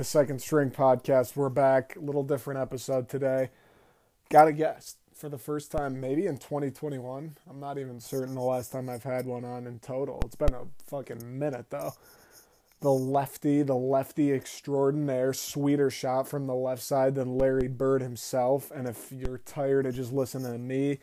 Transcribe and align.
the 0.00 0.04
Second 0.04 0.40
String 0.40 0.70
Podcast. 0.70 1.36
We're 1.36 1.50
back. 1.50 1.94
A 1.94 2.00
little 2.00 2.22
different 2.22 2.58
episode 2.58 3.06
today. 3.06 3.50
Got 4.30 4.48
a 4.48 4.52
guest 4.54 4.96
for 5.12 5.28
the 5.28 5.36
first 5.36 5.70
time, 5.70 6.00
maybe 6.00 6.24
in 6.24 6.38
2021. 6.38 7.36
I'm 7.46 7.60
not 7.60 7.76
even 7.76 8.00
certain 8.00 8.34
the 8.34 8.40
last 8.40 8.72
time 8.72 8.88
I've 8.88 9.02
had 9.02 9.26
one 9.26 9.44
on 9.44 9.66
in 9.66 9.78
total. 9.78 10.18
It's 10.24 10.36
been 10.36 10.54
a 10.54 10.64
fucking 10.86 11.38
minute, 11.38 11.66
though. 11.68 11.92
The 12.80 12.90
lefty, 12.90 13.60
the 13.60 13.74
lefty 13.74 14.32
extraordinaire, 14.32 15.34
sweeter 15.34 15.90
shot 15.90 16.26
from 16.26 16.46
the 16.46 16.54
left 16.54 16.82
side 16.82 17.14
than 17.14 17.36
Larry 17.36 17.68
Bird 17.68 18.00
himself. 18.00 18.70
And 18.70 18.88
if 18.88 19.12
you're 19.12 19.42
tired 19.44 19.84
of 19.84 19.96
just 19.96 20.14
listening 20.14 20.50
to 20.50 20.58
me 20.58 21.00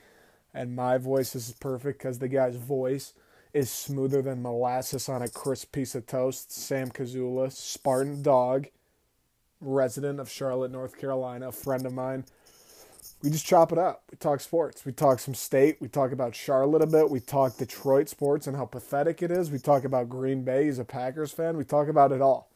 and 0.55 0.76
my 0.76 0.98
voice, 0.98 1.34
this 1.34 1.50
is 1.50 1.55
perfect 1.55 2.00
because 2.00 2.18
the 2.18 2.27
guy's 2.27 2.55
voice 2.55 3.14
is 3.54 3.70
smoother 3.70 4.23
than 4.23 4.41
molasses 4.41 5.08
on 5.08 5.22
a 5.22 5.30
crisp 5.30 5.72
piece 5.72 5.94
of 5.94 6.08
toast. 6.08 6.52
Sam 6.52 6.90
Kazula, 6.90 7.52
Spartan 7.52 8.23
dog, 8.23 8.70
resident 9.62 10.20
of 10.20 10.30
Charlotte, 10.30 10.72
North 10.72 10.98
Carolina, 10.98 11.50
a 11.50 11.52
friend 11.52 11.86
of 11.86 11.94
mine. 11.94 12.26
We 13.24 13.32
just 13.32 13.46
chop 13.46 13.72
it 13.72 13.78
up. 13.78 14.04
We 14.12 14.18
talk 14.18 14.42
sports. 14.42 14.86
We 14.86 14.92
talk 14.92 15.20
some 15.20 15.34
state. 15.34 15.78
We 15.82 15.88
talk 15.88 16.12
about 16.12 16.36
Charlotte 16.36 16.84
a 16.84 16.88
bit. 16.88 17.10
We 17.10 17.20
talk 17.20 17.58
Detroit 17.58 18.10
sports 18.10 18.46
and 18.46 18.56
how 18.56 18.66
pathetic 18.66 19.24
it 19.24 19.32
is. 19.32 19.50
We 19.50 19.60
talk 19.60 19.84
about 19.84 20.10
Green 20.10 20.44
Bay. 20.44 20.66
He's 20.66 20.80
a 20.80 20.86
Packers 20.86 21.32
fan. 21.32 21.58
We 21.58 21.64
talk 21.64 21.88
about 21.88 22.12
it 22.12 22.22
all. 22.22 22.52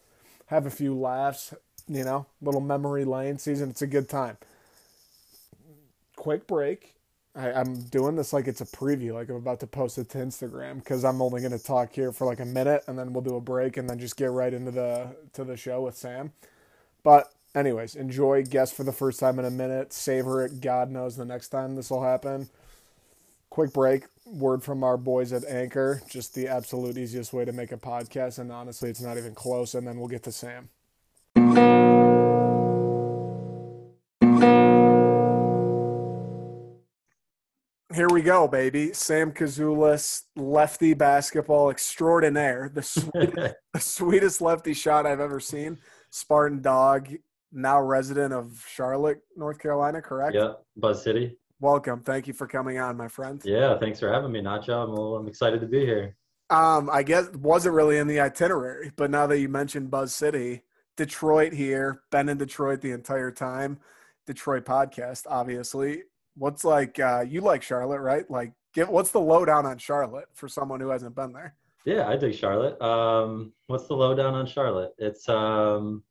Have 0.48 0.66
a 0.66 0.70
few 0.72 0.96
laughs, 0.96 1.54
you 1.88 2.04
know, 2.04 2.28
little 2.42 2.62
memory 2.62 3.06
lane 3.06 3.40
season. 3.40 3.70
It's 3.72 3.82
a 3.82 3.88
good 3.88 4.08
time. 4.08 4.38
Quick 6.16 6.46
break 6.46 6.96
I, 7.36 7.52
I'm 7.54 7.84
doing 7.84 8.16
this 8.16 8.34
like 8.34 8.48
it's 8.48 8.62
a 8.62 8.66
preview, 8.66 9.14
like 9.14 9.30
I'm 9.30 9.38
about 9.38 9.62
to 9.62 9.68
post 9.68 9.98
it 9.98 10.10
to 10.10 10.18
Instagram 10.18 10.76
because 10.76 11.06
I'm 11.06 11.22
only 11.22 11.40
going 11.40 11.58
to 11.58 11.64
talk 11.64 11.94
here 11.94 12.12
for 12.12 12.26
like 12.28 12.42
a 12.42 12.46
minute 12.46 12.84
and 12.88 13.00
then 13.00 13.14
we'll 13.14 13.24
do 13.24 13.36
a 13.36 13.42
break 13.42 13.78
and 13.78 13.90
then 13.90 14.00
just 14.00 14.18
get 14.18 14.32
right 14.32 14.54
into 14.54 14.72
the 14.72 15.16
to 15.34 15.44
the 15.46 15.56
show 15.56 15.82
with 15.82 15.96
Sam. 15.96 16.34
But 17.04 17.32
anyways, 17.56 17.96
enjoy. 17.96 18.44
Guest 18.44 18.76
for 18.76 18.84
the 18.84 18.92
first 18.92 19.20
time 19.20 19.40
in 19.40 19.46
a 19.46 19.52
minute. 19.52 19.94
Savor 19.94 20.46
it. 20.46 20.62
God 20.62 20.90
knows 20.92 21.16
the 21.16 21.26
next 21.26 21.50
time 21.50 21.76
this 21.76 21.90
will 21.90 22.04
happen. 22.04 22.50
Quick 23.50 23.74
break. 23.74 24.04
Word 24.26 24.64
from 24.64 24.84
our 24.84 24.98
boys 24.98 25.34
at 25.34 25.44
Anchor. 25.46 26.02
Just 26.10 26.36
the 26.36 26.48
absolute 26.48 26.98
easiest 26.98 27.34
way 27.34 27.44
to 27.44 27.52
make 27.52 27.72
a 27.72 27.78
podcast, 27.78 28.40
and 28.40 28.52
honestly, 28.52 28.90
it's 28.90 29.02
not 29.02 29.18
even 29.18 29.36
close. 29.36 29.76
And 29.76 29.86
then 29.86 30.00
we'll 30.00 30.08
get 30.08 30.24
to 30.24 30.32
Sam. 30.32 30.70
Here 37.94 38.08
we 38.08 38.22
go, 38.22 38.48
baby. 38.48 38.94
Sam 38.94 39.34
Kazulis, 39.34 40.24
lefty 40.38 40.94
basketball 40.94 41.70
extraordinaire, 41.70 42.72
the, 42.74 42.82
sweet, 42.82 43.12
the 43.74 43.80
sweetest 43.80 44.42
lefty 44.42 44.74
shot 44.74 45.06
I've 45.06 45.20
ever 45.20 45.42
seen. 45.42 45.78
Spartan 46.12 46.62
dog, 46.62 47.10
now 47.52 47.82
resident 47.82 48.34
of 48.34 48.64
Charlotte, 48.70 49.22
North 49.36 49.60
Carolina, 49.60 50.02
correct? 50.02 50.36
Yeah, 50.36 50.54
Buzz 50.78 51.04
City. 51.04 51.38
Welcome. 51.60 52.02
Thank 52.02 52.28
you 52.28 52.34
for 52.34 52.48
coming 52.48 52.78
on, 52.78 52.96
my 52.96 53.08
friend. 53.08 53.42
Yeah, 53.44 53.78
thanks 53.80 54.00
for 54.00 54.12
having 54.12 54.32
me, 54.32 54.42
Nacho. 54.42 54.84
I'm, 54.84 55.22
I'm 55.22 55.28
excited 55.28 55.60
to 55.62 55.68
be 55.68 55.80
here. 55.80 56.16
Um, 56.50 56.90
I 56.92 57.02
guess 57.02 57.30
wasn't 57.30 57.76
really 57.76 57.98
in 57.98 58.08
the 58.08 58.20
itinerary, 58.20 58.92
but 58.96 59.10
now 59.10 59.26
that 59.26 59.40
you 59.40 59.50
mentioned 59.50 59.90
Buzz 59.90 60.14
City, 60.14 60.62
Detroit 60.98 61.54
here, 61.54 62.04
been 62.12 62.30
in 62.30 62.38
Detroit 62.38 62.82
the 62.82 62.92
entire 62.92 63.32
time. 63.32 63.80
Detroit 64.28 64.66
podcast, 64.66 65.24
obviously 65.28 66.04
what's 66.36 66.64
like 66.64 67.00
uh, 67.00 67.24
you 67.28 67.42
like 67.42 67.64
Charlotte, 67.64 68.00
right? 68.00 68.30
Like, 68.30 68.54
get 68.74 68.92
what's 68.92 69.12
the 69.12 69.20
lowdown 69.20 69.66
on 69.66 69.78
Charlotte 69.78 70.28
for 70.34 70.48
someone 70.48 70.80
who 70.80 70.90
hasn't 70.90 71.16
been 71.16 71.34
there? 71.34 71.56
Yeah, 71.86 72.08
I 72.08 72.16
dig 72.16 72.36
Charlotte. 72.36 72.80
Um, 72.82 73.54
what's 73.68 73.88
the 73.88 73.96
lowdown 73.96 74.34
on 74.34 74.46
Charlotte? 74.46 74.92
It's 74.98 75.28
um, 75.28 76.04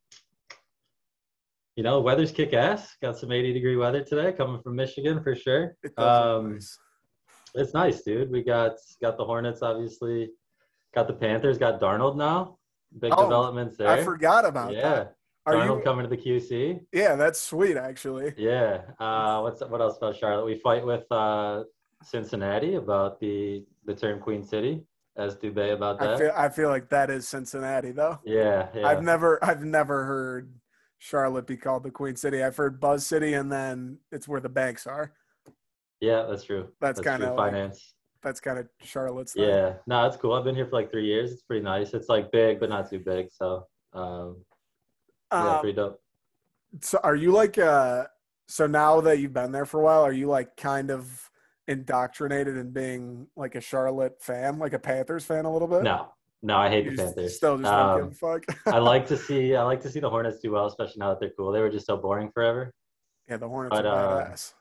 you 1.76 1.84
know, 1.84 2.00
weather's 2.00 2.32
kick 2.32 2.53
ass. 2.53 2.97
Got 3.00 3.16
some 3.16 3.32
80 3.32 3.53
degree 3.53 3.76
weather 3.76 4.03
today, 4.03 4.32
coming 4.32 4.60
from 4.60 4.76
Michigan 4.76 5.22
for 5.22 5.34
sure. 5.34 5.76
Um, 5.97 6.54
nice. 6.54 6.78
It's 7.54 7.75
nice, 7.75 8.03
dude. 8.03 8.31
We 8.31 8.42
got 8.42 8.72
got 9.00 9.16
the 9.16 9.25
Hornets, 9.25 9.62
obviously. 9.62 10.31
Got 10.94 11.06
the 11.06 11.14
Panthers. 11.14 11.58
Got 11.58 11.81
Darnold 11.81 12.16
now. 12.16 12.58
Big 12.98 13.12
oh, 13.16 13.22
developments 13.22 13.76
there. 13.76 13.88
I 13.88 14.02
forgot 14.02 14.44
about 14.44 14.72
yeah. 14.72 14.81
that. 14.82 15.14
Are 15.47 15.54
Darnold 15.54 15.78
you 15.78 15.84
coming 15.84 16.08
to 16.08 16.08
the 16.08 16.16
QC? 16.16 16.81
Yeah, 16.92 17.16
that's 17.16 17.41
sweet, 17.41 17.76
actually. 17.76 18.34
Yeah. 18.37 18.82
Uh, 18.98 19.41
what's 19.41 19.60
what 19.62 19.81
else 19.81 19.97
about 19.97 20.16
Charlotte? 20.16 20.44
We 20.44 20.58
fight 20.58 20.84
with 20.84 21.10
uh, 21.10 21.64
Cincinnati 22.02 22.75
about 22.75 23.20
the 23.20 23.64
the 23.84 23.94
term 23.94 24.20
Queen 24.20 24.44
City. 24.44 24.84
As 25.16 25.37
Dubé 25.37 25.75
about 25.75 25.98
that. 25.98 26.15
I 26.15 26.19
feel, 26.19 26.32
I 26.37 26.48
feel 26.48 26.69
like 26.69 26.88
that 26.91 27.10
is 27.10 27.26
Cincinnati, 27.28 27.91
though. 27.91 28.19
Yeah, 28.25 28.69
yeah. 28.75 28.87
I've 28.87 29.03
never 29.03 29.43
I've 29.44 29.65
never 29.65 30.04
heard 30.04 30.53
Charlotte 30.98 31.47
be 31.47 31.56
called 31.56 31.82
the 31.82 31.91
Queen 31.91 32.16
City. 32.16 32.43
I've 32.43 32.56
heard 32.56 32.81
Buzz 32.81 33.04
City, 33.06 33.34
and 33.34 33.50
then 33.50 33.99
it's 34.12 34.28
where 34.28 34.41
the 34.41 34.49
banks 34.49 34.87
are. 34.87 35.12
Yeah, 36.00 36.26
that's 36.28 36.44
true. 36.44 36.69
That's, 36.81 36.99
that's 36.99 37.06
kind 37.06 37.22
of 37.22 37.37
finance. 37.37 37.75
Like, 37.75 38.22
that's 38.22 38.41
kind 38.41 38.59
of 38.59 38.69
Charlotte's. 38.82 39.32
Thing. 39.32 39.49
Yeah, 39.49 39.75
no, 39.87 40.06
it's 40.06 40.16
cool. 40.16 40.32
I've 40.32 40.44
been 40.44 40.54
here 40.54 40.66
for 40.66 40.76
like 40.76 40.91
three 40.91 41.06
years. 41.06 41.32
It's 41.32 41.43
pretty 41.43 41.65
nice. 41.65 41.93
It's 41.93 42.09
like 42.09 42.31
big, 42.32 42.60
but 42.60 42.69
not 42.69 42.88
too 42.88 43.00
big. 43.00 43.28
So 43.32 43.66
um, 43.93 44.37
yeah, 45.32 45.54
um, 45.54 45.60
pretty 45.60 45.76
dope. 45.76 46.00
So 46.81 47.00
are 47.03 47.16
you 47.16 47.32
like 47.32 47.59
uh 47.59 48.04
so 48.47 48.66
now 48.66 49.00
that 49.00 49.19
you've 49.19 49.32
been 49.32 49.53
there 49.53 49.66
for 49.66 49.81
a 49.81 49.84
while, 49.84 50.03
are 50.03 50.12
you 50.12 50.26
like 50.26 50.56
kind 50.56 50.91
of 50.91 51.29
indoctrinated 51.70 52.56
in 52.56 52.70
being 52.70 53.28
like 53.36 53.54
a 53.54 53.60
Charlotte 53.60 54.20
fan, 54.20 54.58
like 54.58 54.72
a 54.72 54.78
Panthers 54.78 55.25
fan 55.25 55.44
a 55.44 55.53
little 55.53 55.69
bit? 55.69 55.82
No. 55.82 56.12
No, 56.42 56.56
I 56.56 56.69
hate 56.69 56.86
you 56.86 56.97
the 56.97 57.04
Panthers. 57.04 57.36
Still 57.36 57.58
just 57.58 57.70
um, 57.70 57.97
give 57.97 58.04
a 58.04 58.08
um, 58.08 58.14
fuck. 58.14 58.44
I 58.66 58.78
like 58.78 59.06
to 59.08 59.16
see 59.26 59.54
I 59.54 59.62
like 59.62 59.81
to 59.82 59.91
see 59.91 60.00
the 60.00 60.08
Hornets 60.10 60.41
do 60.41 60.50
well, 60.53 60.66
especially 60.66 60.97
now 60.98 61.10
that 61.10 61.20
they're 61.20 61.32
cool. 61.36 61.53
They 61.53 61.60
were 61.60 61.70
just 61.70 61.86
so 61.86 61.97
boring 61.97 62.31
forever. 62.32 62.72
Yeah, 63.28 63.36
the 63.36 63.48
Hornets 63.48 63.76
but, 63.76 63.86
are 63.86 64.22
uh, 64.22 64.25
badass. 64.25 64.54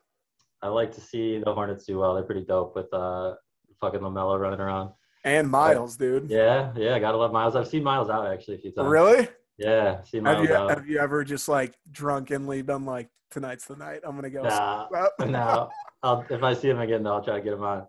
I 0.62 0.68
like 0.68 0.94
to 0.96 1.02
see 1.02 1.42
the 1.44 1.54
Hornets 1.54 1.86
do 1.86 1.98
well. 2.00 2.16
They're 2.16 2.24
pretty 2.24 2.46
dope 2.46 2.76
with 2.76 2.94
uh 2.94 3.36
fucking 3.80 4.02
LaMelo 4.02 4.40
running 4.40 4.60
around. 4.60 4.92
And 5.24 5.50
Miles, 5.50 5.98
but, 5.98 6.04
dude. 6.04 6.30
Yeah, 6.30 6.74
yeah, 6.76 7.00
gotta 7.00 7.18
love 7.18 7.32
Miles. 7.32 7.56
I've 7.56 7.68
seen 7.68 7.84
Miles 7.84 8.10
out 8.10 8.28
actually 8.28 8.56
a 8.56 8.60
few 8.60 8.72
times. 8.72 8.90
Really? 8.90 9.28
Yeah, 9.58 10.04
see 10.04 10.22
have 10.22 10.44
you 10.44 10.54
have 10.54 10.88
you 10.88 11.00
ever 11.00 11.24
just 11.24 11.48
like 11.48 11.76
drunkenly 11.92 12.62
been 12.62 12.86
like 12.86 13.10
tonight's 13.32 13.66
the 13.66 13.78
night 13.78 14.02
I'm 14.04 14.16
gonna 14.16 14.30
go? 14.30 14.44
Nah, 14.44 14.88
no. 15.26 15.70
I'll 16.04 16.26
if 16.30 16.44
I 16.44 16.54
see 16.54 16.70
him 16.70 16.80
again, 16.80 17.06
I'll 17.06 17.24
try 17.24 17.38
to 17.38 17.42
get 17.42 17.54
him 17.54 17.64
on. 17.64 17.88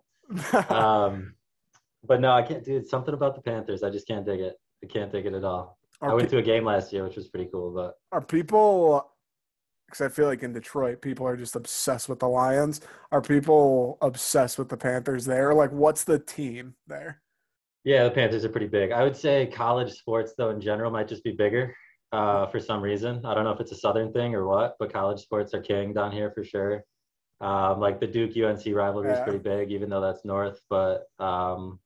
um, 0.69 1.35
but 2.03 2.19
no, 2.19 2.31
I 2.31 2.41
can't. 2.41 2.63
Dude, 2.63 2.87
something 2.87 3.13
about 3.13 3.35
the 3.35 3.41
Panthers, 3.41 3.83
I 3.83 3.89
just 3.89 4.07
can't 4.07 4.25
dig 4.25 4.39
it. 4.39 4.55
I 4.83 4.87
can't 4.87 5.11
dig 5.11 5.25
it 5.25 5.33
at 5.33 5.43
all. 5.43 5.77
Are 6.01 6.11
I 6.11 6.13
went 6.13 6.29
pe- 6.29 6.37
to 6.37 6.37
a 6.39 6.41
game 6.41 6.65
last 6.65 6.91
year, 6.91 7.03
which 7.03 7.15
was 7.15 7.27
pretty 7.29 7.49
cool. 7.51 7.71
But 7.73 7.95
are 8.11 8.21
people? 8.21 9.07
Because 9.87 10.01
I 10.01 10.09
feel 10.09 10.25
like 10.25 10.41
in 10.41 10.53
Detroit, 10.53 11.01
people 11.01 11.27
are 11.27 11.35
just 11.35 11.55
obsessed 11.57 12.07
with 12.07 12.19
the 12.19 12.27
Lions. 12.27 12.79
Are 13.11 13.21
people 13.21 13.97
obsessed 14.01 14.57
with 14.57 14.69
the 14.69 14.77
Panthers 14.77 15.25
there? 15.25 15.53
Like, 15.53 15.71
what's 15.73 16.05
the 16.05 16.17
team 16.17 16.75
there? 16.87 17.21
Yeah, 17.83 18.05
the 18.05 18.11
Panthers 18.11 18.45
are 18.45 18.49
pretty 18.49 18.67
big. 18.67 18.91
I 18.93 19.03
would 19.03 19.17
say 19.17 19.47
college 19.47 19.91
sports, 19.91 20.33
though, 20.37 20.49
in 20.49 20.61
general, 20.61 20.91
might 20.91 21.09
just 21.09 21.25
be 21.25 21.31
bigger 21.31 21.75
uh, 22.13 22.45
for 22.47 22.59
some 22.59 22.81
reason. 22.81 23.25
I 23.25 23.33
don't 23.33 23.43
know 23.43 23.51
if 23.51 23.59
it's 23.59 23.73
a 23.73 23.77
Southern 23.77 24.13
thing 24.13 24.33
or 24.33 24.47
what, 24.47 24.75
but 24.79 24.93
college 24.93 25.19
sports 25.19 25.53
are 25.53 25.61
king 25.61 25.93
down 25.93 26.11
here 26.11 26.31
for 26.31 26.43
sure. 26.43 26.83
Um, 27.41 27.79
like 27.79 27.99
the 27.99 28.07
Duke 28.07 28.37
UNC 28.37 28.63
rivalry 28.67 29.09
yeah. 29.09 29.17
is 29.17 29.23
pretty 29.23 29.39
big, 29.39 29.71
even 29.71 29.89
though 29.89 30.01
that's 30.01 30.23
North. 30.23 30.61
But 30.69 31.07
um, 31.19 31.79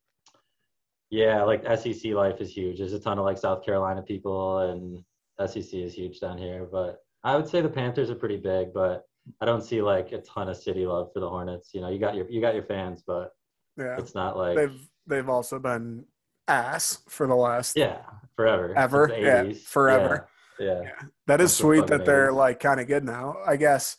yeah, 1.09 1.43
like 1.43 1.63
SEC 1.77 2.11
life 2.11 2.41
is 2.41 2.55
huge. 2.55 2.79
There's 2.79 2.93
a 2.93 2.99
ton 2.99 3.17
of 3.17 3.25
like 3.25 3.38
South 3.38 3.66
Carolina 3.66 4.01
people, 4.01 4.59
and 4.59 5.03
SEC 5.49 5.73
is 5.73 5.93
huge 5.93 6.19
down 6.19 6.38
here. 6.38 6.67
But 6.69 6.99
I 7.23 7.35
would 7.38 7.47
say 7.47 7.61
the 7.61 7.69
Panthers 7.69 8.09
are 8.09 8.16
pretty 8.16 8.38
big, 8.38 8.73
but 8.73 9.03
I 9.39 9.45
don't 9.45 9.63
see 9.63 9.81
like 9.81 10.11
a 10.11 10.19
ton 10.19 10.49
of 10.49 10.57
city 10.57 10.85
love 10.85 11.11
for 11.13 11.22
the 11.22 11.29
Hornets. 11.29 11.72
You 11.73 11.81
know, 11.81 11.90
you 11.90 11.99
got 11.99 12.16
your 12.16 12.29
you 12.29 12.41
got 12.41 12.53
your 12.53 12.66
fans, 12.66 13.01
but 13.08 13.31
yeah, 13.78 13.97
it's 13.97 14.13
not 14.13 14.37
like 14.37 14.58
they've 14.58 14.90
they've 15.08 15.29
also 15.29 15.58
been 15.58 16.05
ass 16.47 16.99
for 17.09 17.28
the 17.28 17.35
last 17.35 17.75
yeah 17.75 18.01
forever 18.35 18.73
ever 18.78 19.11
yeah 19.17 19.51
forever 19.66 20.28
yeah, 20.59 20.66
yeah. 20.66 20.81
yeah. 20.84 21.08
that 21.25 21.41
is 21.41 21.55
sweet 21.55 21.87
that 21.87 22.05
they're 22.05 22.31
like 22.31 22.59
kind 22.59 22.79
of 22.79 22.87
good 22.87 23.03
now 23.03 23.37
I 23.47 23.55
guess 23.55 23.97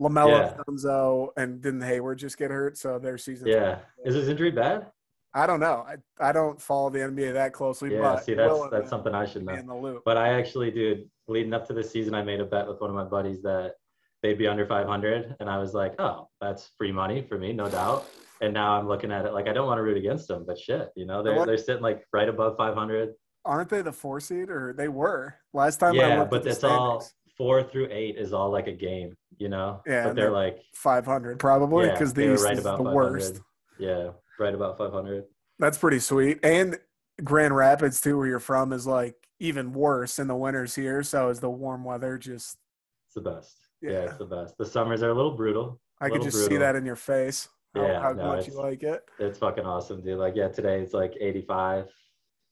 LaMelo, 0.00 0.28
yeah. 0.28 0.54
Dunzo, 0.68 1.28
and 1.36 1.60
didn't 1.60 1.82
Hayward 1.82 2.18
just 2.18 2.38
get 2.38 2.50
hurt? 2.50 2.78
So 2.78 2.98
their 2.98 3.18
season. 3.18 3.48
Yeah, 3.48 3.78
is 4.04 4.14
his 4.14 4.28
injury 4.28 4.50
bad? 4.50 4.86
I 5.34 5.46
don't 5.46 5.60
know. 5.60 5.86
I, 5.86 6.28
I 6.28 6.32
don't 6.32 6.60
follow 6.60 6.90
the 6.90 7.00
NBA 7.00 7.34
that 7.34 7.52
closely. 7.52 7.92
Yeah, 7.92 8.00
but 8.00 8.24
see, 8.24 8.34
that's 8.34 8.58
that's 8.70 8.90
something 8.90 9.14
I 9.14 9.26
should 9.26 9.44
know. 9.44 9.54
In 9.54 9.66
the 9.66 9.74
loop. 9.74 10.02
But 10.04 10.16
I 10.16 10.38
actually, 10.38 10.70
dude, 10.70 11.08
leading 11.26 11.52
up 11.52 11.66
to 11.68 11.72
the 11.72 11.84
season, 11.84 12.14
I 12.14 12.22
made 12.22 12.40
a 12.40 12.44
bet 12.44 12.66
with 12.66 12.80
one 12.80 12.90
of 12.90 12.96
my 12.96 13.04
buddies 13.04 13.42
that 13.42 13.74
they'd 14.22 14.38
be 14.38 14.46
under 14.46 14.66
500, 14.66 15.36
and 15.40 15.50
I 15.50 15.58
was 15.58 15.74
like, 15.74 15.94
oh, 16.00 16.28
that's 16.40 16.70
free 16.78 16.92
money 16.92 17.22
for 17.22 17.38
me, 17.38 17.52
no 17.52 17.68
doubt 17.68 18.06
and 18.40 18.54
now 18.54 18.78
I'm 18.78 18.86
looking 18.86 19.10
at 19.12 19.24
it 19.24 19.32
like 19.32 19.48
I 19.48 19.52
don't 19.52 19.66
want 19.66 19.78
to 19.78 19.82
root 19.82 19.96
against 19.96 20.28
them, 20.28 20.44
but 20.46 20.58
shit, 20.58 20.90
you 20.94 21.06
know, 21.06 21.22
they're 21.22 21.44
they're 21.44 21.58
sitting 21.58 21.82
like 21.82 22.06
right 22.12 22.28
above 22.28 22.56
500. 22.56 23.14
Aren't 23.44 23.68
they 23.70 23.82
the 23.82 23.92
four 23.92 24.20
seed 24.20 24.50
or 24.50 24.74
they 24.76 24.88
were 24.88 25.34
last 25.52 25.78
time? 25.78 25.94
Yeah, 25.94 26.24
but 26.24 26.46
it's 26.46 26.64
all 26.64 27.04
four 27.36 27.62
through 27.62 27.88
eight 27.90 28.16
is 28.16 28.32
all 28.32 28.50
like 28.50 28.66
a 28.66 28.72
game, 28.72 29.16
you 29.38 29.48
know. 29.48 29.82
Yeah, 29.86 30.04
but 30.04 30.16
they're 30.16 30.30
like 30.30 30.58
500 30.74 31.38
probably 31.38 31.90
because 31.90 32.16
yeah, 32.16 32.28
these 32.28 32.42
right 32.42 32.58
about 32.58 32.78
the 32.78 32.90
worst. 32.90 33.40
Yeah, 33.78 34.10
right 34.38 34.54
about 34.54 34.76
500. 34.78 35.24
That's 35.58 35.78
pretty 35.78 36.00
sweet. 36.00 36.38
And 36.42 36.78
Grand 37.24 37.54
Rapids 37.54 38.00
too, 38.00 38.16
where 38.16 38.26
you're 38.26 38.40
from, 38.40 38.72
is 38.72 38.86
like 38.86 39.14
even 39.40 39.72
worse 39.72 40.18
in 40.18 40.28
the 40.28 40.36
winters 40.36 40.74
here. 40.74 41.02
So 41.02 41.30
is 41.30 41.40
the 41.40 41.50
warm 41.50 41.84
weather 41.84 42.18
just? 42.18 42.58
It's 43.06 43.14
the 43.14 43.20
best. 43.20 43.56
Yeah, 43.80 43.90
Yeah. 43.90 43.98
it's 44.02 44.18
the 44.18 44.26
best. 44.26 44.58
The 44.58 44.66
summers 44.66 45.02
are 45.02 45.10
a 45.10 45.14
little 45.14 45.36
brutal. 45.36 45.80
I 46.00 46.08
could 46.08 46.22
just 46.22 46.46
see 46.46 46.56
that 46.56 46.76
in 46.76 46.84
your 46.84 46.96
face. 46.96 47.48
How, 47.74 47.86
Yeah, 47.86 48.02
how 48.02 48.12
no, 48.12 48.26
much 48.26 48.46
you 48.46 48.54
like 48.54 48.82
it. 48.82 49.04
It's 49.18 49.38
fucking 49.38 49.64
awesome, 49.64 50.02
dude. 50.02 50.18
Like, 50.18 50.36
yeah, 50.36 50.48
today 50.48 50.80
it's 50.80 50.94
like 50.94 51.14
85, 51.20 51.86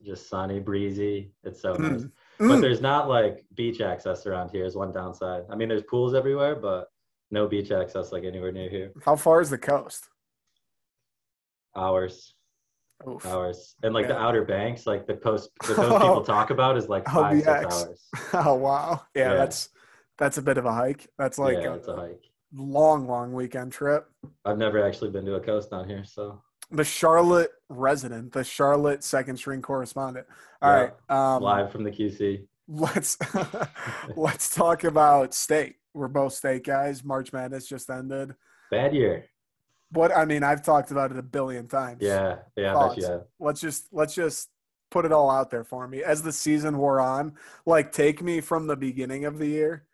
just 0.04 0.28
sunny, 0.28 0.60
breezy. 0.60 1.32
It's 1.44 1.60
so 1.60 1.74
hmm. 1.74 1.92
nice. 1.92 2.04
But 2.38 2.44
Mm. 2.44 2.60
there's 2.60 2.80
not 2.82 3.08
like 3.08 3.44
beach 3.54 3.80
access 3.80 4.26
around 4.26 4.50
here. 4.50 4.64
Is 4.64 4.76
one 4.76 4.92
downside. 4.92 5.44
I 5.50 5.56
mean, 5.56 5.68
there's 5.68 5.82
pools 5.84 6.14
everywhere, 6.14 6.54
but 6.54 6.88
no 7.30 7.46
beach 7.48 7.70
access 7.70 8.12
like 8.12 8.24
anywhere 8.24 8.52
near 8.52 8.68
here. 8.68 8.92
How 9.04 9.16
far 9.16 9.40
is 9.40 9.50
the 9.50 9.58
coast? 9.58 10.08
Hours, 11.74 12.34
Oof. 13.06 13.26
hours, 13.26 13.74
and 13.82 13.92
like 13.92 14.08
the 14.08 14.18
outer 14.18 14.44
banks, 14.44 14.86
like 14.86 15.06
the 15.06 15.14
coast, 15.14 15.50
the 15.66 15.74
coast 15.74 16.00
people 16.00 16.22
talk 16.24 16.50
about 16.50 16.76
is 16.78 16.88
like 16.88 17.04
Oh, 17.08 17.20
five, 17.22 17.36
six 17.42 17.46
six 17.46 17.74
hours. 17.74 18.08
oh 18.46 18.54
wow. 18.54 19.02
Yeah, 19.14 19.30
Yeah. 19.32 19.34
that's 19.34 19.68
that's 20.18 20.38
a 20.38 20.42
bit 20.42 20.56
of 20.56 20.64
a 20.64 20.72
hike. 20.72 21.08
That's 21.18 21.38
like 21.38 21.58
yeah, 21.58 21.72
a, 21.72 21.74
it's 21.74 21.88
a 21.88 21.96
hike. 21.96 22.24
long, 22.54 23.06
long 23.06 23.32
weekend 23.34 23.72
trip. 23.72 24.06
I've 24.46 24.56
never 24.58 24.82
actually 24.86 25.10
been 25.10 25.26
to 25.26 25.34
a 25.34 25.40
coast 25.40 25.70
down 25.70 25.86
here, 25.88 26.04
so 26.04 26.42
The 26.70 26.84
Charlotte 26.84 27.50
resident, 27.68 28.32
the 28.32 28.44
Charlotte 28.44 29.02
second 29.04 29.36
string 29.36 29.62
correspondent. 29.62 30.26
All 30.62 30.70
Yeah. 30.72 30.90
right. 31.08 31.34
Um, 31.36 31.42
live 31.42 31.72
from 31.72 31.84
the 31.84 31.90
QC. 31.90 32.46
let's 32.68 33.16
let's 34.16 34.54
talk 34.54 34.84
about 34.84 35.34
state. 35.34 35.76
We're 35.94 36.08
both 36.08 36.34
state 36.34 36.64
guys. 36.64 37.04
March 37.04 37.32
Madness 37.32 37.66
just 37.66 37.88
ended. 37.90 38.34
Bad 38.70 38.94
year. 38.94 39.24
What 39.92 40.14
I 40.14 40.24
mean, 40.24 40.42
I've 40.42 40.62
talked 40.64 40.90
about 40.90 41.10
it 41.12 41.16
a 41.18 41.22
billion 41.22 41.68
times. 41.68 42.02
Yeah, 42.02 42.38
yeah, 42.56 42.70
I 42.76 42.88
bet 42.88 42.96
Thoughts? 42.96 43.06
have. 43.06 43.24
Let's 43.38 43.60
just 43.60 43.88
let's 43.92 44.14
just 44.14 44.48
put 44.90 45.04
it 45.04 45.12
all 45.12 45.30
out 45.30 45.50
there 45.50 45.64
for 45.64 45.86
me. 45.88 46.02
As 46.02 46.22
the 46.22 46.32
season 46.32 46.76
wore 46.78 47.00
on, 47.00 47.34
like 47.64 47.92
take 47.92 48.22
me 48.22 48.40
from 48.40 48.66
the 48.66 48.76
beginning 48.76 49.24
of 49.24 49.38
the 49.38 49.46
year 49.46 49.86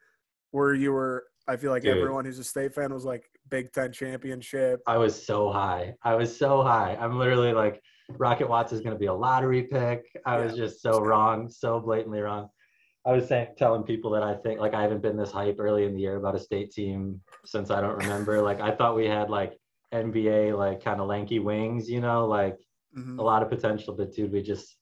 where 0.51 0.75
you 0.75 0.93
were 0.93 1.25
I 1.47 1.57
feel 1.57 1.71
like 1.71 1.83
Dude. 1.83 1.97
everyone 1.97 2.25
who's 2.25 2.39
a 2.39 2.45
state 2.45 2.75
fan 2.75 2.93
was 2.93 3.05
like 3.05 3.29
Big 3.49 3.73
Ten 3.73 3.93
championship. 3.93 4.81
I 4.87 4.97
was 4.99 5.21
so 5.21 5.51
high. 5.51 5.95
I 6.03 6.15
was 6.15 6.37
so 6.37 6.63
high. 6.63 6.97
I'm 7.01 7.19
literally 7.19 7.53
like, 7.53 7.83
Rocket 8.19 8.49
Watts 8.49 8.73
is 8.73 8.81
going 8.81 8.95
to 8.95 8.99
be 8.99 9.07
a 9.07 9.15
lottery 9.15 9.63
pick. 9.65 10.05
I 10.27 10.39
was 10.39 10.55
just 10.55 10.83
so 10.83 11.01
wrong, 11.01 11.49
so 11.49 11.81
blatantly 11.81 12.21
wrong. 12.21 12.49
I 13.07 13.13
was 13.13 13.27
saying, 13.27 13.49
telling 13.59 13.83
people 13.83 14.11
that 14.13 14.23
I 14.23 14.35
think 14.35 14.61
like 14.61 14.75
I 14.75 14.83
haven't 14.83 15.03
been 15.03 15.17
this 15.17 15.33
hype 15.33 15.57
early 15.59 15.85
in 15.87 15.95
the 15.95 16.01
year 16.01 16.17
about 16.17 16.35
a 16.35 16.39
state 16.39 16.71
team 16.73 17.21
since 17.45 17.71
I 17.71 17.81
don't 17.81 17.97
remember. 17.97 18.41
like 18.43 18.61
I 18.61 18.71
thought 18.75 18.95
we 18.97 19.07
had 19.07 19.29
like 19.31 19.59
NBA 19.93 20.57
like 20.57 20.85
kind 20.85 21.01
of 21.01 21.09
lanky 21.09 21.39
wings, 21.39 21.91
you 21.91 22.01
know, 22.01 22.27
like 22.27 22.59
Mhm. 22.97 23.19
a 23.19 23.23
lot 23.23 23.43
of 23.43 23.49
potential. 23.49 23.95
But 23.95 24.13
dude, 24.13 24.33
we 24.33 24.43
just. 24.43 24.77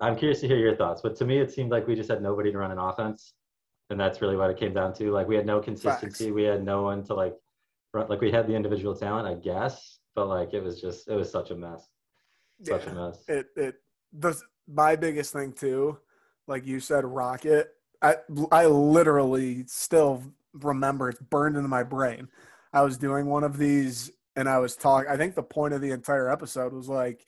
I'm 0.00 0.16
curious 0.16 0.40
to 0.40 0.46
hear 0.48 0.56
your 0.58 0.76
thoughts, 0.76 1.00
but 1.02 1.16
to 1.16 1.24
me, 1.24 1.38
it 1.38 1.50
seemed 1.50 1.70
like 1.72 1.86
we 1.86 1.94
just 1.96 2.08
had 2.10 2.22
nobody 2.22 2.52
to 2.52 2.58
run 2.58 2.70
an 2.70 2.78
offense, 2.78 3.34
and 3.90 3.98
that's 4.00 4.20
really 4.22 4.36
what 4.36 4.48
it 4.50 4.56
came 4.56 4.72
down 4.72 4.92
to. 4.94 5.10
Like 5.10 5.26
we 5.28 5.34
had 5.36 5.44
no 5.46 5.60
consistency. 5.60 6.26
Facts. 6.26 6.34
We 6.34 6.44
had 6.44 6.64
no 6.64 6.82
one 6.82 7.02
to 7.04 7.14
like, 7.14 7.34
like 7.94 8.20
we 8.20 8.30
had 8.30 8.46
the 8.46 8.54
individual 8.54 8.94
talent, 8.94 9.26
I 9.26 9.34
guess, 9.34 9.98
but 10.14 10.26
like 10.26 10.52
it 10.54 10.62
was 10.62 10.80
just 10.80 11.08
it 11.08 11.14
was 11.14 11.30
such 11.30 11.50
a 11.50 11.56
mess, 11.56 11.88
such 12.62 12.84
Yeah. 12.84 12.90
a 12.90 12.94
mess. 12.94 13.24
it 13.28 13.46
it 13.56 13.74
the 14.12 14.38
my 14.66 14.96
biggest 14.96 15.32
thing 15.32 15.52
too 15.52 15.98
like 16.46 16.66
you 16.66 16.80
said 16.80 17.04
rocket 17.04 17.74
i 18.02 18.16
i 18.52 18.66
literally 18.66 19.64
still 19.66 20.22
remember 20.54 21.08
it's 21.08 21.20
burned 21.20 21.56
into 21.56 21.68
my 21.68 21.82
brain 21.82 22.28
i 22.72 22.82
was 22.82 22.96
doing 22.98 23.26
one 23.26 23.44
of 23.44 23.56
these 23.58 24.10
and 24.36 24.48
i 24.48 24.58
was 24.58 24.76
talking 24.76 25.10
i 25.10 25.16
think 25.16 25.34
the 25.34 25.42
point 25.42 25.72
of 25.74 25.80
the 25.80 25.90
entire 25.90 26.30
episode 26.30 26.72
was 26.72 26.88
like 26.88 27.24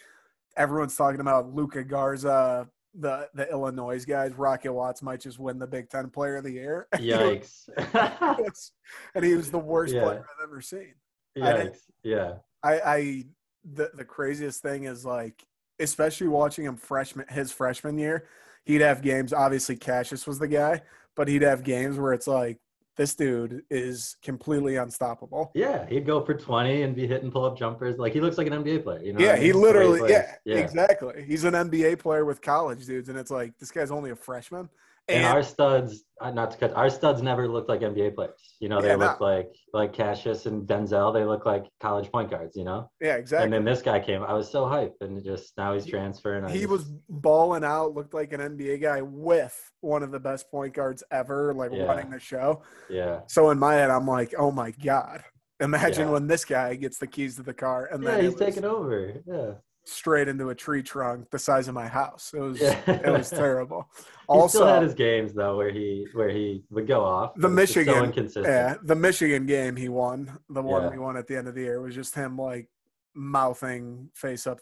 everyone's 0.57 0.97
talking 0.97 1.21
about 1.21 1.55
luka 1.55 1.83
garza 1.85 2.69
the 2.95 3.29
the 3.35 3.49
illinois 3.51 4.05
guys 4.05 4.33
rocket 4.35 4.73
watts 4.73 5.01
might 5.01 5.21
just 5.21 5.39
win 5.39 5.59
the 5.59 5.67
big 5.67 5.89
ten 5.89 6.11
player 6.11 6.37
of 6.37 6.45
the 6.45 6.51
year 6.51 6.89
Yikes! 6.97 7.69
and 9.15 9.25
he 9.25 9.35
was 9.35 9.51
the 9.51 9.59
worst 9.59 9.95
Yeah. 9.95 10.03
player 10.03 10.27
i've 10.39 10.49
ever 10.49 10.61
seen 10.61 10.95
I! 11.41 11.71
Yeah, 12.03 12.35
I, 12.63 12.81
I 12.81 13.25
the 13.65 13.91
the 13.95 14.05
craziest 14.05 14.63
thing 14.63 14.85
is 14.85 15.05
like, 15.05 15.45
especially 15.79 16.27
watching 16.29 16.65
him 16.65 16.77
freshman 16.77 17.27
his 17.29 17.53
freshman 17.53 17.99
year, 17.99 18.27
he'd 18.65 18.81
have 18.81 19.01
games. 19.03 19.33
Obviously, 19.33 19.77
Cassius 19.77 20.27
was 20.27 20.39
the 20.39 20.49
guy, 20.49 20.83
but 21.15 21.29
he'd 21.29 21.43
have 21.43 21.63
games 21.63 21.99
where 21.99 22.13
it's 22.13 22.27
like, 22.27 22.59
this 22.97 23.15
dude 23.15 23.63
is 23.71 24.17
completely 24.23 24.77
unstoppable. 24.77 25.51
yeah. 25.55 25.87
He'd 25.89 26.07
go 26.07 26.25
for 26.25 26.35
20 26.35 26.83
and 26.83 26.95
be 26.95 27.07
hitting 27.07 27.31
pull 27.31 27.45
up 27.45 27.57
jumpers. 27.59 27.99
Like 27.99 28.13
he 28.13 28.21
looks 28.21 28.39
like 28.39 28.47
an 28.47 28.53
NBA 28.53 28.85
player. 28.85 29.03
You 29.03 29.13
know? 29.15 29.21
yeah, 29.21 29.33
I 29.33 29.39
he 29.39 29.53
mean? 29.53 29.63
Way 29.63 29.69
literally, 29.69 30.11
yeah, 30.11 30.35
yeah. 30.45 30.57
exactly. 30.57 31.25
He's 31.27 31.45
an 31.45 31.55
NBA 31.55 31.99
player 31.99 32.25
with 32.25 32.43
college 32.43 32.87
dudes, 32.87 33.09
and 33.09 33.19
it's 33.19 33.31
like 33.31 33.57
this 33.59 33.71
guy's 33.71 33.91
only 33.91 34.11
a 34.11 34.17
freshman. 34.17 34.69
And, 35.11 35.25
And, 35.25 35.27
our 35.27 35.43
studs, 35.43 36.05
uh, 36.21 36.31
not 36.31 36.51
to 36.53 36.57
cut, 36.59 36.73
our 36.75 36.89
studs 36.91 37.21
never 37.23 37.49
looked 37.49 37.69
like 37.69 37.81
NBA 37.81 38.15
players. 38.15 38.55
You 38.61 38.69
know, 38.69 38.81
they 38.81 38.89
Yeah, 38.89 38.97
looked 38.97 39.21
like 39.21 39.49
like 39.73 39.93
Cassius 39.93 40.47
and 40.47 40.67
Denzel. 40.69 41.13
They 41.13 41.25
look 41.25 41.47
like 41.47 41.65
college 41.81 42.11
point 42.13 42.31
guards. 42.31 42.57
You 42.57 42.65
know. 42.65 42.91
yeah, 43.01 43.17
exactly. 43.17 43.45
And 43.45 43.53
then 43.53 43.65
this 43.65 43.83
guy 43.83 43.99
came. 44.01 44.23
I 44.23 44.33
was 44.35 44.51
so 44.51 44.65
hyped, 44.65 45.01
and 45.01 45.23
just 45.25 45.57
now 45.59 45.75
he's 45.75 45.87
transferring. 45.87 46.47
He 46.49 46.61
just- 46.61 46.71
was 46.71 46.85
balling 47.09 47.65
out, 47.65 47.95
looked 47.95 48.15
like 48.15 48.33
an 48.33 48.41
NBA 48.41 48.81
guy 48.81 49.03
with 49.03 49.57
one 49.81 50.03
of 50.03 50.11
the 50.13 50.21
best 50.21 50.51
point 50.51 50.75
guards 50.75 51.03
ever, 51.11 51.53
like 51.55 51.73
Yeah. 51.73 51.85
running 51.85 52.11
the 52.11 52.21
show. 52.21 52.63
Yeah. 52.89 53.21
So 53.27 53.51
in 53.51 53.59
my 53.59 53.75
head, 53.75 53.91
I'm 53.91 54.07
like, 54.07 54.35
oh 54.39 54.51
my 54.51 54.71
god! 54.73 55.23
Imagine 55.61 56.07
Yeah. 56.07 56.13
when 56.15 56.27
this 56.27 56.45
guy 56.45 56.75
gets 56.75 56.99
the 56.99 57.07
keys 57.07 57.37
to 57.37 57.43
the 57.43 57.53
car, 57.55 57.89
and 57.93 58.03
Yeah, 58.03 58.13
then 58.13 58.25
he's 58.25 58.33
was 58.35 58.41
taking 58.41 58.65
over. 58.65 59.13
Yeah. 59.27 59.53
Straight 59.85 60.29
into 60.29 60.51
a 60.51 60.55
tree 60.55 60.83
trunk 60.83 61.31
the 61.31 61.39
size 61.39 61.67
of 61.69 61.75
my 61.75 61.87
house. 61.89 62.33
It 62.35 62.41
was 62.41 62.61
Yeah. 62.61 62.79
it 62.87 63.11
was 63.11 63.31
terrible. 63.43 63.89
He 64.33 64.49
still 64.49 64.67
had 64.67 64.83
his 64.83 64.95
games 64.95 65.33
though, 65.33 65.57
where 65.57 65.71
he 65.71 66.07
where 66.13 66.29
he 66.31 66.63
would 66.71 66.87
go 66.87 67.03
off. 67.05 67.35
The 67.37 67.49
It 67.49 67.51
was 67.55 67.73
just 67.73 67.87
Michigan- 67.87 68.29
so 68.29 68.43
yeah, 68.43 68.77
the 68.83 68.95
Michigan 68.95 69.47
game 69.47 69.77
he 69.77 69.89
won, 69.89 70.39
the 70.49 70.63
one 70.63 70.83
Yeah. 70.85 70.91
we 70.91 70.99
won 70.99 71.17
at 71.17 71.27
the 71.27 71.37
end 71.37 71.49
of 71.49 71.55
the 71.55 71.63
year, 71.63 71.81
was 71.81 71.95
just 71.95 72.15
him 72.15 72.37
like 72.37 72.69
mouthing 73.15 74.11
face 74.15 74.47
up 74.47 74.61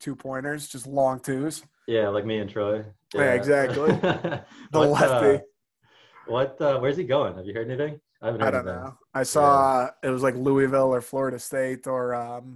two 0.00 0.16
pointers, 0.16 0.68
just 0.68 0.86
long 0.86 1.20
twos. 1.20 1.62
Yeah, 1.86 2.08
like 2.08 2.24
me 2.24 2.38
and 2.38 2.48
Troy. 2.48 2.84
Yeah, 3.14 3.32
exactly. 3.34 3.90
the 3.92 4.44
The 4.72 4.78
lefty. 4.80 5.36
Uh, 5.36 5.40
what? 6.26 6.60
Uh, 6.60 6.78
where's 6.78 6.96
he 6.96 7.04
going? 7.04 7.36
Have 7.36 7.44
you 7.46 7.52
heard 7.54 7.68
anything? 7.70 8.00
I 8.22 8.26
haven't 8.26 8.40
heard 8.40 8.48
I 8.48 8.50
don't 8.50 8.64
know. 8.66 8.94
I 9.12 9.22
saw 9.22 9.90
it 10.02 10.08
was 10.08 10.22
like 10.22 10.34
Louisville 10.34 10.94
or 10.94 11.02
Florida 11.02 11.38
State 11.38 11.86
or 11.86 12.14
um, 12.14 12.54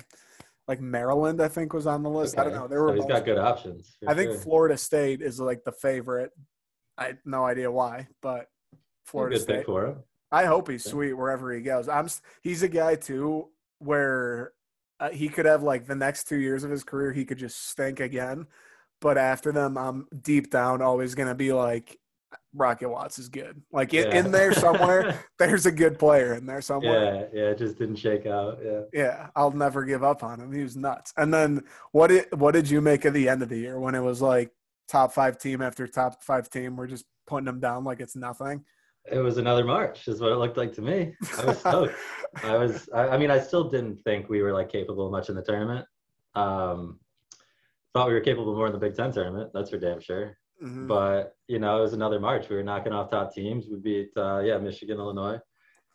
like 0.68 0.80
Maryland. 0.80 1.40
I 1.40 1.48
think 1.48 1.72
was 1.72 1.86
on 1.86 2.02
the 2.02 2.10
list. 2.10 2.38
I 2.38 2.44
don't 2.44 2.52
know. 2.52 2.68
There 2.68 2.82
were. 2.82 2.90
So 2.90 2.94
he's 2.96 3.06
got 3.06 3.24
good 3.24 3.38
options. 3.38 3.96
I 4.06 4.14
think 4.14 4.32
sure. 4.32 4.40
Florida 4.40 4.76
State 4.76 5.22
is 5.22 5.40
like 5.40 5.64
the 5.64 5.72
favorite. 5.72 6.30
I 6.96 7.14
no 7.24 7.44
idea 7.44 7.70
why, 7.70 8.08
but 8.20 8.46
Florida 9.06 9.40
State. 9.40 9.64
for 9.64 9.86
him. 9.86 9.96
I 10.30 10.44
hope 10.44 10.68
he's 10.68 10.84
sweet 10.84 11.14
wherever 11.14 11.52
he 11.52 11.62
goes. 11.62 11.88
I'm. 11.88 12.08
He's 12.42 12.62
a 12.62 12.68
guy 12.68 12.94
too 12.96 13.48
where 13.78 14.52
uh, 15.00 15.08
he 15.10 15.28
could 15.28 15.46
have 15.46 15.62
like 15.62 15.86
the 15.86 15.94
next 15.94 16.28
two 16.28 16.36
years 16.36 16.64
of 16.64 16.70
his 16.70 16.84
career 16.84 17.12
he 17.12 17.24
could 17.24 17.38
just 17.38 17.70
stink 17.70 17.98
again, 17.98 18.46
but 19.00 19.16
after 19.16 19.52
them, 19.52 19.78
I'm 19.78 20.06
deep 20.20 20.50
down 20.50 20.82
always 20.82 21.14
gonna 21.14 21.34
be 21.34 21.52
like, 21.52 21.98
Rocket 22.54 22.88
Watts 22.88 23.18
is 23.18 23.28
good. 23.28 23.62
Like 23.72 23.94
in, 23.94 24.12
in 24.12 24.30
there 24.30 24.52
somewhere, 24.52 25.24
there's 25.38 25.66
a 25.66 25.72
good 25.72 25.98
player 25.98 26.34
in 26.34 26.46
there 26.46 26.60
somewhere. 26.60 27.28
yeah, 27.32 27.40
yeah, 27.40 27.50
it 27.50 27.58
just 27.58 27.78
didn't 27.78 27.96
shake 27.96 28.26
out. 28.26 28.58
Yeah. 28.64 28.80
Yeah, 28.92 29.26
I'll 29.36 29.50
never 29.50 29.84
give 29.84 30.02
up 30.02 30.22
on 30.22 30.40
him. 30.40 30.52
He 30.52 30.62
was 30.62 30.76
nuts. 30.76 31.12
And 31.16 31.32
then 31.32 31.62
what 31.92 32.08
did 32.08 32.26
what 32.34 32.52
did 32.52 32.68
you 32.68 32.80
make 32.80 33.04
of 33.04 33.14
the 33.14 33.28
end 33.28 33.42
of 33.42 33.48
the 33.48 33.58
year 33.58 33.78
when 33.78 33.94
it 33.94 34.02
was 34.02 34.20
like 34.20 34.50
top 34.88 35.12
five 35.12 35.38
team 35.38 35.62
after 35.62 35.86
top 35.86 36.22
five 36.22 36.50
team? 36.50 36.76
We're 36.76 36.86
just 36.86 37.04
putting 37.26 37.46
them 37.46 37.60
down 37.60 37.84
like 37.84 38.00
it's 38.00 38.16
nothing. 38.16 38.64
It 39.10 39.18
was 39.18 39.38
another 39.38 39.64
March, 39.64 40.06
is 40.06 40.20
what 40.20 40.32
it 40.32 40.36
looked 40.36 40.58
like 40.58 40.74
to 40.74 40.82
me. 40.82 41.14
I 41.38 41.44
was 41.46 41.58
stoked. 41.58 41.94
I 42.42 42.56
was. 42.56 42.88
I, 42.94 43.08
I 43.08 43.18
mean, 43.18 43.30
I 43.30 43.38
still 43.38 43.70
didn't 43.70 43.96
think 44.02 44.28
we 44.28 44.42
were 44.42 44.52
like 44.52 44.70
capable 44.70 45.10
much 45.10 45.28
in 45.30 45.34
the 45.34 45.42
tournament. 45.42 45.86
Um, 46.34 46.98
thought 47.94 48.08
we 48.08 48.14
were 48.14 48.20
capable 48.20 48.54
more 48.54 48.66
in 48.66 48.72
the 48.72 48.78
Big 48.78 48.94
Ten 48.94 49.12
tournament. 49.12 49.50
That's 49.54 49.70
for 49.70 49.78
damn 49.78 50.00
sure. 50.00 50.36
Mhm. 50.62 50.88
But 50.88 51.36
you 51.46 51.58
know, 51.58 51.78
it 51.78 51.82
was 51.82 51.92
another 51.92 52.18
March. 52.20 52.48
We 52.48 52.56
were 52.56 52.62
knocking 52.62 52.92
off 52.92 53.10
top 53.10 53.32
teams. 53.32 53.66
We 53.70 53.76
beat, 53.76 54.10
uh, 54.16 54.40
yeah, 54.40 54.58
Michigan, 54.58 54.98
Illinois. 54.98 55.38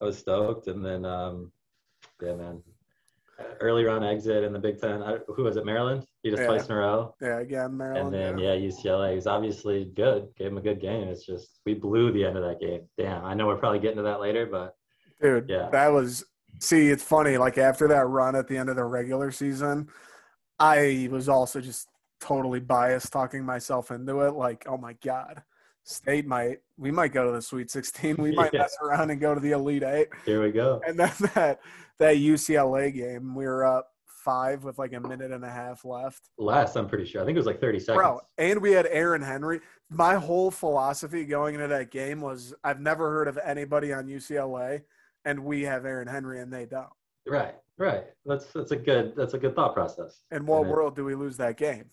I 0.01 0.05
was 0.05 0.17
stoked, 0.17 0.67
and 0.67 0.84
then, 0.84 1.05
um, 1.05 1.51
yeah, 2.22 2.36
man, 2.36 2.63
early 3.60 3.84
round 3.84 4.03
exit 4.05 4.43
in 4.43 4.53
the 4.53 4.60
Big 4.60 4.79
Ten. 4.79 5.01
I, 5.03 5.17
who 5.27 5.43
was 5.43 5.58
it? 5.58 5.65
Maryland. 5.65 6.05
Beat 6.24 6.34
us 6.34 6.39
Yeah. 6.39 6.46
twice 6.48 6.65
in 6.67 6.72
a 6.75 6.77
row. 6.77 7.15
yeah, 7.22 7.39
again, 7.39 7.75
Maryland. 7.75 8.08
And 8.08 8.13
then 8.13 8.38
yeah. 8.38 8.53
yeah, 8.53 8.67
UCLA 8.70 9.17
is 9.17 9.27
obviously 9.27 9.86
good. 9.86 10.29
Gave 10.38 10.48
him 10.48 10.58
a 10.58 10.62
good 10.62 10.79
game. 10.79 11.08
It's 11.10 11.25
just 11.25 11.60
we 11.65 11.74
blew 11.74 12.12
the 12.12 12.24
end 12.25 12.38
of 12.38 12.43
that 12.43 12.60
game. 12.60 12.88
Damn. 12.98 13.25
I 13.25 13.34
know 13.34 13.48
we're 13.48 13.58
probably 13.58 13.79
getting 13.79 13.98
to 13.98 14.03
that 14.03 14.22
later, 14.22 14.46
but 14.46 14.75
Dude, 15.22 15.50
Yeah. 15.50 15.70
that 15.72 15.88
was 15.89 16.25
see, 16.60 16.89
it's 16.89 17.03
funny, 17.03 17.38
like 17.38 17.58
after 17.58 17.88
that 17.89 18.05
run 18.08 18.36
at 18.36 18.48
the 18.48 18.58
end 18.58 18.70
of 18.70 18.75
the 18.75 18.86
regular 18.86 19.32
season, 19.32 19.89
I 20.60 21.10
was 21.12 21.27
also 21.27 21.60
just 21.60 21.89
totally 22.24 22.60
biased 22.62 23.12
talking 23.12 23.44
myself 23.44 23.92
into 23.92 24.22
it. 24.22 24.32
Like, 24.32 24.65
oh 24.68 24.77
my 24.77 24.94
God, 25.03 25.44
state 25.84 26.25
might 26.25 26.60
we 26.77 26.89
might 26.89 27.12
go 27.13 27.25
to 27.25 27.32
the 27.32 27.42
sweet 27.42 27.70
sixteen. 27.70 28.15
We 28.18 28.32
might 28.36 28.53
Yeah. 28.53 28.62
mess 28.62 28.75
around 28.82 29.12
and 29.12 29.20
go 29.20 29.34
to 29.36 29.39
the 29.42 29.51
elite 29.51 29.84
eight. 29.84 30.08
here 30.25 30.42
we 30.42 30.51
go. 30.51 30.82
And 30.88 30.98
then 30.98 31.12
that 31.36 31.60
that 32.00 32.15
UCLA 32.15 32.94
game, 32.94 33.36
we 33.36 33.46
were 33.46 33.65
up 33.65 33.89
five 34.06 34.63
with 34.63 34.80
like 34.80 34.94
a 34.94 35.00
minute 35.01 35.32
and 35.32 35.44
a 35.44 35.50
half 35.51 35.84
left. 35.84 36.30
Less, 36.38 36.77
I'm 36.77 36.88
pretty 36.88 37.06
sure. 37.06 37.22
I 37.22 37.25
think 37.25 37.36
it 37.36 37.39
was 37.39 37.46
like 37.46 37.60
30 37.60 37.80
seconds. 37.80 37.98
Bro, 37.98 38.22
and 38.38 38.62
we 38.62 38.72
had 38.72 38.88
Aaron 38.88 39.22
Henry. 39.22 39.60
My 39.89 40.15
whole 40.15 40.50
philosophy 40.50 41.25
going 41.25 41.56
into 41.56 41.68
that 41.68 41.92
game 41.92 42.22
was 42.22 42.53
I've 42.63 42.80
never 42.80 43.12
heard 43.12 43.27
of 43.27 43.38
anybody 43.44 43.92
on 43.92 44.08
UCLA, 44.08 44.84
and 45.25 45.44
we 45.44 45.63
have 45.63 45.86
Aaron 45.86 46.08
Henry 46.08 46.39
and 46.39 46.51
they 46.51 46.65
don't. 46.65 46.88
Right, 47.27 47.56
right. 47.77 48.06
That's 48.25 48.46
that's 48.53 48.72
a 48.72 48.77
good 48.77 49.13
that's 49.18 49.34
a 49.34 49.38
good 49.38 49.56
thought 49.56 49.74
process. 49.74 50.22
In 50.32 50.46
what 50.46 50.60
And 50.62 50.68
it- 50.68 50.72
world 50.72 50.96
do 50.96 51.03
we 51.03 51.15
lose 51.15 51.36
that 51.38 51.58
game? 51.58 51.86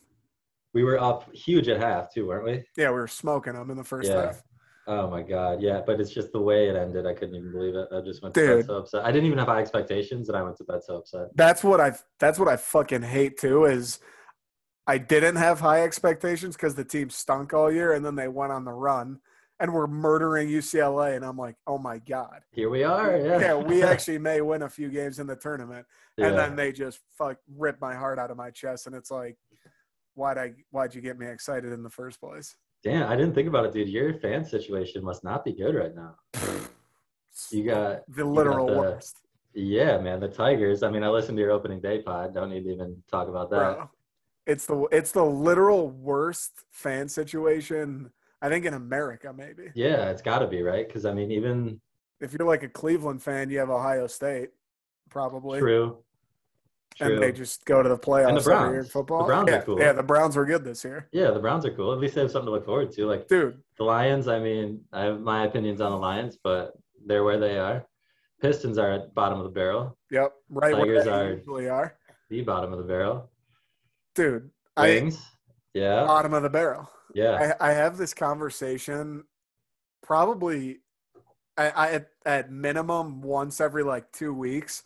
We 0.72 0.84
were 0.84 1.00
up 1.00 1.32
huge 1.34 1.68
at 1.68 1.78
half 1.82 2.12
too, 2.12 2.26
weren't 2.28 2.44
we? 2.44 2.64
Yeah, 2.76 2.90
we 2.90 2.96
were 2.96 3.08
smoking 3.08 3.54
them 3.54 3.70
in 3.70 3.76
the 3.76 3.84
first 3.84 4.08
Yeah. 4.08 4.26
half. 4.26 4.42
Oh 4.86 5.08
my 5.08 5.22
god, 5.22 5.60
yeah. 5.62 5.82
But 5.84 6.00
it's 6.00 6.10
just 6.10 6.32
the 6.32 6.40
way 6.40 6.68
it 6.68 6.76
ended. 6.76 7.06
I 7.06 7.14
couldn't 7.14 7.34
even 7.34 7.52
believe 7.52 7.74
it. 7.74 7.88
I 7.92 8.00
just 8.00 8.22
went 8.22 8.34
to 8.34 8.40
Dude. 8.40 8.56
bed 8.60 8.66
so 8.66 8.76
upset. 8.78 9.04
I 9.04 9.12
didn't 9.12 9.26
even 9.26 9.38
have 9.38 9.48
high 9.48 9.60
expectations, 9.60 10.28
and 10.28 10.36
I 10.36 10.42
went 10.42 10.56
to 10.56 10.64
bed 10.64 10.82
so 10.82 10.96
upset. 10.96 11.28
That's 11.36 11.62
what 11.62 11.80
I. 11.80 11.92
That's 12.18 12.38
what 12.38 12.48
I 12.48 12.56
fucking 12.56 13.02
hate 13.02 13.38
too. 13.38 13.66
Is 13.66 14.00
I 14.86 14.98
didn't 14.98 15.36
have 15.36 15.60
high 15.60 15.82
expectations 15.82 16.56
because 16.56 16.74
the 16.74 16.84
team 16.84 17.10
stunk 17.10 17.52
all 17.54 17.70
year, 17.70 17.92
and 17.92 18.04
then 18.04 18.16
they 18.16 18.28
went 18.28 18.52
on 18.52 18.64
the 18.64 18.72
run 18.72 19.20
and 19.60 19.72
were 19.74 19.86
murdering 19.86 20.48
UCLA, 20.48 21.14
and 21.16 21.24
I'm 21.24 21.36
like, 21.36 21.54
oh 21.66 21.76
my 21.78 21.98
god. 21.98 22.40
Here 22.50 22.70
we 22.70 22.82
are. 22.82 23.16
Yeah. 23.18 23.38
Yeah, 23.40 23.54
we 23.56 23.82
actually 23.92 24.18
may 24.18 24.40
win 24.40 24.62
a 24.62 24.68
few 24.70 24.88
games 24.88 25.18
in 25.18 25.26
the 25.26 25.36
tournament, 25.36 25.86
Yeah. 26.16 26.28
and 26.28 26.38
then 26.38 26.56
they 26.56 26.72
just 26.72 27.00
fuck 27.18 27.36
rip 27.58 27.78
my 27.80 27.94
heart 27.94 28.18
out 28.18 28.30
of 28.30 28.38
my 28.38 28.50
chest, 28.50 28.86
and 28.86 28.96
it's 28.96 29.10
like, 29.10 29.36
why'd 30.20 30.38
I? 30.38 30.52
Why'd 30.70 30.94
you 30.94 31.00
get 31.00 31.18
me 31.18 31.26
excited 31.26 31.72
in 31.72 31.82
the 31.82 31.90
first 31.90 32.20
place? 32.20 32.54
Damn, 32.84 33.10
I 33.10 33.16
didn't 33.16 33.34
think 33.34 33.48
about 33.48 33.64
it, 33.66 33.72
dude. 33.72 33.88
Your 33.88 34.14
fan 34.20 34.44
situation 34.44 35.02
must 35.02 35.24
not 35.24 35.44
be 35.44 35.52
good 35.52 35.74
right 35.74 35.94
now. 35.94 36.14
You 37.50 37.64
got 37.64 38.02
The 38.08 38.24
literal 38.24 38.66
the- 38.66 38.78
worst, 38.78 39.16
yeah, 39.54 39.98
man. 39.98 40.20
The 40.20 40.28
Tigers. 40.28 40.82
I 40.82 40.90
mean, 40.90 41.02
I 41.02 41.08
listened 41.08 41.36
to 41.38 41.42
your 41.42 41.50
opening 41.52 41.80
day 41.80 42.02
pod. 42.02 42.34
Don't 42.34 42.50
need 42.50 42.64
to 42.64 42.70
even 42.72 43.02
talk 43.10 43.28
about 43.28 43.50
that. 43.50 43.76
bro. 43.76 43.90
It's 44.46 44.66
the 44.66 44.86
it's 44.92 45.12
the 45.12 45.24
literal 45.24 45.90
worst 45.90 46.52
fan 46.70 47.08
situation. 47.08 48.10
I 48.42 48.48
think 48.48 48.64
in 48.64 48.74
America, 48.74 49.32
maybe. 49.36 49.70
Yeah, 49.74 50.10
it's 50.10 50.22
got 50.22 50.38
to 50.40 50.46
be 50.46 50.62
right 50.62 50.86
because 50.86 51.04
I 51.06 51.12
mean, 51.12 51.30
even 51.30 51.80
if 52.20 52.32
you're 52.32 52.46
like 52.48 52.62
a 52.62 52.68
Cleveland 52.68 53.22
fan, 53.22 53.50
you 53.50 53.58
have 53.58 53.70
Ohio 53.70 54.06
State, 54.06 54.50
probably, 55.10 55.60
true, 55.60 55.98
true. 56.96 57.14
and 57.14 57.22
they 57.22 57.32
just 57.32 57.64
go 57.64 57.82
to 57.82 57.88
the 57.88 57.98
playoffs 57.98 58.30
every 58.38 58.42
Browns. 58.42 58.70
year 58.72 58.80
in 58.80 58.86
football. 58.86 59.18
The 59.20 59.24
Browns 59.24 59.48
are 59.48 59.52
yeah, 59.52 59.60
cool. 59.62 59.80
yeah, 59.80 59.92
the 59.92 60.02
Browns 60.02 60.36
were 60.36 60.46
good 60.46 60.64
this 60.64 60.84
year, 60.84 61.08
yeah, 61.12 61.30
the 61.30 61.40
Browns 61.40 61.64
are 61.66 61.72
cool. 61.72 61.92
At 61.92 61.98
least 61.98 62.14
they 62.14 62.20
have 62.22 62.30
something 62.30 62.46
to 62.46 62.52
look 62.52 62.64
forward 62.64 62.92
to. 62.92 63.06
Like 63.06 63.28
dude. 63.28 63.60
the 63.78 63.84
Lions. 63.84 64.28
I 64.28 64.38
mean, 64.38 64.80
I 64.92 65.02
have 65.04 65.20
my 65.20 65.44
opinions 65.44 65.80
on 65.80 65.90
the 65.92 65.98
Lions, 65.98 66.38
but 66.42 66.72
they're 67.06 67.24
where 67.24 67.38
they 67.38 67.58
are. 67.58 67.86
Pistons 68.40 68.78
are 68.78 68.92
at 68.92 69.14
bottom 69.14 69.38
of 69.38 69.44
the 69.44 69.50
barrel. 69.50 69.96
Yep, 70.10 70.32
right 70.48 70.74
Tigers 70.74 71.06
where 71.06 71.14
are- 71.14 71.32
usually 71.34 71.68
are, 71.68 71.96
The 72.30 72.42
bottom 72.42 72.72
of 72.72 72.78
the 72.78 72.84
barrel. 72.84 73.30
dude. 74.14 74.50
I 74.76 75.12
yeah. 75.74 76.04
bottom 76.06 76.32
of 76.32 76.42
the 76.42 76.48
barrel. 76.48 76.88
Yeah. 77.14 77.54
I, 77.60 77.70
I 77.70 77.72
have 77.72 77.98
this 77.98 78.14
conversation 78.14 79.24
probably 80.02 80.78
I, 81.56 81.68
I 81.70 81.92
at, 81.92 82.08
at 82.24 82.50
minimum 82.50 83.20
once 83.20 83.60
every 83.60 83.82
like 83.82 84.10
two 84.12 84.32
weeks 84.32 84.82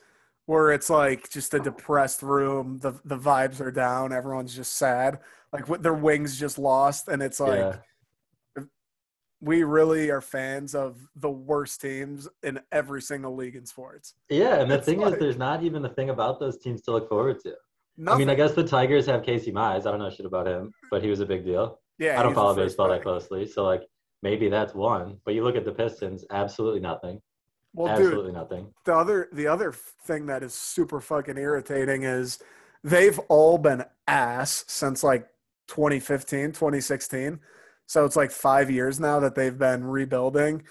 where 0.46 0.72
it's 0.72 0.90
like 0.90 1.28
just 1.30 1.54
a 1.54 1.60
depressed 1.60 2.22
room 2.22 2.78
the 2.80 2.92
the 3.04 3.16
vibes 3.18 3.60
are 3.60 3.70
down 3.70 4.12
everyone's 4.12 4.54
just 4.54 4.76
sad 4.76 5.18
like 5.52 5.68
what 5.68 5.82
their 5.82 5.94
wings 5.94 6.38
just 6.38 6.58
lost 6.58 7.08
and 7.08 7.22
it's 7.22 7.40
like 7.40 7.58
yeah. 7.58 7.76
we 9.40 9.62
really 9.62 10.10
are 10.10 10.20
fans 10.20 10.74
of 10.74 10.96
the 11.16 11.30
worst 11.30 11.80
teams 11.80 12.28
in 12.42 12.58
every 12.72 13.02
single 13.02 13.34
league 13.34 13.56
in 13.56 13.66
sports 13.66 14.14
Yeah, 14.30 14.60
and 14.60 14.70
the 14.70 14.76
It's 14.76 14.86
thing 14.86 15.00
like- 15.00 15.14
is, 15.14 15.20
there's 15.20 15.36
not 15.38 15.62
even 15.62 15.84
a 15.84 15.88
thing 15.88 16.10
about 16.10 16.40
those 16.40 16.58
teams 16.58 16.82
to 16.82 16.92
look 16.92 17.08
forward 17.08 17.40
to. 17.40 17.54
Nothing. 17.96 18.16
I 18.16 18.18
mean, 18.18 18.30
I 18.30 18.34
guess 18.34 18.54
the 18.54 18.64
Tigers 18.64 19.06
have 19.06 19.22
Casey 19.22 19.52
Mize. 19.52 19.86
I 19.86 19.90
don't 19.92 20.00
know 20.00 20.10
shit 20.10 20.26
about 20.26 20.48
him, 20.48 20.72
but 20.90 21.00
he 21.00 21.08
was 21.10 21.20
a 21.20 21.26
big 21.26 21.44
deal. 21.44 21.78
yeah, 21.98 22.18
I 22.18 22.24
don't 22.24 22.34
follow 22.34 22.52
baseball 22.54 22.88
that 22.88 23.02
closely, 23.02 23.46
so 23.46 23.62
like 23.64 23.82
maybe 24.20 24.48
that's 24.48 24.74
one. 24.74 25.18
But 25.24 25.34
you 25.34 25.44
look 25.44 25.54
at 25.54 25.64
the 25.64 25.70
Pistons, 25.72 26.24
absolutely 26.32 26.80
nothing. 26.80 27.20
Well 27.74 27.94
dude 27.96 28.06
absolutely 28.06 28.32
nothing. 28.32 28.72
the 28.84 28.94
other 28.94 29.28
the 29.32 29.46
other 29.46 29.72
thing 29.72 30.26
that 30.26 30.42
is 30.42 30.54
super 30.54 31.00
fucking 31.00 31.36
irritating 31.38 32.02
is 32.04 32.38
they've 32.82 33.18
all 33.28 33.58
been 33.58 33.84
ass 34.06 34.64
since 34.68 35.02
like 35.02 35.26
2015 35.68 36.48
2016 36.52 37.40
so 37.86 38.04
it's 38.04 38.16
like 38.16 38.30
five 38.30 38.70
years 38.70 38.98
now 39.00 39.18
that 39.20 39.34
they've 39.34 39.58
been 39.58 39.84
rebuilding 39.84 40.62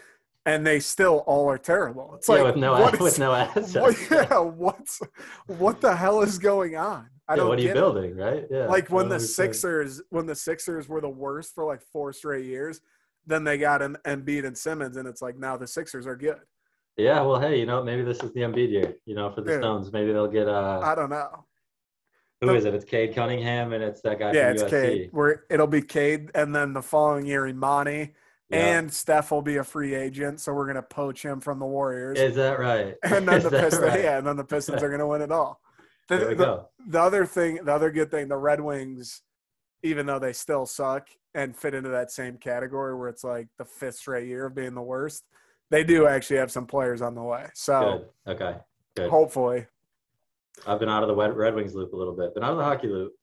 and 0.46 0.66
they 0.68 0.80
still 0.80 1.20
all 1.28 1.50
are 1.50 1.58
terrible 1.58 2.14
it's 2.16 2.28
yeah, 2.30 2.36
like 2.36 2.46
with 2.46 2.56
no 2.58 2.74
what 2.74 3.00
with 3.00 3.14
is- 3.14 3.20
no 3.20 3.34
assets. 3.34 3.74
what, 3.76 3.96
yeah 4.12 4.40
what's 4.40 5.02
what 5.48 5.82
the 5.82 5.96
hell 5.96 6.22
is 6.22 6.38
going 6.38 6.76
on 6.76 7.10
i 7.28 7.34
Yeah, 7.34 7.38
don't 7.38 7.50
what 7.50 7.58
are 7.58 7.62
you 7.62 7.68
get 7.70 7.78
it. 7.78 7.80
building, 7.80 8.16
right? 8.18 8.46
Yeah. 8.52 8.66
like 8.68 8.90
when 8.90 9.10
the 9.10 9.20
sixers 9.20 10.02
when 10.10 10.26
the 10.26 10.36
sixers 10.36 10.88
were 10.88 11.02
the 11.02 11.10
worst 11.10 11.56
for 11.56 11.66
like 11.66 11.82
four 11.82 12.14
straight 12.14 12.46
years 12.46 12.82
then 13.26 13.46
they 13.46 13.58
got 13.58 13.82
an 13.82 13.96
Embiid 14.06 14.46
and 14.46 14.58
Simmons, 14.58 14.98
and 14.98 15.08
it's 15.08 15.22
like 15.22 15.38
now 15.38 15.56
the 15.56 15.66
Sixers 15.66 16.06
are 16.06 16.18
good. 16.18 16.42
Yeah, 16.98 17.22
well, 17.22 17.40
hey, 17.40 17.60
you 17.60 17.66
know, 17.66 17.84
maybe 17.84 18.04
this 18.04 18.22
is 18.22 18.32
the 18.34 18.42
Embiid 18.42 18.70
year. 18.70 18.96
You 19.06 19.16
know, 19.16 19.32
for 19.32 19.42
the 19.42 19.52
Dude. 19.52 19.62
Stones, 19.62 19.92
maybe 19.92 20.12
they'll 20.14 20.28
get 20.28 20.48
uh, 20.48 20.80
I 20.84 20.94
don't 20.94 21.10
know. 21.10 21.46
who 22.42 22.48
the- 22.48 22.56
is 22.56 22.66
it? 22.66 22.74
It's 22.76 22.86
Cade 22.86 23.16
Cunningham, 23.16 23.74
and 23.74 23.84
it's 23.84 24.02
that 24.02 24.20
guy 24.20 24.32
yeah, 24.34 24.48
from 24.50 24.54
it's 24.54 24.64
USC. 24.64 24.70
Cade. 24.70 25.10
Where 25.12 25.44
it'll 25.50 25.68
be 25.68 25.82
Cade, 25.82 26.30
and 26.36 26.54
then 26.56 26.74
the 26.74 26.84
following 26.84 27.26
year 27.26 27.48
Imani 27.48 28.14
Yeah. 28.52 28.78
and 28.78 28.94
Steph 28.94 29.32
will 29.32 29.42
be 29.42 29.58
a 29.58 29.64
free 29.64 29.96
agent, 29.96 30.40
so 30.40 30.54
we're 30.54 30.68
gonna 30.68 30.84
poach 30.84 31.24
him 31.26 31.40
from 31.40 31.58
the 31.58 31.66
Warriors, 31.66 32.20
is 32.20 32.36
that 32.36 32.60
right? 32.60 32.96
and 33.04 33.28
then 33.28 33.38
Is 33.38 33.44
the 33.46 33.50
Pistons, 33.50 33.82
right? 33.82 34.04
yeah, 34.04 34.18
and 34.20 34.28
then 34.28 34.38
the 34.38 34.44
Pistons 34.44 34.84
are 34.84 34.90
gonna 34.92 35.08
win 35.08 35.22
it 35.24 35.32
all. 35.32 35.60
The, 36.10 36.18
There 36.20 36.28
we 36.30 36.36
the- 36.36 36.46
go. 36.46 36.70
the 36.88 37.02
other 37.02 37.26
thing, 37.26 37.56
the 37.64 37.74
other 37.74 37.90
good 37.90 38.12
thing, 38.12 38.28
the 38.28 38.38
Red 38.38 38.62
Wings, 38.62 39.24
even 39.82 40.06
though 40.06 40.20
they 40.20 40.34
still 40.34 40.68
suck 40.68 41.08
and 41.34 41.56
fit 41.58 41.74
into 41.74 41.90
that 41.90 42.12
same 42.12 42.38
category 42.38 42.94
where 42.96 43.10
it's 43.10 43.24
like 43.24 43.48
the 43.58 43.66
fifth 43.66 43.96
straight 43.96 44.28
year 44.28 44.46
of 44.46 44.54
being 44.54 44.76
the 44.76 44.82
worst, 44.82 45.24
they 45.74 45.84
do 45.84 46.06
actually 46.06 46.38
have 46.38 46.52
some 46.52 46.68
players 46.68 47.02
on 47.02 47.16
the 47.16 47.24
way. 47.24 47.48
So 47.56 48.06
Good. 48.28 48.34
Okay. 48.36 48.58
Good. 48.96 49.10
hopefully, 49.10 49.66
I've 50.68 50.80
been 50.80 50.88
out 50.88 51.02
of 51.02 51.10
the 51.10 51.16
Red 51.16 51.56
Wings 51.56 51.74
loop 51.74 51.94
a 51.94 51.96
little 51.96 52.16
bit, 52.16 52.36
been 52.36 52.44
out 52.44 52.52
of 52.52 52.58
the 52.58 52.64
hockey 52.64 52.88
loop. 52.88 53.14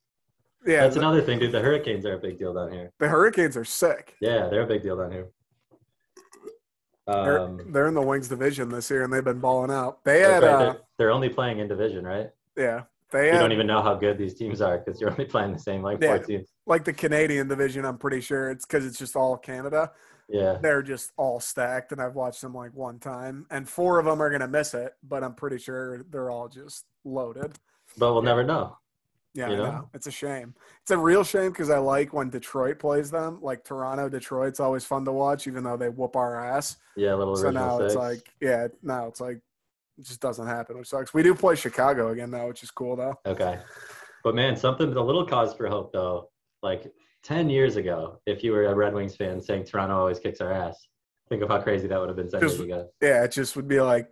yeah, 0.66 0.80
That's 0.82 0.94
the, 0.96 1.00
another 1.00 1.22
thing, 1.22 1.38
dude. 1.38 1.52
The 1.52 1.60
Hurricanes 1.60 2.04
are 2.04 2.14
a 2.14 2.18
big 2.18 2.38
deal 2.40 2.52
down 2.52 2.72
here. 2.72 2.90
the 2.98 3.06
Hurricanes 3.08 3.56
are 3.56 3.64
sick. 3.64 4.16
Yeah, 4.20 4.48
they're 4.48 4.62
a 4.62 4.66
big 4.66 4.82
deal 4.82 4.96
down 4.96 5.12
here. 5.12 5.28
They're, 7.06 7.38
Um, 7.38 7.72
they're 7.72 7.86
in 7.86 7.94
the 7.94 8.02
Wings 8.02 8.28
division 8.28 8.68
this 8.68 8.90
year, 8.90 9.04
and 9.04 9.12
they've 9.12 9.24
been 9.24 9.38
balling 9.40 9.70
out. 9.70 10.04
They 10.04 10.20
had 10.20 10.42
right. 10.42 10.52
uh, 10.52 10.58
they're, 10.58 10.76
they're 10.98 11.10
only 11.12 11.28
playing 11.28 11.60
in 11.60 11.68
division, 11.68 12.04
right? 12.04 12.30
yeah, 12.56 12.82
they 13.12 13.26
You 13.26 13.32
had 13.34 13.38
don't 13.38 13.52
even 13.52 13.66
know 13.68 13.80
how 13.80 13.94
good 13.94 14.18
these 14.18 14.34
teams 14.34 14.60
are 14.60 14.78
because 14.78 15.00
you're 15.00 15.10
only 15.10 15.24
playing 15.24 15.52
the 15.52 15.58
same 15.58 15.82
like 15.82 16.00
Yeah. 16.02 16.16
four 16.16 16.24
teams. 16.26 16.48
like 16.66 16.84
the 16.84 16.92
Canadian 16.92 17.46
division. 17.48 17.84
I'm 17.84 17.96
pretty 17.98 18.20
sure 18.20 18.50
it's 18.50 18.66
because 18.66 18.84
it's 18.84 18.98
just 18.98 19.14
all 19.16 19.36
Canada. 19.36 19.92
Yeah. 20.30 20.58
They're 20.60 20.82
just 20.82 21.12
all 21.16 21.40
stacked, 21.40 21.92
and 21.92 22.00
I've 22.00 22.14
watched 22.14 22.40
them 22.40 22.54
like 22.54 22.74
one 22.74 22.98
time, 22.98 23.46
and 23.50 23.68
four 23.68 23.98
of 23.98 24.04
them 24.04 24.22
are 24.22 24.30
gonna 24.30 24.48
miss 24.48 24.74
it, 24.74 24.94
but 25.02 25.24
I'm 25.24 25.34
pretty 25.34 25.58
sure 25.58 26.04
they're 26.10 26.30
all 26.30 26.48
just 26.48 26.86
loaded. 27.04 27.58
But 27.98 28.12
we'll 28.12 28.22
never 28.22 28.44
know. 28.44 28.76
Yeah, 29.34 29.50
You 29.50 29.56
know? 29.56 29.64
know. 29.70 29.90
It's 29.94 30.06
a 30.06 30.10
shame. 30.10 30.54
It's 30.82 30.90
a 30.90 30.98
real 30.98 31.22
shame 31.22 31.52
because 31.52 31.70
I 31.70 31.78
like 31.78 32.12
when 32.12 32.30
Detroit 32.30 32.78
plays 32.78 33.10
them. 33.10 33.38
Like 33.40 33.62
Toronto, 33.64 34.08
Detroit's 34.08 34.58
always 34.60 34.84
fun 34.84 35.04
to 35.04 35.12
watch, 35.12 35.46
even 35.46 35.62
though 35.62 35.76
they 35.76 35.88
whoop 35.88 36.16
our 36.16 36.44
ass. 36.44 36.76
Yeah, 36.96 37.14
a 37.14 37.16
little 37.16 37.36
So 37.36 37.50
now 37.50 37.78
it's 37.80 37.94
like, 37.94 38.28
yeah, 38.40 38.68
now 38.82 39.06
it's 39.06 39.20
like 39.20 39.40
it 39.98 40.04
just 40.04 40.20
doesn't 40.20 40.46
happen, 40.46 40.78
which 40.78 40.88
sucks. 40.88 41.14
We 41.14 41.22
do 41.22 41.34
play 41.34 41.54
Chicago 41.54 42.10
again 42.10 42.30
though, 42.30 42.48
which 42.48 42.62
is 42.62 42.70
cool 42.70 42.96
though. 42.96 43.18
Okay. 43.24 43.58
But 44.24 44.34
man, 44.34 44.56
something 44.56 44.92
a 44.94 45.02
little 45.02 45.24
cause 45.24 45.54
for 45.54 45.68
hope 45.68 45.92
though. 45.92 46.30
Like 46.62 46.92
ten 47.22 47.48
years 47.50 47.76
ago, 47.76 48.20
if 48.26 48.42
you 48.42 48.52
were 48.52 48.66
a 48.66 48.74
Red 48.74 48.94
Wings 48.94 49.16
fan 49.16 49.40
saying 49.40 49.64
Toronto 49.64 49.96
always 49.98 50.18
kicks 50.18 50.40
our 50.40 50.52
ass, 50.52 50.86
think 51.28 51.42
of 51.42 51.48
how 51.48 51.60
crazy 51.60 51.86
that 51.88 51.98
would 52.00 52.08
have 52.08 52.16
been 52.16 52.30
ten 52.30 52.40
Just- 52.40 52.56
years 52.58 52.64
ago. 52.66 52.90
Yeah, 53.00 53.24
it 53.24 53.32
just 53.32 53.56
would 53.56 53.68
be 53.68 53.80
like, 53.80 54.10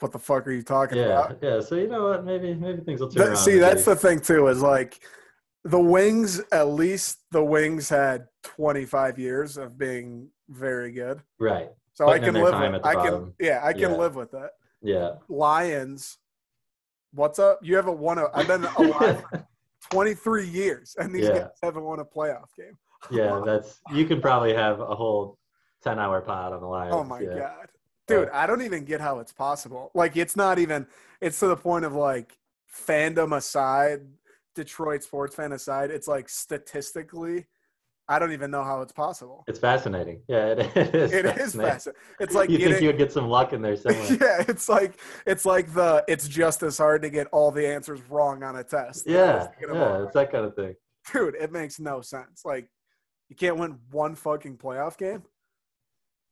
what 0.00 0.12
the 0.12 0.18
fuck 0.18 0.46
are 0.46 0.50
you 0.52 0.62
talking 0.62 0.98
Yeah, 0.98 1.04
about? 1.26 1.38
yeah. 1.42 1.60
So 1.60 1.76
you 1.76 1.86
know 1.88 2.08
what? 2.08 2.24
Maybe 2.24 2.54
maybe 2.54 2.82
things 2.82 3.00
will 3.00 3.08
turn 3.10 3.30
That- 3.30 3.36
see, 3.38 3.58
that's 3.58 3.84
the 3.84 3.96
thing 3.96 4.20
too. 4.20 4.46
Is 4.48 4.62
like 4.62 5.02
the 5.64 5.80
Wings. 5.80 6.40
At 6.52 6.68
least 6.68 7.20
the 7.30 7.42
Wings 7.42 7.88
had 7.88 8.26
25 8.42 9.18
years 9.18 9.56
of 9.56 9.78
being 9.78 10.28
very 10.48 10.92
good, 10.92 11.22
right. 11.38 11.70
so 11.94 12.06
I 12.06 12.18
Putting 12.18 12.28
in 12.28 12.34
can 12.34 12.42
live 12.42 12.72
with. 12.72 12.84
I 12.84 12.94
can, 12.94 13.02
bottom. 13.04 13.34
yeah, 13.38 13.60
I 13.62 13.72
can 13.72 13.80
Yeah. 13.92 13.96
live 13.96 14.14
with 14.16 14.30
that. 14.32 14.50
Yeah. 14.82 15.14
Lions. 15.28 16.18
What's 17.14 17.38
up? 17.38 17.60
You 17.62 17.76
haven't 17.76 17.98
won 17.98 18.18
a. 18.18 18.26
I've 18.34 18.46
been 18.48 18.64
alive 18.64 19.24
23 19.90 20.46
years, 20.46 20.96
and 20.98 21.14
these 21.14 21.26
Yeah. 21.28 21.38
guys 21.38 21.48
haven't 21.62 21.84
won 21.84 22.00
a 22.00 22.04
playoff 22.04 22.48
game. 22.56 22.76
yeah, 23.10 23.42
that's 23.44 23.80
you 23.92 24.06
can 24.06 24.20
probably 24.20 24.54
have 24.54 24.80
a 24.80 24.94
whole 24.94 25.38
ten 25.82 25.98
hour 25.98 26.20
pod 26.22 26.52
on 26.52 26.60
the 26.60 26.66
line. 26.66 26.90
Oh 26.92 27.04
my 27.04 27.20
yeah. 27.20 27.38
god, 27.38 27.68
dude! 28.08 28.30
I 28.30 28.46
don't 28.46 28.62
even 28.62 28.84
get 28.84 29.00
how 29.00 29.18
it's 29.18 29.32
possible. 29.32 29.90
Like, 29.94 30.16
it's 30.16 30.36
not 30.36 30.58
even. 30.58 30.86
It's 31.20 31.38
to 31.40 31.48
the 31.48 31.56
point 31.56 31.84
of 31.84 31.92
like 31.94 32.38
fandom 32.74 33.36
aside, 33.36 34.00
Detroit 34.54 35.02
sports 35.02 35.34
fan 35.34 35.52
aside. 35.52 35.90
It's 35.90 36.08
like 36.08 36.28
statistically 36.30 37.46
I 38.08 38.18
don't 38.18 38.32
even 38.32 38.50
know 38.50 38.62
how 38.62 38.82
it's 38.82 38.92
possible. 38.92 39.44
It's 39.46 39.58
fascinating. 39.58 40.20
Yeah, 40.28 40.48
it, 40.48 40.76
is. 40.94 41.12
It 41.12 41.24
is 41.24 41.54
fascinating. 41.54 42.00
It's 42.20 42.34
like 42.34 42.50
you 42.50 42.58
think 42.58 42.80
you 42.82 42.88
would 42.88 42.98
get 42.98 43.10
some 43.12 43.28
luck 43.28 43.52
in 43.54 43.62
there 43.62 43.76
somewhere. 43.76 44.04
yeah, 44.20 44.44
it's 44.46 44.68
like 44.68 45.00
it's 45.26 45.46
like 45.46 45.72
the 45.72 46.04
it's 46.06 46.28
just 46.28 46.62
as 46.62 46.76
hard 46.76 47.00
to 47.02 47.10
get 47.10 47.28
all 47.32 47.50
the 47.50 47.66
answers 47.66 48.00
wrong 48.10 48.42
on 48.42 48.56
a 48.56 48.64
test. 48.64 49.06
Yeah, 49.06 49.46
Get 49.58 49.70
'em 49.70 49.76
all 49.76 49.98
yeah, 50.00 50.04
it's 50.04 50.12
that 50.14 50.30
kind 50.30 50.44
of 50.44 50.54
thing. 50.54 50.74
dude, 51.12 51.34
it 51.36 51.50
makes 51.50 51.80
no 51.80 52.02
sense. 52.02 52.42
Like, 52.44 52.68
you 53.30 53.36
can't 53.36 53.56
win 53.56 53.78
one 53.90 54.14
fucking 54.14 54.58
playoff 54.58 54.98
game. 54.98 55.22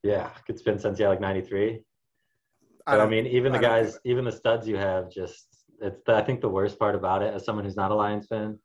Yeah, 0.03 0.31
it's 0.49 0.63
been 0.63 0.79
since 0.79 0.99
yeah, 0.99 1.09
like 1.09 1.21
'93. 1.21 1.81
But 2.85 2.95
I, 2.95 2.97
don't- 2.99 3.11
mean, 3.11 3.27
even 3.29 3.53
the 3.53 3.59
I 3.59 3.63
guys, 3.63 3.99
even 4.05 4.25
the 4.27 4.33
studs 4.33 4.69
you 4.69 4.77
have, 4.77 5.11
just 5.11 5.47
it's. 5.81 6.03
The, 6.05 6.15
I 6.15 6.23
think 6.23 6.43
the 6.43 6.49
worst 6.51 6.79
part 6.79 6.95
about 6.95 7.23
it, 7.23 7.33
as 7.33 7.45
someone 7.47 7.65
who's 7.65 7.77
not 7.77 7.93
a 7.93 7.95
Lions 7.95 8.27
fan, 8.27 8.59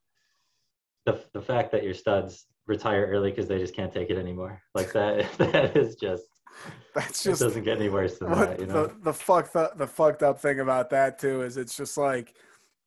the 1.06 1.24
the 1.34 1.42
fact 1.42 1.72
that 1.72 1.84
your 1.84 1.94
studs 1.94 2.48
retire 2.68 3.08
early 3.08 3.32
because 3.32 3.48
they 3.48 3.58
just 3.58 3.76
can't 3.76 3.92
take 3.92 4.10
it 4.10 4.18
anymore. 4.18 4.62
Like 4.76 4.92
that, 4.94 5.32
that 5.38 5.76
is 5.76 5.96
just. 5.96 6.24
that's 6.96 7.24
it 7.26 7.30
just 7.30 7.42
doesn't 7.42 7.64
get 7.64 7.78
any 7.78 7.88
worse 7.90 8.18
than 8.18 8.32
what 8.32 8.50
that, 8.50 8.60
you 8.60 8.66
know. 8.66 8.88
the 8.88 8.96
the 9.04 9.14
fucked 9.14 9.56
up 9.56 9.78
the 9.78 9.86
fucked 9.86 10.24
up 10.24 10.40
thing 10.40 10.60
about 10.60 10.90
that 10.90 11.20
too 11.20 11.44
is 11.44 11.56
it's 11.56 11.78
just 11.78 11.98
like 11.98 12.34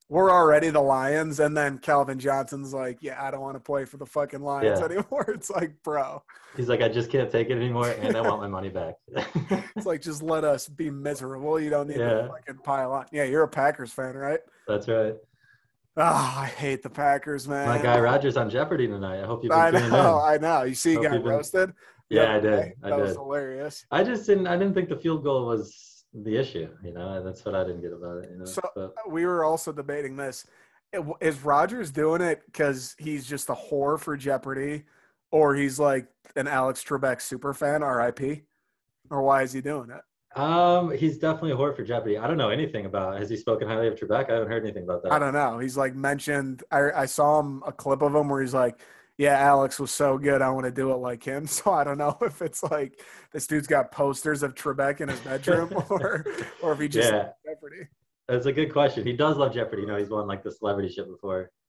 we're 0.09 0.33
already 0.33 0.71
the 0.71 0.81
Lions, 0.81 1.39
and 1.39 1.57
then 1.57 1.79
Calvin 1.79 2.19
Johnson's 2.19 2.75
like, 2.75 2.99
yeah, 3.01 3.23
I 3.25 3.31
don't 3.31 3.43
want 3.43 3.55
to 3.55 3.61
play 3.61 3.85
for 3.85 3.97
the 3.97 4.07
fucking 4.07 4.41
Lions 4.41 4.81
Yeah. 4.81 4.87
anymore. 4.87 5.25
It's 5.29 5.51
like, 5.51 5.81
bro, 5.85 6.21
He's 6.57 6.69
like, 6.69 6.83
I 6.83 6.89
just 6.89 7.11
can't 7.13 7.31
take 7.31 7.49
it 7.49 7.53
anymore, 7.57 7.91
and 7.91 8.17
I 8.17 8.21
want 8.21 8.41
my 8.41 8.49
money 8.49 8.71
back. 8.71 8.95
it's 9.77 9.87
like 9.87 10.03
just 10.03 10.21
let 10.21 10.43
us 10.43 10.69
be 10.69 10.91
miserable. 10.91 11.61
You 11.61 11.71
don't 11.71 11.87
need 11.87 11.99
to 11.99 12.01
Yeah. 12.01 12.27
fucking 12.27 12.61
pile 12.65 12.91
on. 12.91 13.07
Yeah, 13.13 13.23
you're 13.23 13.45
a 13.45 13.49
Packers 13.49 13.93
fan, 13.93 14.17
right? 14.17 14.41
That's 14.67 14.89
right. 14.89 15.15
Oh, 16.02 16.35
I 16.38 16.47
hate 16.47 16.83
the 16.83 16.88
Packers, 16.88 17.47
man. 17.47 17.69
My 17.69 17.76
guy 17.76 18.00
Rodgers 18.00 18.38
on 18.38 18.49
Jeopardy 18.49 18.87
tonight. 18.87 19.23
I 19.23 19.26
hope 19.26 19.45
you've 19.45 19.50
been 19.50 19.59
I 19.59 19.71
know, 19.71 20.19
in. 20.26 20.35
I 20.35 20.38
know. 20.38 20.62
You 20.62 20.75
see, 20.75 20.97
he 20.97 21.02
got 21.02 21.23
roasted. 21.23 21.75
Yeah, 22.09 22.35
I 22.37 22.40
did. 22.40 22.73
I 22.83 22.88
That 22.90 22.99
was 23.00 23.12
hilarious. 23.12 23.85
I 23.90 24.02
just 24.02 24.26
didn't. 24.26 24.47
I 24.47 24.57
didn't 24.57 24.73
think 24.73 24.88
the 24.88 24.97
field 24.97 25.23
goal 25.23 25.47
was 25.47 26.07
the 26.14 26.37
issue. 26.38 26.69
You 26.83 26.95
know, 26.95 27.12
and 27.19 27.26
that's 27.26 27.45
what 27.45 27.54
I 27.54 27.64
didn't 27.64 27.83
get 27.83 27.92
about 27.92 28.25
it. 28.25 28.30
You 28.30 28.38
know, 28.38 28.45
So 28.47 28.62
but 28.75 28.80
uh, 28.80 29.11
we 29.11 29.26
were 29.26 29.45
also 29.45 29.73
debating 29.73 30.16
this. 30.16 30.47
is 31.21 31.45
Rodgers 31.45 31.90
doing 31.90 32.23
it 32.23 32.42
because 32.47 32.97
he's 32.99 33.26
just 33.26 33.50
a 33.50 33.54
whore 33.54 34.00
for 34.00 34.16
Jeopardy, 34.16 34.85
or 35.30 35.54
he's 35.54 35.78
like 35.78 36.07
an 36.35 36.49
Alex 36.49 36.83
Trebek 36.83 37.21
super 37.21 37.52
fan, 37.52 37.83
RIP, 37.83 38.45
or 39.11 39.23
why 39.23 39.42
is 39.42 39.52
he 39.52 39.61
doing 39.61 39.90
it? 39.90 40.00
Um, 40.37 40.97
he's 40.97 41.19
definitely 41.19 41.53
a 41.53 41.57
whore 41.57 41.75
for 41.75 41.83
Jeopardy. 41.83 42.17
I 42.17 42.27
don't 42.29 42.37
know 42.37 42.51
anything 42.51 42.87
about. 42.87 43.19
Has 43.19 43.29
he 43.29 43.37
spoken 43.37 43.67
highly 43.67 43.89
of 43.89 43.95
Trebek? 43.97 44.31
I 44.31 44.35
haven't 44.35 44.49
heard 44.49 44.63
anything 44.63 44.85
about 44.85 45.03
that. 45.03 45.13
I 45.13 45.19
don't 45.19 45.33
know. 45.35 45.59
He's 45.59 45.77
like 45.77 45.95
mentioned. 45.95 46.63
I 46.71 46.91
I 46.93 47.07
saw 47.07 47.41
him 47.41 47.63
a 47.67 47.73
clip 47.73 48.03
of 48.03 48.15
him 48.15 48.29
where 48.29 48.41
he's 48.41 48.55
like, 48.55 48.79
"Yeah, 49.19 49.37
Alex 49.39 49.81
was 49.81 49.91
so 49.91 50.19
good. 50.19 50.41
I 50.41 50.51
want 50.51 50.67
to 50.67 50.71
do 50.73 50.93
it 50.93 50.97
like 50.99 51.25
him." 51.25 51.47
So 51.49 51.73
I 51.73 51.83
don't 51.83 51.99
know 51.99 52.17
if 52.23 52.43
it's 52.43 52.63
like 52.63 53.01
this 53.33 53.47
dude's 53.49 53.67
got 53.67 53.91
posters 53.91 54.43
of 54.45 54.55
Trebek 54.55 55.01
in 55.01 55.09
his 55.09 55.19
bedroom, 55.21 55.73
or 55.91 56.25
or 56.63 56.73
if 56.75 56.79
he 56.79 56.87
just 56.89 57.11
Yeah. 57.11 57.31
Jeopardy. 57.45 57.89
That's 58.29 58.47
a 58.47 58.53
good 58.53 58.73
question. 58.73 59.05
He 59.05 59.13
does 59.15 59.37
love 59.37 59.53
Jeopardy. 59.53 59.83
You 59.83 59.89
know, 59.89 59.97
he's 59.97 60.11
won 60.11 60.29
like 60.29 60.45
the 60.45 60.53
celebrity 60.53 60.91
shit 60.93 61.09
before. 61.09 61.51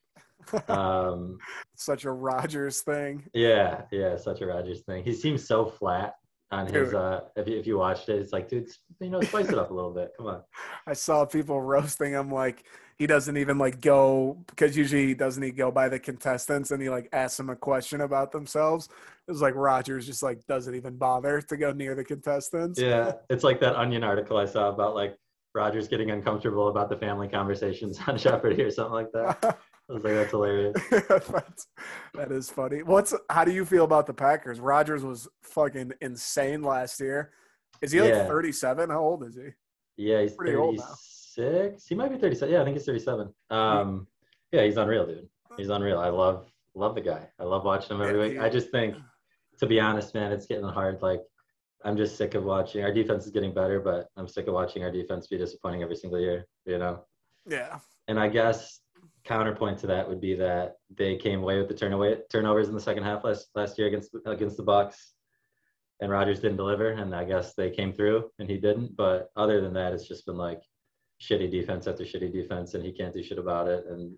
Um, 0.68 1.38
Such 1.76 2.06
a 2.06 2.12
Rodgers 2.12 2.82
thing. 2.82 3.24
yeah, 3.34 3.84
yeah, 3.92 4.18
such 4.18 4.42
a 4.42 4.46
Rodgers 4.48 4.82
thing. 4.82 5.04
He 5.04 5.14
seems 5.14 5.48
so 5.48 5.66
flat 5.66 6.16
on 6.52 6.68
his. 6.68 6.94
Uh, 6.94 7.22
if 7.36 7.48
you, 7.48 7.58
if 7.58 7.68
you 7.68 7.78
watched 7.78 8.10
it, 8.10 8.20
it's 8.20 8.34
like, 8.34 8.50
dude, 8.50 8.70
you 9.00 9.10
know, 9.10 9.22
spice 9.22 9.50
it 9.50 9.58
up 9.58 9.72
a 9.72 9.74
little 9.74 9.92
bit. 9.92 10.12
Come 10.18 10.28
on. 10.28 10.42
I 10.88 10.94
saw 10.94 11.26
people 11.26 11.62
roasting 11.62 12.14
him 12.14 12.32
like 12.32 12.66
he 12.98 13.08
doesn't 13.08 13.38
even 13.38 13.58
like 13.58 13.82
go 13.82 14.38
because 14.48 14.78
usually 14.78 15.08
he 15.08 15.14
doesn't 15.14 15.42
he 15.42 15.52
go 15.52 15.72
by 15.72 15.90
the 15.90 15.98
contestants 15.98 16.72
and 16.72 16.82
he 16.82 16.90
like 16.90 17.10
asks 17.12 17.38
them 17.38 17.50
a 17.50 17.56
question 17.56 18.02
about 18.02 18.32
themselves. 18.32 18.90
It 19.28 19.32
was 19.32 19.42
like 19.42 19.56
Rodgers 19.56 20.06
just 20.06 20.22
like 20.22 20.46
doesn't 20.48 20.76
even 20.76 20.98
bother 20.98 21.42
to 21.42 21.58
go 21.58 21.72
near 21.72 21.96
the 21.96 22.04
contestants. 22.04 22.80
Yeah, 22.80 23.14
it's 23.30 23.44
like 23.44 23.60
that 23.62 23.76
Onion 23.76 24.04
article 24.04 24.38
I 24.38 24.46
saw 24.46 24.70
about 24.70 24.94
like 24.94 25.18
Rodgers 25.54 25.88
getting 25.88 26.12
uncomfortable 26.12 26.70
about 26.70 26.90
the 26.90 26.98
family 26.98 27.28
conversations 27.28 28.00
on 28.08 28.18
Jeopardy 28.18 28.62
or 28.62 28.72
something 28.72 28.94
like 28.94 29.12
that. 29.14 29.60
I 29.92 29.94
was 29.96 30.04
like, 30.06 30.14
that's 30.14 30.32
hilarious. 30.32 30.78
That's, 31.10 31.68
that 32.14 32.32
is 32.32 32.50
funny. 32.50 32.82
What's 32.82 33.14
how 33.30 33.44
do 33.44 33.52
you 33.52 33.66
feel 33.66 33.84
about 33.84 34.08
the 34.08 34.14
Packers? 34.14 34.60
Rodgers 34.62 35.04
was 35.04 35.28
fucking 35.44 35.92
insane 36.02 36.62
last 36.64 37.00
year. 37.02 37.32
Is 37.82 37.92
he 37.92 38.00
like 38.00 38.14
Yeah. 38.14 38.26
37? 38.28 38.90
How 38.90 39.00
old 39.02 39.24
is 39.26 39.36
he? 39.36 39.50
Yeah, 39.98 40.22
he's 40.22 40.34
Pretty 40.34 40.56
old 40.56 40.78
now. 40.78 40.96
36. 41.36 41.86
He 41.88 41.96
might 41.96 42.10
be 42.10 42.18
37. 42.18 42.54
Yeah, 42.54 42.62
I 42.62 42.64
think 42.64 42.78
he's 42.78 42.86
37. 42.86 43.34
Um, 43.50 44.08
yeah, 44.54 44.64
he's 44.64 44.78
unreal, 44.78 45.06
dude. 45.06 45.28
He's 45.58 45.70
unreal. 45.70 46.00
I 46.00 46.08
love 46.10 46.48
love 46.74 46.96
the 46.96 47.02
guy. 47.02 47.28
I 47.38 47.44
love 47.44 47.66
watching 47.66 47.98
him 47.98 48.02
every 48.02 48.18
Yeah, 48.18 48.28
week. 48.36 48.40
I 48.40 48.48
just 48.50 48.72
think, 48.72 48.96
to 49.60 49.68
be 49.68 49.80
honest, 49.82 50.14
man, 50.14 50.32
it's 50.32 50.46
getting 50.46 50.64
hard. 50.64 51.02
Like, 51.02 51.22
I'm 51.84 51.98
just 51.98 52.16
sick 52.16 52.34
of 52.36 52.46
watching. 52.46 52.82
Our 52.84 52.94
defense 52.94 53.26
is 53.26 53.32
getting 53.32 53.54
better, 53.54 53.82
but 53.82 54.08
I'm 54.16 54.28
sick 54.30 54.48
of 54.48 54.54
watching 54.54 54.84
our 54.84 54.92
defense 54.92 55.28
be 55.28 55.38
disappointing 55.38 55.84
every 55.84 55.98
single 55.98 56.20
year. 56.20 56.48
You 56.66 56.78
know. 56.78 57.04
Yeah. 57.46 57.80
And 58.08 58.18
I 58.20 58.30
guess 58.30 58.80
counterpoint 59.24 59.78
to 59.80 59.88
that 59.88 60.08
would 60.08 60.20
be 60.22 60.34
that 60.36 60.78
they 60.98 61.16
came 61.16 61.42
away 61.42 61.58
with 61.60 61.68
the 61.68 61.74
turnover 61.74 62.18
turnovers 62.32 62.68
in 62.68 62.74
the 62.74 62.82
second 62.82 63.04
half 63.04 63.24
last 63.24 63.48
last 63.56 63.78
year 63.78 63.88
against 63.88 64.16
against 64.26 64.58
the 64.58 64.64
Bucs, 64.64 64.96
and 66.00 66.10
Rodgers 66.12 66.40
didn't 66.40 66.58
deliver, 66.58 66.90
and 66.92 67.14
I 67.16 67.24
guess 67.24 67.54
they 67.54 67.70
came 67.70 67.94
through 67.94 68.32
and 68.40 68.50
he 68.50 68.58
didn't. 68.58 68.96
But 68.96 69.30
other 69.36 69.62
than 69.62 69.74
that, 69.74 69.94
it's 69.94 70.08
just 70.08 70.26
been 70.26 70.38
like 70.38 70.62
shitty 71.22 71.52
defense 71.52 71.88
after 71.88 72.04
shitty 72.04 72.34
defense, 72.34 72.74
and 72.74 72.84
he 72.84 72.92
can't 72.92 73.14
do 73.14 73.22
shit 73.24 73.38
about 73.38 73.68
it, 73.68 73.86
and 73.90 74.16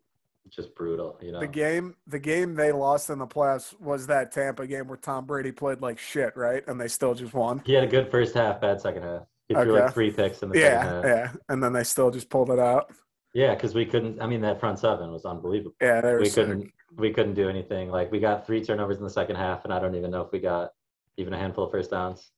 just 0.50 0.76
brutal, 0.76 1.18
you 1.22 1.32
know. 1.32 1.40
The 1.40 1.48
game 1.48 1.96
the 2.08 2.20
game 2.20 2.56
they 2.56 2.72
lost 2.72 3.10
in 3.10 3.18
the 3.20 3.28
playoffs 3.28 3.80
was 3.80 4.08
that 4.08 4.32
Tampa 4.32 4.68
game 4.68 4.88
where 4.88 4.98
Tom 4.98 5.26
Brady 5.26 5.52
played 5.52 5.82
like 5.82 5.98
shit, 6.00 6.36
right? 6.36 6.64
And 6.68 6.80
they 6.80 6.88
still 6.90 7.14
just 7.14 7.34
won. 7.34 7.62
He 7.66 7.74
had 7.74 7.84
a 7.84 7.88
good 7.88 8.10
first 8.12 8.34
half, 8.36 8.60
bad 8.62 8.80
second 8.82 9.04
half. 9.04 9.24
He 9.50 9.56
threw 9.56 9.74
Okay. 9.74 9.84
like 9.86 9.94
three 9.94 10.12
picks 10.12 10.42
in 10.44 10.50
the 10.50 10.56
second 10.56 10.72
Yeah, 10.72 10.84
half. 10.84 11.06
yeah. 11.06 11.32
And 11.50 11.62
then 11.62 11.74
they 11.74 11.84
still 11.84 12.12
just 12.12 12.30
pulled 12.30 12.50
it 12.50 12.60
out. 12.60 12.92
Yeah, 13.34 13.56
because 13.56 13.74
we 13.74 13.86
couldn't. 13.86 14.22
I 14.22 14.28
mean, 14.28 14.42
that 14.42 14.60
front 14.60 14.80
seven 14.80 15.12
was 15.12 15.26
unbelievable. 15.26 15.76
Yeah, 15.82 16.18
we 16.18 16.26
sick. 16.26 16.46
couldn't 16.46 16.72
we 16.96 17.12
couldn't 17.12 17.34
do 17.34 17.50
anything. 17.50 17.90
Like 17.90 18.12
we 18.12 18.20
got 18.20 18.46
three 18.46 18.64
turnovers 18.64 18.98
in 18.98 19.04
the 19.04 19.10
second 19.10 19.36
half, 19.38 19.64
and 19.66 19.74
I 19.74 19.80
don't 19.80 19.96
even 19.96 20.12
know 20.12 20.22
if 20.22 20.32
we 20.32 20.40
got 20.40 20.72
even 21.18 21.34
a 21.34 21.38
handful 21.38 21.66
of 21.66 21.72
first 21.72 21.92
downs. 21.92 22.32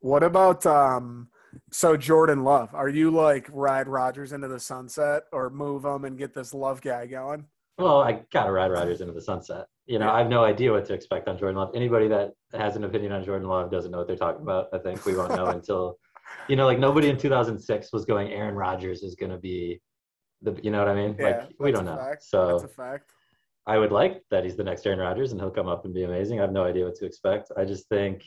What 0.00 0.22
about 0.22 0.64
um 0.66 1.28
so 1.72 1.96
Jordan 1.96 2.44
Love? 2.44 2.74
Are 2.74 2.88
you 2.88 3.10
like 3.10 3.48
ride 3.52 3.88
Rodgers 3.88 4.32
into 4.32 4.48
the 4.48 4.60
sunset 4.60 5.24
or 5.32 5.50
move 5.50 5.84
him 5.84 6.04
and 6.04 6.16
get 6.16 6.34
this 6.34 6.54
Love 6.54 6.80
guy 6.80 7.06
going? 7.06 7.44
Well, 7.78 8.00
I 8.00 8.22
gotta 8.32 8.52
ride 8.52 8.70
Rodgers 8.70 9.00
into 9.00 9.12
the 9.12 9.20
sunset. 9.22 9.66
You 9.86 9.98
know, 9.98 10.06
Yeah. 10.06 10.12
I 10.12 10.18
have 10.20 10.28
no 10.28 10.44
idea 10.44 10.70
what 10.70 10.84
to 10.86 10.94
expect 10.94 11.26
on 11.28 11.38
Jordan 11.38 11.56
Love. 11.56 11.70
Anybody 11.74 12.06
that 12.08 12.34
has 12.52 12.76
an 12.76 12.84
opinion 12.84 13.10
on 13.12 13.24
Jordan 13.24 13.48
Love 13.48 13.70
doesn't 13.70 13.90
know 13.90 13.98
what 13.98 14.06
they're 14.06 14.16
talking 14.16 14.42
about. 14.42 14.66
I 14.72 14.78
think 14.78 15.04
we 15.04 15.16
won't 15.16 15.34
know 15.34 15.46
until, 15.56 15.98
you 16.48 16.54
know, 16.56 16.66
like 16.66 16.78
nobody 16.78 17.08
in 17.08 17.16
2006 17.16 17.92
was 17.92 18.04
going. 18.04 18.30
Aaron 18.30 18.54
Rodgers 18.54 19.02
is 19.02 19.14
going 19.14 19.32
to 19.32 19.38
be 19.38 19.80
the, 20.42 20.58
you 20.62 20.70
know 20.70 20.78
what 20.78 20.88
I 20.88 20.94
mean? 20.94 21.16
Yeah, 21.18 21.24
like 21.24 21.50
we 21.58 21.72
don't 21.72 21.84
know. 21.84 21.96
fact. 21.96 22.22
So 22.24 22.58
That's 22.58 22.64
a 22.64 22.68
fact. 22.68 23.12
I 23.66 23.76
would 23.76 23.92
like 23.92 24.22
that 24.30 24.44
he's 24.44 24.56
the 24.56 24.64
next 24.64 24.86
Aaron 24.86 24.98
Rodgers 24.98 25.32
and 25.32 25.40
he'll 25.40 25.50
come 25.50 25.68
up 25.68 25.84
and 25.84 25.92
be 25.92 26.04
amazing. 26.04 26.38
I 26.38 26.42
have 26.42 26.52
no 26.52 26.64
idea 26.64 26.84
what 26.86 26.94
to 26.96 27.04
expect. 27.04 27.52
I 27.56 27.64
just 27.66 27.86
think 27.88 28.24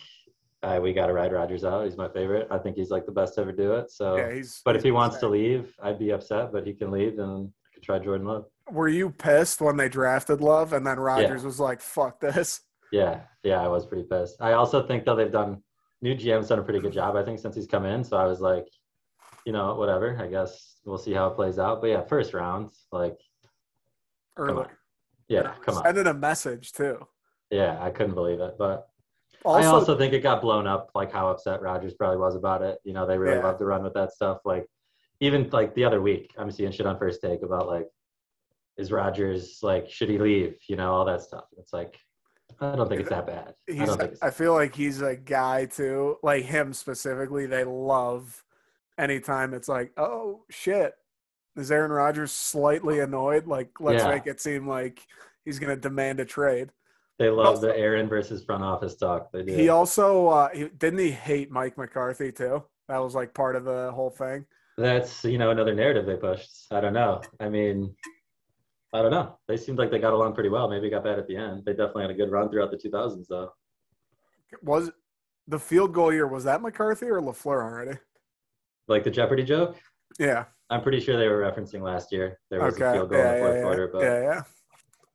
uh, 0.61 0.79
we 0.81 0.93
got 0.93 1.07
to 1.07 1.13
ride 1.13 1.33
Rodgers 1.33 1.63
out. 1.63 1.85
He's 1.85 1.97
my 1.97 2.07
favorite. 2.09 2.47
I 2.51 2.59
think 2.59 2.77
he's 2.77 2.91
like 2.91 3.07
the 3.07 3.11
best 3.11 3.35
to 3.35 3.41
ever 3.41 3.51
do 3.51 3.73
it. 3.73 3.89
So, 3.89 4.17
Yeah, 4.17 4.31
he's 4.31 4.61
but 4.63 4.75
if 4.75 4.83
he 4.83 4.91
wants 4.91 5.17
to 5.17 5.27
leave, 5.27 5.73
I'd 5.81 5.97
be 5.97 6.11
upset. 6.11 6.51
But 6.51 6.67
he 6.67 6.73
can 6.73 6.91
leave, 6.91 7.17
and 7.17 7.47
I 7.47 7.73
could 7.73 7.81
try 7.83 7.97
Jordan 7.97 8.27
Love. 8.27 8.45
Were 8.69 8.87
you 8.87 9.09
pissed 9.09 9.61
when 9.61 9.77
they 9.77 9.89
drafted 9.89 10.41
Love 10.41 10.73
and 10.73 10.85
then 10.85 10.99
Rodgers 10.99 11.43
was 11.43 11.59
like, 11.59 11.81
fuck 11.81 12.19
this? 12.19 12.61
Yeah, 12.91 13.21
yeah, 13.43 13.61
I 13.63 13.67
was 13.67 13.85
pretty 13.87 14.03
pissed. 14.03 14.35
I 14.41 14.51
also 14.53 14.85
think 14.85 15.05
though 15.05 15.15
they've 15.15 15.31
done 15.31 15.63
new 16.01 16.15
GM's 16.15 16.49
done 16.49 16.59
a 16.59 16.63
pretty 16.63 16.79
good 16.79 16.93
job. 16.93 17.15
I 17.15 17.23
think 17.23 17.39
since 17.39 17.55
he's 17.55 17.67
come 17.67 17.85
in, 17.85 18.03
so 18.03 18.17
I 18.17 18.25
was 18.25 18.41
like, 18.41 18.67
you 19.45 19.53
know, 19.53 19.75
whatever. 19.75 20.17
I 20.21 20.27
guess 20.27 20.70
we'll 20.85 20.97
see 20.97 21.13
how 21.13 21.27
it 21.27 21.35
plays 21.35 21.59
out. 21.59 21.81
But 21.81 21.87
yeah, 21.87 22.01
first 22.03 22.33
round, 22.33 22.71
like, 22.91 23.17
Early. 24.37 24.63
on. 24.63 24.67
yeah, 25.27 25.53
come 25.65 25.77
on, 25.77 25.83
Sending 25.83 26.07
a 26.07 26.13
message 26.13 26.71
too. 26.73 27.05
yeah, 27.49 27.77
I 27.81 27.89
couldn't 27.91 28.15
believe 28.15 28.39
it. 28.39 28.55
But 28.57 28.87
Also, 29.43 29.61
I 29.67 29.71
also 29.71 29.97
think 29.97 30.13
it 30.13 30.19
got 30.21 30.41
blown 30.41 30.67
up, 30.67 30.91
like 30.95 31.11
how 31.11 31.29
upset 31.29 31.61
Rodgers 31.61 31.93
probably 31.93 32.17
was 32.17 32.35
about 32.35 32.61
it. 32.61 32.79
You 32.83 32.93
know, 32.93 33.05
they 33.05 33.17
really 33.17 33.37
Yeah. 33.37 33.43
love 33.43 33.57
to 33.59 33.65
run 33.65 33.83
with 33.83 33.93
that 33.93 34.11
stuff. 34.13 34.39
Like, 34.45 34.67
even 35.19 35.49
like 35.51 35.73
the 35.75 35.83
other 35.83 36.01
week, 36.01 36.33
I'm 36.37 36.49
seeing 36.51 36.71
shit 36.71 36.85
on 36.85 36.97
First 36.97 37.21
Take 37.21 37.41
about 37.43 37.67
like, 37.67 37.87
is 38.77 38.91
Rodgers 38.91 39.59
like, 39.61 39.89
should 39.89 40.09
he 40.09 40.17
leave? 40.17 40.57
You 40.67 40.75
know, 40.77 40.93
all 40.93 41.05
that 41.05 41.21
stuff. 41.21 41.45
It's 41.57 41.73
like, 41.73 41.99
I 42.59 42.75
don't 42.75 42.87
think 42.87 43.01
it's 43.01 43.09
that 43.09 43.27
bad. 43.27 43.53
I 43.69 43.71
he's 43.73 43.87
don't 43.87 43.97
think 43.99 44.11
it's 44.13 44.23
I 44.23 44.29
feel 44.29 44.53
like 44.53 44.75
he's 44.75 45.01
a 45.01 45.15
guy 45.15 45.65
too, 45.65 46.17
like 46.23 46.45
him 46.45 46.73
specifically, 46.73 47.45
they 47.45 47.63
love 47.63 48.43
anytime 49.05 49.53
it's 49.53 49.67
like, 49.67 49.91
oh 49.97 50.43
shit. 50.49 50.93
Is 51.57 51.69
Aaron 51.71 51.91
Rodgers 51.91 52.31
slightly 52.31 52.99
annoyed? 53.01 53.45
Like, 53.45 53.71
let's 53.81 54.03
Yeah. 54.03 54.09
make 54.11 54.25
it 54.27 54.39
seem 54.39 54.67
like 54.67 55.05
he's 55.43 55.59
gonna 55.59 55.75
demand 55.75 56.19
a 56.21 56.25
trade. 56.25 56.71
They 57.19 57.29
love 57.29 57.47
Also- 57.47 57.67
the 57.67 57.77
Aaron 57.77 58.07
versus 58.07 58.43
front 58.45 58.63
office 58.63 58.95
talk. 58.95 59.31
They 59.31 59.43
do. 59.43 59.53
He 59.53 59.67
also 59.69 60.27
uh 60.27 60.49
he, 60.49 60.69
didn't 60.69 60.99
he 60.99 61.11
hate 61.11 61.51
Mike 61.51 61.77
McCarthy 61.77 62.31
too? 62.31 62.63
That 62.87 62.99
was 62.99 63.15
like 63.15 63.33
part 63.33 63.55
of 63.55 63.65
the 63.65 63.91
whole 63.91 64.09
thing. 64.11 64.45
That's 64.77 65.23
you 65.25 65.37
know 65.37 65.51
another 65.51 65.75
narrative 65.75 66.05
they 66.05 66.15
pushed. 66.15 66.67
I 66.71 66.79
don't 66.79 66.93
know. 66.93 67.21
I 67.39 67.49
mean, 67.49 67.93
I 68.93 69.01
don't 69.01 69.11
know. 69.11 69.37
They 69.47 69.57
seemed 69.57 69.77
like 69.77 69.91
they 69.91 69.99
got 69.99 70.13
along 70.13 70.33
pretty 70.33 70.49
well. 70.49 70.69
Maybe 70.69 70.89
got 70.89 71.03
bad 71.03 71.19
at 71.19 71.27
the 71.27 71.35
end. 71.35 71.63
They 71.65 71.73
definitely 71.73 72.03
had 72.03 72.11
a 72.11 72.15
good 72.15 72.31
run 72.31 72.49
throughout 72.49 72.71
the 72.71 72.77
2000s, 72.77 73.27
though. 73.27 73.53
Was 74.63 74.91
the 75.47 75.59
field 75.59 75.93
goal 75.93 76.11
year 76.13 76.27
was 76.27 76.43
that 76.45 76.61
McCarthy 76.61 77.07
or 77.07 77.21
Lafleur 77.21 77.61
already? 77.63 77.97
Like 78.87 79.03
the 79.03 79.11
Jeopardy 79.11 79.43
joke. 79.43 79.77
Yeah. 80.19 80.45
I'm 80.69 80.81
pretty 80.81 80.99
sure 80.99 81.17
they 81.17 81.27
were 81.27 81.41
referencing 81.41 81.81
last 81.81 82.11
year. 82.11 82.39
There 82.49 82.61
was 82.61 82.75
Okay. 82.75 82.85
a 82.89 82.93
field 82.93 83.09
goal 83.09 83.19
yeah, 83.19 83.33
in 83.33 83.39
the 83.39 83.41
fourth 83.45 83.55
yeah, 83.55 83.61
quarter, 83.63 83.83
yeah. 83.83 83.89
but 83.91 84.01
yeah, 84.03 84.21
yeah. 84.21 84.41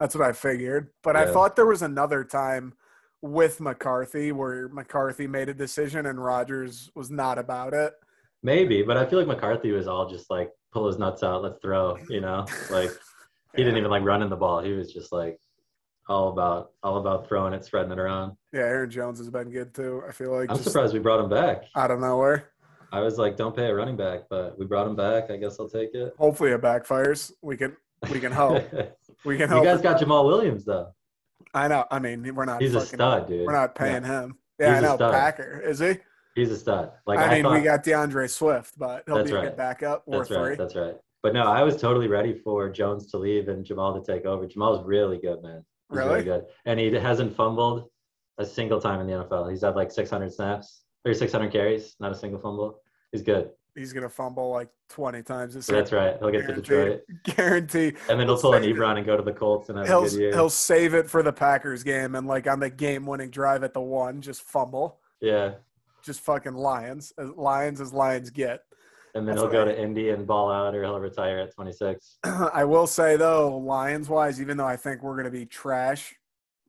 That's 0.01 0.15
what 0.15 0.29
I 0.29 0.33
figured. 0.33 0.89
But 1.03 1.17
I 1.17 1.33
thought 1.33 1.57
there 1.57 1.65
was 1.67 1.81
another 1.83 2.23
time 2.25 2.75
with 3.23 3.61
McCarthy 3.61 4.31
where 4.33 4.69
McCarthy 4.69 5.27
made 5.27 5.49
a 5.49 5.55
decision 5.55 6.05
and 6.07 6.23
Rodgers 6.23 6.91
was 6.95 7.11
not 7.11 7.39
about 7.39 7.73
it. 7.73 7.95
maybe. 8.43 8.83
But 8.83 8.99
I 8.99 9.07
feel 9.07 9.19
like 9.19 9.29
McCarthy 9.29 9.73
was 9.73 9.89
all 9.89 10.09
just 10.09 10.29
like 10.31 10.51
pull 10.73 10.87
his 10.87 10.99
nuts 10.99 11.23
out, 11.23 11.43
let's 11.43 11.59
throw. 11.63 11.97
You 12.11 12.21
know, 12.21 12.45
like 12.71 12.91
he 13.57 13.63
didn't 13.65 13.79
even 13.79 13.91
like 13.91 14.05
running 14.05 14.29
the 14.29 14.37
ball. 14.37 14.61
He 14.63 14.73
was 14.73 14.93
just 14.93 15.11
like 15.13 15.39
all 16.09 16.29
about 16.29 16.73
all 16.83 16.99
about 16.99 17.27
throwing 17.27 17.55
it, 17.55 17.65
spreading 17.65 17.91
it 17.93 17.99
around. 17.99 18.37
Yeah, 18.53 18.61
Aaron 18.61 18.91
Jones 18.91 19.19
has 19.19 19.31
been 19.31 19.51
good 19.51 19.75
too. 19.75 20.03
I 20.07 20.13
feel 20.13 20.33
like 20.39 20.51
I'm 20.51 20.59
surprised 20.59 20.93
we 20.93 21.01
brought 21.01 21.21
him 21.25 21.31
back. 21.31 21.63
out 21.75 21.91
of 21.91 22.01
nowhere. 22.01 22.51
I 22.93 23.01
was 23.01 23.19
like, 23.19 23.37
don't 23.37 23.55
pay 23.55 23.67
a 23.67 23.75
running 23.75 23.97
back, 23.97 24.23
but 24.31 24.59
we 24.59 24.65
brought 24.67 24.87
him 24.87 24.97
back. 24.97 25.31
I 25.31 25.37
guess 25.37 25.59
I'll 25.59 25.69
take 25.69 25.95
it. 25.95 26.15
Hopefully 26.19 26.51
it 26.53 26.61
backfires. 26.63 27.33
We 27.43 27.57
can 27.57 27.77
we 28.11 28.21
can 28.21 28.33
hope. 28.33 28.63
We 29.25 29.37
can 29.39 29.49
help. 29.49 29.65
you 29.65 29.71
guys 29.71 29.81
got 29.81 30.01
Jamaal 30.01 30.27
Williams 30.27 30.65
though. 30.65 30.89
I 31.55 31.67
know. 31.69 31.85
I 31.91 31.99
mean, 31.99 32.33
we're 32.35 32.45
not. 32.45 32.61
He's 32.63 32.75
a 32.75 32.81
stud, 32.83 33.27
dude. 33.27 33.47
We're 33.47 33.53
not 33.53 33.75
paying 33.75 34.05
him. 34.05 34.37
Yeah, 34.61 34.75
He's 34.75 34.75
I 34.77 34.79
a 34.79 34.91
know. 34.91 34.97
stud. 34.97 35.13
Packer 35.13 35.61
is 35.65 35.79
he? 35.81 35.97
He's 36.37 36.51
a 36.51 36.57
stud. 36.57 36.93
Like 37.07 37.19
I 37.19 37.25
I, 37.25 37.35
mean, 37.35 37.43
thought, 37.45 37.55
we 37.55 37.61
got 37.63 37.83
D'Andre 37.83 38.27
Swift, 38.29 38.79
but 38.79 39.03
he'll 39.07 39.17
That's 39.17 39.31
be 39.31 39.37
a 39.37 39.41
right. 39.41 39.49
good 39.49 39.57
backup. 39.57 40.03
Or 40.07 40.19
That's 40.19 40.29
three. 40.29 40.37
right. 40.37 40.59
That's 40.59 40.77
right. 40.77 40.95
But 41.23 41.33
no, 41.33 41.45
I 41.45 41.63
was 41.63 41.77
totally 41.81 42.07
ready 42.09 42.35
for 42.35 42.69
Jones 42.69 43.11
to 43.11 43.17
leave 43.19 43.49
and 43.49 43.65
Jamaal 43.65 44.05
to 44.05 44.13
take 44.13 44.27
over. 44.27 44.47
Jamaal's 44.47 44.87
really 44.87 45.19
good, 45.19 45.43
man. 45.43 45.65
He's 45.91 45.99
Really? 45.99 46.23
good. 46.23 46.45
And 46.67 46.79
he 46.79 46.93
hasn't 46.93 47.35
fumbled 47.35 47.89
a 48.39 48.45
single 48.45 48.81
time 48.81 49.01
in 49.01 49.07
the 49.07 49.15
NFL. 49.25 49.51
He's 49.51 49.63
had 49.63 49.75
like 49.77 49.91
600 49.91 50.33
snaps 50.33 50.83
or 51.07 51.15
600 51.15 51.51
carries, 51.53 51.97
not 52.01 52.13
a 52.13 52.15
single 52.15 52.41
fumble. 52.41 52.81
He's 53.13 53.23
good. 53.23 53.51
He's 53.75 53.93
gonna 53.93 54.09
fumble 54.09 54.51
like 54.51 54.69
twenty 54.89 55.23
times 55.23 55.53
this 55.53 55.69
year. 55.69 55.77
that's 55.79 55.93
right. 55.93 56.17
He'll 56.19 56.31
get 56.31 56.47
to 56.47 56.55
Detroit. 56.55 57.03
Guarantee. 57.25 57.89
And 58.09 58.19
then 58.19 58.27
he'll 58.27 58.37
He'll 58.37 58.39
pull 58.39 58.55
an 58.55 58.63
save 58.63 58.75
it. 58.75 58.79
Ebron 58.79 58.97
and 58.97 59.05
go 59.07 59.19
to 59.19 59.23
the 59.23 59.33
Colts 59.35 59.69
and 59.69 59.77
have 59.79 59.87
He'll 59.87 60.05
a 60.05 60.09
good 60.09 60.19
year. 60.19 60.33
he'll 60.33 60.49
save 60.49 60.95
it 60.95 61.11
for 61.11 61.23
the 61.23 61.33
Packers 61.33 61.83
game 61.83 62.15
and 62.15 62.27
like 62.27 62.47
on 62.47 62.59
the 62.59 62.71
game-winning 62.71 63.29
drive 63.31 63.63
at 63.65 63.75
the 63.75 63.81
one, 63.83 64.23
just 64.23 64.41
fumble, 64.43 64.99
yeah. 65.21 65.57
just 66.03 66.21
fucking 66.21 66.55
Lions. 66.55 67.13
As 67.19 67.29
Lions 67.37 67.83
as 67.83 67.93
Lions 67.93 68.31
get. 68.31 68.63
And 69.15 69.29
then 69.29 69.35
That's 69.37 69.43
he'll 69.43 69.53
go 69.53 69.67
right. 69.67 69.75
to 69.77 69.83
Indy 69.83 70.09
and 70.09 70.27
ball 70.27 70.51
out 70.51 70.75
or 70.75 70.83
he'll 70.83 70.99
retire 70.99 71.39
at 71.41 71.55
26. 71.55 72.19
I 72.25 72.65
will 72.65 72.87
say 72.87 73.17
though, 73.17 73.59
Lions 73.59 74.09
wise, 74.09 74.41
even 74.41 74.57
though 74.57 74.67
I 74.67 74.77
think 74.77 75.03
we're 75.03 75.17
gonna 75.19 75.31
be 75.31 75.45
trash, 75.45 76.15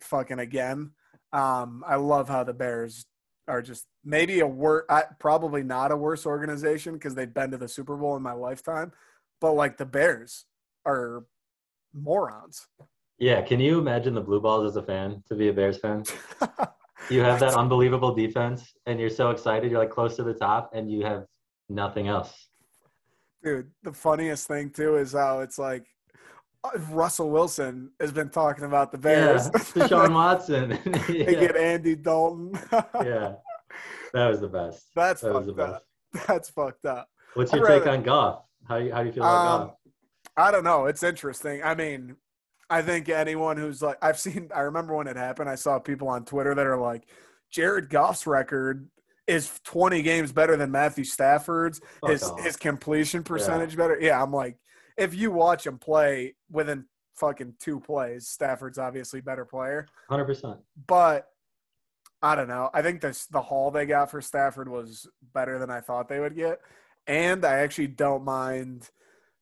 fucking 0.02 0.40
again. 0.40 0.92
Um, 1.32 1.86
I 1.88 1.96
love 1.96 2.28
how 2.28 2.44
the 2.44 2.54
Bears 2.54 3.06
are 3.48 3.62
just 3.62 3.86
maybe 4.04 4.40
a 4.42 4.48
worse, 4.48 4.86
probably 5.20 5.64
not 5.64 5.92
a 5.92 5.98
worse 5.98 6.26
organization 6.26 6.94
because 6.94 7.16
they've 7.16 7.34
been 7.34 7.52
to 7.52 7.58
the 7.58 7.68
Super 7.68 7.96
Bowl 7.96 8.16
in 8.16 8.22
my 8.22 8.34
lifetime, 8.34 8.92
but 9.40 9.54
like 9.54 9.78
the 9.78 9.86
Bears 9.86 10.46
are 10.86 11.24
morons. 11.94 12.68
Yeah. 13.20 13.42
Can 13.42 13.60
you 13.60 13.80
imagine 13.80 14.14
the 14.14 14.22
Blue 14.22 14.40
Balls 14.40 14.70
as 14.70 14.76
a 14.76 14.84
fan 14.84 15.24
to 15.28 15.36
be 15.36 15.48
a 15.48 15.54
Bears 15.54 15.78
fan? 15.78 16.04
You 17.10 17.22
have 17.22 17.40
that 17.40 17.54
unbelievable 17.54 18.14
defense 18.14 18.74
and 18.86 19.00
you're 19.00 19.10
so 19.10 19.30
excited. 19.30 19.72
You're 19.72 19.80
like 19.80 19.90
close 19.90 20.18
to 20.18 20.24
the 20.24 20.34
top 20.34 20.72
and 20.74 20.92
you 20.92 21.06
have 21.06 21.26
nothing 21.70 22.08
else. 22.08 22.50
Dude, 23.44 23.72
the 23.84 23.94
funniest 23.94 24.48
thing 24.48 24.72
too 24.72 24.98
is 24.98 25.14
how 25.14 25.40
it's 25.40 25.58
like 25.58 25.86
Russell 26.90 27.30
Wilson 27.30 27.92
has 28.00 28.12
been 28.12 28.30
talking 28.30 28.66
about 28.66 28.92
the 28.92 28.98
Bears. 28.98 29.46
Yeah, 29.46 29.52
Deshaun 29.88 30.14
Watson. 30.14 30.70
they 31.08 31.26
get 31.36 31.56
Andy 31.56 31.96
Dalton. 31.96 32.52
yeah, 32.72 33.34
that 34.14 34.28
was 34.28 34.42
the 34.42 34.48
best. 34.50 34.88
That's 34.96 35.22
that 35.22 35.34
was 35.34 35.46
fucked 35.46 35.58
the 35.58 35.64
up. 35.64 35.84
best. 36.14 36.28
That's 36.28 36.50
fucked 36.50 36.86
up. 36.86 37.08
What's 37.36 37.54
your 37.54 37.68
take 37.68 37.86
on 37.88 38.04
Goff? 38.04 38.44
How 38.68 38.78
you, 38.78 38.92
how 38.92 39.02
do 39.02 39.08
you 39.08 39.14
feel 39.14 39.24
about 39.24 39.62
Um, 39.62 39.68
Goff? 39.68 39.76
I 40.36 40.52
don't 40.52 40.64
know. 40.64 40.86
It's 40.86 41.04
interesting. 41.04 41.64
I 41.64 41.74
mean, 41.76 42.16
I 42.70 42.82
think 42.82 43.08
anyone 43.10 43.58
who's 43.58 43.82
like, 43.82 43.98
I've 44.02 44.20
seen, 44.20 44.50
I 44.54 44.62
remember 44.62 44.96
when 44.96 45.08
it 45.08 45.16
happened, 45.16 45.50
I 45.50 45.56
saw 45.56 45.80
people 45.80 46.10
on 46.10 46.26
Twitter 46.26 46.54
that 46.54 46.66
are 46.66 46.78
like, 46.80 47.04
Jared 47.52 47.90
Goff's 47.90 48.28
record 48.28 48.88
is 49.26 49.60
20 49.64 50.02
games 50.02 50.32
better 50.32 50.58
than 50.58 50.72
Matthew 50.72 51.04
Stafford's. 51.06 51.80
Fuck 52.02 52.10
his 52.12 52.24
off. 52.24 52.42
his 52.44 52.56
completion 52.56 53.24
percentage 53.24 53.76
better. 53.78 53.98
Yeah, 54.02 54.22
I'm 54.22 54.32
like, 54.34 54.58
if 54.98 55.14
you 55.14 55.32
watch 55.32 55.66
him 55.66 55.78
play 55.78 56.36
within 56.50 56.86
fucking 57.16 57.56
two 57.60 57.80
plays, 57.80 58.28
Stafford's 58.28 58.78
obviously 58.78 59.22
better 59.22 59.46
player. 59.46 59.88
Hundred 60.10 60.26
percent. 60.26 60.60
But 60.88 61.28
I 62.22 62.36
don't 62.36 62.48
know. 62.48 62.70
I 62.74 62.82
think 62.82 63.02
this 63.02 63.26
the 63.28 63.42
haul 63.42 63.72
they 63.72 63.86
got 63.86 64.10
for 64.12 64.22
Stafford 64.22 64.70
was 64.70 65.08
better 65.34 65.60
than 65.60 65.70
I 65.70 65.82
thought 65.82 66.10
they 66.10 66.20
would 66.20 66.36
get. 66.36 66.60
And 67.06 67.46
I 67.46 67.60
actually 67.60 67.88
don't 67.88 68.26
mind 68.26 68.90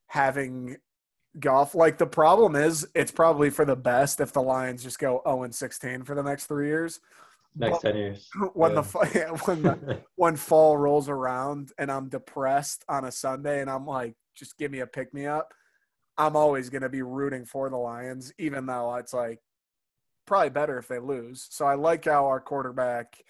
having 0.08 0.78
Goff. 1.40 1.74
Like 1.74 1.98
the 1.98 2.06
problem 2.06 2.56
is 2.56 2.88
it's 2.94 3.12
probably 3.12 3.50
for 3.50 3.66
the 3.66 3.76
best 3.76 4.20
if 4.20 4.32
the 4.34 4.42
Lions 4.42 4.84
just 4.84 5.00
go 5.00 5.22
0 5.26 5.44
and 5.44 5.56
16 5.56 6.04
for 6.04 6.16
the 6.16 6.24
next 6.24 6.46
three 6.46 6.68
years. 6.68 7.00
Next 7.56 7.72
Well, 7.72 7.80
ten 7.80 7.98
years. 7.98 8.30
When 8.54 8.74
Yeah. 8.76 8.82
the 8.82 9.38
when 9.46 9.62
the 9.64 10.04
when 10.16 10.36
fall 10.36 10.78
rolls 10.78 11.08
around 11.10 11.72
and 11.78 11.92
I'm 11.92 12.10
depressed 12.10 12.84
on 12.90 13.06
a 13.06 13.12
Sunday 13.12 13.62
and 13.62 13.70
I'm 13.70 13.86
like, 13.86 14.16
just 14.36 14.58
give 14.58 14.72
me 14.72 14.80
a 14.80 14.88
pick 14.88 15.14
me 15.14 15.26
up, 15.26 15.54
I'm 16.18 16.36
always 16.36 16.70
going 16.70 16.82
to 16.84 16.90
be 16.90 17.02
rooting 17.02 17.46
for 17.46 17.70
the 17.70 17.78
Lions, 17.78 18.32
even 18.38 18.66
though 18.66 18.96
it's 18.96 19.14
like 19.14 19.40
probably 20.26 20.50
better 20.50 20.78
if 20.78 20.88
they 20.88 21.00
lose. 21.00 21.48
So 21.50 21.66
I 21.66 21.76
like 21.76 22.06
how 22.06 22.26
our 22.28 22.40
quarterback, 22.40 23.22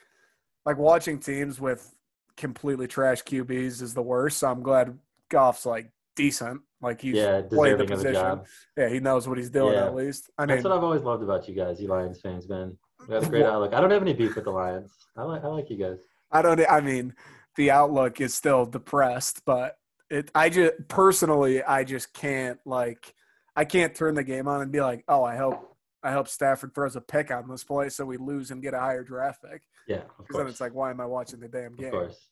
like 0.66 0.78
watching 0.78 1.20
teams 1.20 1.60
with 1.60 1.96
completely 2.38 2.88
trash 2.88 3.24
QBs 3.24 3.82
is 3.82 3.94
the 3.94 4.02
worst. 4.02 4.40
So 4.40 4.48
I'm 4.50 4.62
glad 4.62 4.98
Goff's 5.30 5.66
like 5.66 5.92
decent. 6.16 6.62
Like 6.82 7.02
he's 7.02 7.16
yeah, 7.16 7.42
played 7.42 7.80
the 7.80 7.86
deserving 7.86 7.86
of 7.86 7.92
a 7.92 7.96
position. 7.96 8.14
job. 8.14 8.46
Yeah, 8.78 8.90
he 8.90 9.00
knows 9.00 9.28
what 9.28 9.38
he's 9.38 9.50
doing 9.50 9.74
Yeah. 9.74 9.86
at 9.86 9.96
least. 9.96 10.30
I 10.38 10.44
mean, 10.46 10.58
That's 10.58 10.64
what 10.66 10.74
I've 10.74 10.84
always 10.84 11.02
loved 11.02 11.24
about 11.24 11.48
you 11.48 11.56
guys, 11.56 11.82
you 11.82 11.88
Lions 11.88 12.22
fans, 12.22 12.48
man. 12.48 12.78
You 13.08 13.16
have 13.16 13.24
a 13.24 13.30
great 13.30 13.46
outlook. 13.46 13.74
I 13.74 13.82
don't 13.82 13.92
have 13.92 14.02
any 14.02 14.14
beef 14.14 14.36
with 14.36 14.46
the 14.46 14.52
Lions. 14.52 14.92
I 15.18 15.24
like 15.24 15.44
I 15.44 15.48
like 15.48 15.70
you 15.70 15.78
guys. 15.78 16.00
I 16.32 16.42
don't. 16.42 16.60
I 16.70 16.82
mean, 16.82 17.14
the 17.56 17.72
outlook 17.72 18.20
is 18.20 18.34
still 18.34 18.66
depressed, 18.66 19.42
but 19.46 19.78
it. 20.10 20.32
I 20.36 20.50
just 20.50 20.74
personally, 20.88 21.64
I 21.64 21.84
just 21.84 22.14
can't 22.14 22.60
like. 22.66 23.14
I 23.56 23.64
can't 23.64 23.96
turn 23.96 24.16
the 24.16 24.24
game 24.24 24.50
on 24.50 24.62
and 24.62 24.70
be 24.72 24.82
like, 24.82 25.06
oh, 25.08 25.24
I 25.24 25.38
hope, 25.38 25.78
I 26.04 26.12
hope 26.12 26.28
Stafford 26.28 26.76
throws 26.76 26.98
a 26.98 27.02
pick 27.02 27.32
on 27.32 27.48
this 27.50 27.64
play 27.64 27.88
so 27.88 28.04
we 28.06 28.18
lose 28.18 28.52
and 28.52 28.62
get 28.62 28.74
a 28.74 28.80
higher 28.80 29.02
draft 29.02 29.42
pick. 29.50 29.62
Yeah, 29.88 30.02
Because 30.18 30.36
then 30.36 30.48
it's 30.48 30.60
like, 30.60 30.74
why 30.74 30.90
am 30.92 31.00
I 31.00 31.06
watching 31.06 31.40
the 31.40 31.48
damn 31.48 31.72
of 31.72 31.78
game? 31.80 31.92
course. 31.92 32.28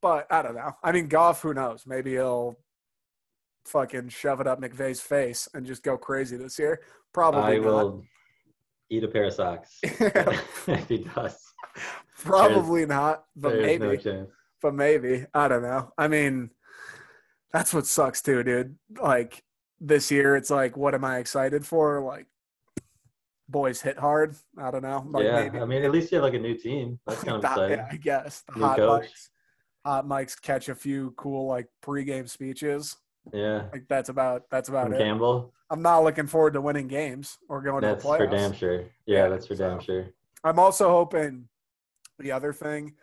But 0.00 0.30
I 0.30 0.42
don't 0.42 0.54
know. 0.54 0.72
I 0.82 0.92
mean, 0.92 1.08
Goff. 1.08 1.42
Who 1.42 1.54
knows? 1.54 1.86
Maybe 1.86 2.12
he'll 2.12 2.56
fucking 3.64 4.10
shove 4.10 4.40
it 4.40 4.46
up 4.46 4.60
McVay's 4.60 5.00
face 5.00 5.48
and 5.54 5.66
just 5.66 5.82
go 5.82 5.96
crazy 5.96 6.36
this 6.36 6.58
year. 6.58 6.80
Probably 7.12 7.56
I 7.56 7.58
not. 7.58 7.64
will 7.64 8.04
eat 8.90 9.02
a 9.02 9.08
pair 9.08 9.24
of 9.24 9.32
socks 9.32 9.78
if 9.82 10.88
he 10.88 10.98
does. 10.98 11.36
Probably 12.22 12.86
not. 12.86 13.24
But 13.34 13.56
maybe. 13.56 13.98
no 14.04 14.26
but 14.62 14.74
maybe 14.74 15.26
I 15.34 15.48
don't 15.48 15.62
know. 15.62 15.92
I 15.98 16.08
mean, 16.08 16.50
that's 17.54 17.72
what 17.72 17.86
sucks 17.86 18.20
too, 18.20 18.42
dude. 18.42 18.76
Like 19.00 19.42
this 19.80 20.10
year, 20.10 20.34
it's 20.36 20.50
like, 20.50 20.76
what 20.76 20.94
am 20.94 21.04
I 21.04 21.18
excited 21.18 21.64
for? 21.64 22.00
Like, 22.02 22.26
boys 23.48 23.80
hit 23.80 23.98
hard. 23.98 24.34
I 24.58 24.70
don't 24.70 24.82
know. 24.82 25.06
Like 25.08 25.24
yeah, 25.24 25.42
maybe, 25.42 25.58
I 25.60 25.64
mean, 25.64 25.84
at 25.84 25.92
least 25.92 26.10
you 26.12 26.16
have 26.16 26.24
like 26.24 26.34
a 26.34 26.38
new 26.38 26.56
team. 26.56 26.98
That's 27.06 27.22
kind 27.24 27.36
of 27.36 27.44
exciting. 27.44 27.78
yeah, 27.78 27.88
I 27.90 27.96
guess 27.96 28.42
the 28.52 28.58
New 28.58 28.64
hot 28.64 28.76
coach. 28.76 29.04
mics, 29.04 29.28
hot 29.86 30.06
mics 30.06 30.42
catch 30.42 30.68
a 30.68 30.74
few 30.74 31.12
cool 31.16 31.46
like 31.46 31.68
pregame 31.82 32.28
speeches. 32.28 32.96
Yeah, 33.32 33.64
Like 33.72 33.84
that's 33.88 34.10
about 34.10 34.50
that's 34.50 34.68
about 34.68 34.84
from 34.86 34.94
it. 34.94 34.98
Campbell. 34.98 35.54
I'm 35.70 35.80
not 35.80 36.04
looking 36.04 36.26
forward 36.26 36.52
to 36.54 36.60
winning 36.60 36.88
games 36.88 37.38
or 37.48 37.62
going 37.62 37.80
That's 37.80 38.02
to 38.02 38.08
the 38.08 38.14
playoffs 38.14 38.18
for 38.18 38.26
playoffs. 38.26 38.30
damn 38.30 38.52
sure. 38.52 38.80
Yeah, 38.80 38.86
Yeah, 39.06 39.28
that's 39.28 39.46
for 39.46 39.54
damn 39.54 39.80
sure. 39.80 40.08
I'm 40.44 40.58
also 40.58 40.90
hoping 40.90 41.48
the 42.18 42.32
other 42.32 42.52
thing. 42.52 42.94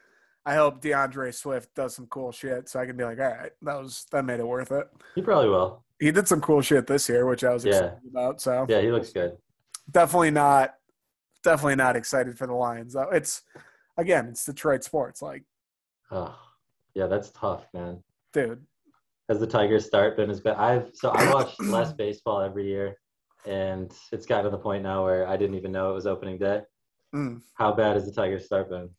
I 0.45 0.55
hope 0.55 0.81
D'Andre 0.81 1.31
Swift 1.31 1.73
does 1.75 1.95
some 1.95 2.07
cool 2.07 2.31
shit 2.31 2.67
so 2.67 2.79
I 2.79 2.85
can 2.85 2.97
be 2.97 3.03
like, 3.03 3.19
all 3.19 3.25
right, 3.29 3.51
that 3.61 3.79
was 3.79 4.05
that 4.11 4.25
made 4.25 4.39
it 4.39 4.47
worth 4.47 4.71
it. 4.71 4.87
He 5.15 5.21
probably 5.21 5.49
will. 5.49 5.83
he 5.99 6.11
did 6.11 6.27
some 6.27 6.41
cool 6.41 6.61
shit 6.61 6.87
this 6.87 7.07
year, 7.07 7.25
which 7.27 7.43
I 7.43 7.53
was 7.53 7.63
Yeah. 7.63 7.71
excited 7.73 7.99
about. 8.09 8.41
So 8.41 8.65
Yeah, 8.67 8.81
he 8.81 8.91
looks 8.91 9.11
good. 9.13 9.37
definitely 9.91 10.31
not, 10.31 10.75
definitely 11.43 11.75
not 11.75 11.95
excited 11.95 12.37
for 12.37 12.47
the 12.47 12.53
Lions 12.53 12.93
though. 12.93 13.09
It's 13.11 13.43
again, 13.97 14.27
it's 14.29 14.45
Detroit 14.45 14.83
sports. 14.83 15.21
Like, 15.21 15.43
Oh, 16.09 16.35
yeah, 16.95 17.05
that's 17.07 17.29
tough, 17.31 17.67
man. 17.73 18.03
dude, 18.33 18.65
Has 19.29 19.39
the 19.39 19.47
Tigers 19.47 19.85
start 19.85 20.17
been 20.17 20.29
as 20.31 20.39
bad? 20.41 20.57
I've 20.57 20.89
so 20.95 21.09
I 21.09 21.23
watch 21.33 21.57
less 21.59 21.93
baseball 21.93 22.41
every 22.41 22.65
year, 22.67 22.97
and 23.45 23.93
it's 24.11 24.25
gotten 24.25 24.45
to 24.45 24.49
the 24.49 24.57
point 24.61 24.81
now 24.83 25.03
where 25.05 25.27
I 25.27 25.37
didn't 25.37 25.55
even 25.55 25.71
know 25.71 25.91
it 25.91 25.93
was 25.93 26.07
opening 26.07 26.39
day. 26.39 26.63
mm, 27.13 27.41
How 27.53 27.71
bad 27.73 27.95
has 27.95 28.05
the 28.07 28.11
Tigers 28.11 28.45
start 28.45 28.69
been? 28.71 28.89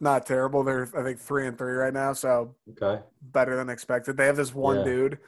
Not 0.00 0.26
terrible. 0.26 0.62
They're 0.64 0.88
I 0.96 1.02
think 1.02 1.18
three 1.18 1.46
and 1.46 1.56
three 1.56 1.72
right 1.72 1.92
now, 1.92 2.12
so 2.12 2.54
Okay. 2.70 3.02
better 3.22 3.56
than 3.56 3.68
expected. 3.68 4.16
They 4.16 4.26
have 4.26 4.36
this 4.36 4.54
one 4.54 4.78
Yeah. 4.78 4.84
dude. 4.84 5.18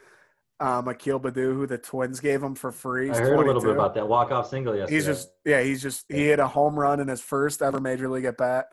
um, 0.59 0.87
Akil 0.87 1.19
Baddoo, 1.19 1.53
who 1.53 1.67
the 1.67 1.77
Twins 1.77 2.19
gave 2.19 2.41
him 2.41 2.55
for 2.55 2.71
free. 2.71 3.11
I 3.11 3.13
He's 3.13 3.19
heard 3.19 3.35
a 3.35 3.45
little 3.45 3.61
bit 3.61 3.69
about 3.69 3.93
that 3.93 4.07
walk 4.07 4.31
off 4.31 4.47
single 4.49 4.75
yesterday. 4.75 4.95
He's 4.95 5.05
just 5.05 5.29
yeah, 5.45 5.61
he's 5.61 5.83
just 5.83 6.05
he 6.09 6.25
hit 6.25 6.39
a 6.39 6.47
home 6.47 6.79
run 6.79 6.99
in 6.99 7.07
his 7.07 7.21
first 7.21 7.61
ever 7.61 7.79
major 7.79 8.09
league 8.09 8.25
at 8.25 8.37
bat. 8.37 8.69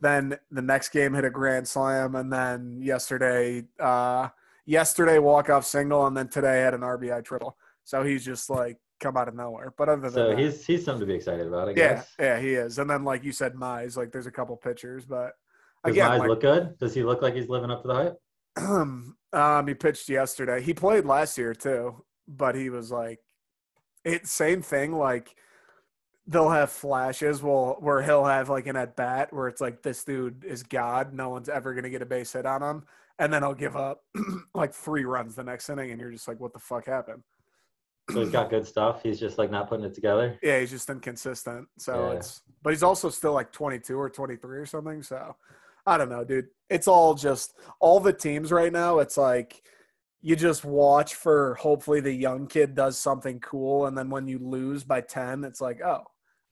Then 0.00 0.36
the 0.50 0.60
next 0.62 0.88
game 0.88 1.14
hit 1.14 1.24
a 1.24 1.30
grand 1.30 1.68
slam, 1.68 2.16
and 2.16 2.32
then 2.32 2.80
yesterday, 2.82 3.64
uh, 3.78 4.30
yesterday 4.66 5.20
walk 5.20 5.50
off 5.50 5.64
single, 5.64 6.04
and 6.08 6.16
then 6.16 6.26
today 6.26 6.62
had 6.62 6.74
an 6.74 6.80
RBI 6.80 7.22
triple. 7.22 7.56
So 7.84 8.02
he's 8.02 8.24
just 8.24 8.50
like 8.50 8.78
come 9.00 9.16
out 9.16 9.28
of 9.28 9.34
nowhere. 9.34 9.72
But 9.76 9.88
other 9.88 10.02
than 10.02 10.12
so 10.12 10.28
that, 10.28 10.38
he's 10.38 10.64
he's 10.64 10.84
something 10.84 11.00
to 11.00 11.06
be 11.06 11.14
excited 11.14 11.46
about. 11.46 11.68
I 11.68 11.70
yeah, 11.72 11.94
guess. 11.94 12.14
yeah, 12.18 12.38
he 12.38 12.54
is. 12.54 12.78
And 12.78 12.88
then 12.88 13.04
like 13.04 13.24
you 13.24 13.32
said, 13.32 13.54
Mize, 13.54 13.96
like 13.96 14.12
there's 14.12 14.26
a 14.26 14.30
couple 14.30 14.56
pitchers, 14.56 15.04
but 15.04 15.32
Does 15.84 15.92
again, 15.94 16.10
Mize 16.10 16.18
like, 16.20 16.28
look 16.28 16.40
good? 16.40 16.78
Does 16.78 16.94
he 16.94 17.02
look 17.02 17.22
like 17.22 17.34
he's 17.34 17.48
living 17.48 17.70
up 17.70 17.82
to 17.82 17.88
the 17.88 17.94
hype? 17.94 18.16
um, 19.32 19.66
he 19.66 19.74
pitched 19.74 20.08
yesterday. 20.08 20.62
He 20.62 20.74
played 20.74 21.04
last 21.04 21.36
year 21.38 21.54
too, 21.54 22.04
but 22.28 22.54
he 22.54 22.70
was 22.70 22.90
like, 22.90 23.18
it 24.04 24.26
same 24.26 24.62
thing. 24.62 24.92
Like 24.92 25.34
they'll 26.26 26.50
have 26.50 26.70
flashes. 26.70 27.42
Well, 27.42 27.76
where 27.80 28.02
he'll 28.02 28.24
have 28.24 28.48
like 28.48 28.66
an 28.66 28.76
at 28.76 28.96
bat 28.96 29.32
where 29.32 29.48
it's 29.48 29.60
like 29.60 29.82
this 29.82 30.04
dude 30.04 30.44
is 30.44 30.62
god. 30.62 31.14
No 31.14 31.30
one's 31.30 31.48
ever 31.48 31.74
gonna 31.74 31.90
get 31.90 32.02
a 32.02 32.06
base 32.06 32.32
hit 32.32 32.46
on 32.46 32.62
him, 32.62 32.84
and 33.18 33.32
then 33.32 33.42
I'll 33.42 33.54
give 33.54 33.76
up 33.76 34.04
like 34.54 34.74
three 34.74 35.04
runs 35.04 35.34
the 35.34 35.44
next 35.44 35.68
inning, 35.68 35.90
and 35.90 36.00
you're 36.00 36.12
just 36.12 36.28
like, 36.28 36.40
what 36.40 36.52
the 36.52 36.58
fuck 36.58 36.86
happened? 36.86 37.22
So 38.12 38.20
he's 38.20 38.30
got 38.30 38.50
good 38.50 38.66
stuff. 38.66 39.02
He's 39.02 39.18
just 39.20 39.38
like 39.38 39.50
not 39.50 39.68
putting 39.68 39.84
it 39.84 39.94
together. 39.94 40.38
Yeah, 40.42 40.60
he's 40.60 40.70
just 40.70 40.88
inconsistent. 40.90 41.68
So 41.78 42.10
Yeah. 42.10 42.16
it's, 42.18 42.42
but 42.62 42.70
he's 42.70 42.82
also 42.82 43.08
still 43.10 43.32
like 43.32 43.52
22 43.52 43.98
or 43.98 44.10
23 44.10 44.58
or 44.58 44.66
something. 44.66 45.02
So 45.02 45.36
I 45.86 45.96
don't 45.98 46.08
know, 46.10 46.24
dude. 46.24 46.48
It's 46.68 46.86
all 46.88 47.14
just 47.14 47.54
all 47.80 48.00
the 48.00 48.12
teams 48.12 48.52
right 48.52 48.72
now. 48.72 48.98
It's 48.98 49.16
like 49.16 49.62
you 50.22 50.36
just 50.36 50.64
watch 50.64 51.14
for 51.14 51.54
hopefully 51.54 52.00
the 52.00 52.12
young 52.12 52.46
kid 52.46 52.74
does 52.74 52.98
something 52.98 53.40
cool, 53.40 53.86
and 53.86 53.96
then 53.96 54.10
when 54.10 54.28
you 54.28 54.38
lose 54.38 54.84
by 54.84 55.00
10, 55.00 55.44
it's 55.44 55.62
like, 55.62 55.80
oh, 55.82 56.02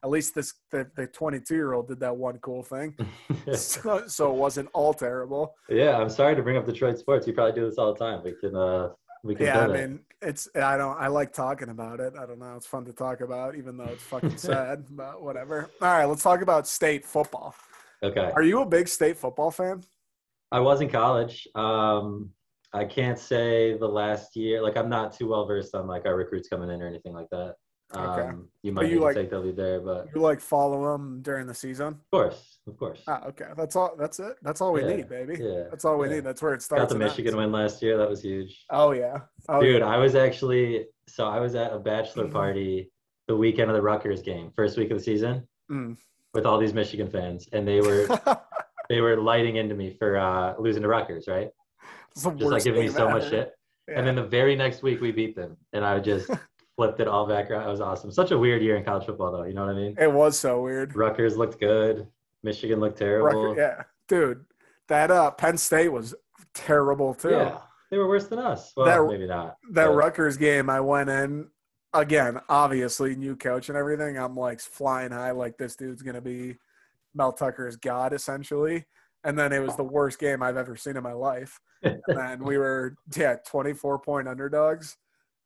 at 0.03 0.09
least 0.09 0.33
this 0.33 0.55
the, 0.71 0.89
the 0.95 1.05
22 1.05 1.53
year 1.53 1.73
old 1.73 1.87
did 1.87 1.99
that 1.99 2.15
one 2.17 2.37
cool 2.39 2.63
thing. 2.63 2.95
so, 3.53 4.07
so 4.07 4.31
it 4.31 4.35
wasn't 4.37 4.67
all 4.73 4.93
terrible. 4.93 5.53
yeah, 5.69 5.97
I'm 5.97 6.09
sorry 6.09 6.35
to 6.35 6.41
bring 6.41 6.57
up 6.57 6.65
Detroit 6.65 6.97
sports. 6.97 7.27
You 7.27 7.33
probably 7.33 7.53
do 7.59 7.69
this 7.69 7.77
all 7.77 7.93
the 7.93 7.99
time. 7.99 8.23
We 8.23 8.33
can 8.33 8.55
uh 8.55 8.89
we 9.23 9.35
can 9.35 9.45
Yeah, 9.45 9.59
I 9.61 9.67
mean, 9.67 9.99
it's 10.21 10.47
I 10.55 10.77
don't 10.77 10.97
I 10.99 11.07
like 11.07 11.33
talking 11.33 11.69
about 11.69 11.99
it. 11.99 12.13
I 12.19 12.25
don't 12.25 12.39
know, 12.39 12.55
it's 12.55 12.67
fun 12.67 12.85
to 12.85 12.93
talk 12.93 13.21
about, 13.21 13.55
even 13.55 13.77
though 13.77 13.85
it's 13.85 14.03
fucking 14.03 14.37
sad. 14.49 14.85
but 14.91 15.21
whatever. 15.21 15.69
All 15.81 15.87
right, 15.87 16.05
let's 16.05 16.23
talk 16.23 16.41
about 16.41 16.67
state 16.67 17.05
football. 17.05 17.55
okay. 18.03 18.31
Are 18.35 18.43
you 18.43 18.61
a 18.61 18.65
big 18.65 18.87
state 18.87 19.17
football 19.17 19.51
fan? 19.51 19.83
I 20.51 20.59
was 20.59 20.81
in 20.81 20.89
college. 20.89 21.47
Um 21.55 22.31
I 22.71 22.85
can't 22.85 23.17
say 23.17 23.77
the 23.77 23.87
last 23.87 24.35
year. 24.35 24.61
Like 24.61 24.77
I'm 24.77 24.89
not 24.89 25.13
too 25.13 25.29
well 25.29 25.45
versed 25.45 25.73
on 25.75 25.87
like 25.87 26.05
our 26.05 26.15
recruits 26.15 26.49
coming 26.49 26.69
in 26.69 26.81
or 26.81 26.87
anything 26.87 27.13
like 27.13 27.29
that. 27.31 27.55
Um, 27.91 28.09
Okay. 28.09 28.37
You 28.61 28.71
might 28.71 28.89
you 28.91 28.99
like- 28.99 29.15
take 29.15 29.29
the 29.31 29.39
lead 29.39 29.55
there, 29.55 29.79
but 29.79 30.07
You 30.13 30.21
like 30.21 30.39
follow 30.41 30.91
them 30.91 31.21
during 31.21 31.47
the 31.47 31.53
season? 31.53 31.87
Of 31.87 32.11
course, 32.11 32.59
of 32.67 32.77
course. 32.77 33.01
Ah, 33.07 33.25
okay. 33.27 33.47
That's 33.57 33.75
all. 33.75 33.95
That's 33.97 34.19
it. 34.19 34.35
That's 34.43 34.61
all 34.61 34.73
we 34.73 34.81
Yeah, 34.81 34.95
need, 34.97 35.09
baby. 35.09 35.37
yeah, 35.39 35.63
That's 35.69 35.85
all 35.85 35.97
we 35.97 36.07
yeah. 36.07 36.15
need. 36.15 36.23
That's 36.23 36.41
where 36.41 36.53
it 36.53 36.61
starts. 36.61 36.83
Got 36.83 36.89
the 36.89 36.97
Michigan 36.99 37.35
win 37.37 37.51
last 37.51 37.81
year. 37.81 37.97
That 37.97 38.09
was 38.09 38.21
huge. 38.21 38.65
Oh 38.69 38.91
yeah. 38.91 39.21
Oh 39.47 39.61
Dude, 39.61 39.79
yeah. 39.79 39.87
I 39.87 39.97
was 39.97 40.13
actually 40.15 40.87
so 41.07 41.25
I 41.25 41.39
was 41.39 41.55
at 41.55 41.73
a 41.73 41.79
bachelor 41.79 42.25
Mhm. 42.25 42.31
party 42.33 42.91
the 43.27 43.35
weekend 43.35 43.69
of 43.71 43.75
the 43.75 43.81
Rutgers 43.81 44.21
game, 44.21 44.51
first 44.55 44.77
week 44.77 44.91
of 44.91 44.97
the 44.97 45.03
season, 45.03 45.47
Mm. 45.71 45.97
with 46.33 46.45
all 46.45 46.57
these 46.59 46.73
Michigan 46.73 47.09
fans, 47.09 47.47
and 47.53 47.67
they 47.67 47.79
were 47.81 48.05
they 48.89 49.01
were 49.01 49.17
lighting 49.17 49.55
into 49.55 49.73
me 49.75 49.95
for 49.97 50.17
uh, 50.17 50.55
losing 50.59 50.81
to 50.83 50.87
Rutgers, 50.87 51.27
right? 51.27 51.49
Just 52.15 52.25
like 52.41 52.63
giving 52.63 52.81
me 52.81 52.89
so 52.89 53.09
much 53.09 53.29
shit. 53.29 53.53
And 53.87 54.05
then 54.05 54.15
the 54.15 54.23
very 54.23 54.55
next 54.55 54.83
week 54.83 54.99
we 55.01 55.11
beat 55.11 55.35
them, 55.35 55.57
and 55.73 55.83
I 55.85 55.99
just 55.99 56.29
flipped 56.79 57.01
it 57.01 57.09
all 57.09 57.27
back 57.27 57.51
around. 57.51 57.67
It 57.67 57.71
was 57.71 57.81
awesome. 57.81 58.09
Such 58.09 58.31
a 58.31 58.37
weird 58.37 58.61
year 58.61 58.77
in 58.77 58.85
college 58.85 59.05
football, 59.05 59.33
though. 59.33 59.43
You 59.43 59.53
know 59.53 59.65
what 59.65 59.75
I 59.75 59.77
mean? 59.77 59.95
it 59.99 60.09
was 60.09 60.39
so 60.39 60.61
weird. 60.61 60.95
Rutgers 60.95 61.35
looked 61.35 61.59
good. 61.59 62.07
Michigan 62.41 62.79
looked 62.79 62.97
terrible. 62.99 63.47
Rucker- 63.49 63.59
yeah, 63.59 63.83
dude. 64.07 64.45
That 64.87 65.11
uh, 65.11 65.29
Penn 65.31 65.57
State 65.57 65.89
was 65.89 66.15
terrible 66.53 67.13
too. 67.13 67.31
Yeah, 67.31 67.57
they 67.91 67.97
were 67.97 68.07
worse 68.07 68.27
than 68.27 68.39
us. 68.39 68.71
Well, 68.77 68.85
That- 68.85 69.11
maybe 69.11 69.27
not. 69.27 69.57
that 69.73 69.87
but- 69.87 69.93
Rutgers 69.93 70.37
game, 70.37 70.69
I 70.69 70.79
went 70.79 71.09
in 71.09 71.49
again, 71.93 72.39
obviously 72.47 73.13
new 73.17 73.35
coach 73.35 73.67
and 73.67 73.77
everything. 73.77 74.17
I'm 74.17 74.37
like 74.37 74.61
flying 74.61 75.11
high, 75.11 75.31
like 75.31 75.57
this 75.57 75.75
dude's 75.75 76.01
gonna 76.01 76.21
be 76.21 76.55
Mel 77.13 77.33
Tucker's 77.33 77.75
god 77.75 78.13
essentially. 78.13 78.85
And 79.25 79.37
then 79.37 79.51
it 79.51 79.61
was 79.61 79.75
the 79.75 79.83
worst 79.83 80.17
game 80.17 80.41
I've 80.41 80.55
ever 80.55 80.77
seen 80.77 80.95
in 80.95 81.03
my 81.03 81.11
life. 81.11 81.59
And 81.83 82.01
then 82.07 82.43
we 82.45 82.57
were 82.57 82.95
yeah, 83.17 83.35
24 83.45 83.99
point 83.99 84.29
underdogs 84.29 84.95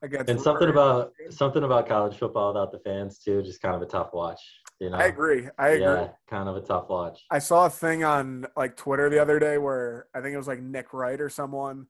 against. 0.04 0.30
and 0.30 0.40
something 0.40 0.70
about 0.70 1.14
something 1.30 1.64
about 1.64 1.88
college 1.88 2.18
football 2.18 2.54
without 2.54 2.72
the 2.72 2.80
fans 2.80 3.20
too, 3.20 3.42
just 3.42 3.62
kind 3.62 3.76
of 3.76 3.82
a 3.82 3.86
tough 3.86 4.10
watch. 4.14 4.42
You 4.80 4.90
know? 4.90 4.98
I 4.98 5.06
agree. 5.06 5.48
I 5.58 5.70
agree. 5.70 5.84
Yeah, 5.84 6.10
kind 6.30 6.50
of 6.50 6.58
a 6.58 6.62
tough 6.62 6.90
watch. 6.90 7.24
I 7.32 7.40
saw 7.40 7.66
a 7.66 7.70
thing 7.70 8.04
on 8.04 8.46
like 8.56 8.76
Twitter 8.76 9.10
the 9.10 9.22
other 9.22 9.40
day 9.40 9.58
where 9.58 10.08
I 10.14 10.22
think 10.22 10.34
it 10.34 10.38
was 10.38 10.48
like 10.48 10.62
Nick 10.62 10.94
Wright 10.94 11.20
or 11.20 11.30
someone 11.30 11.88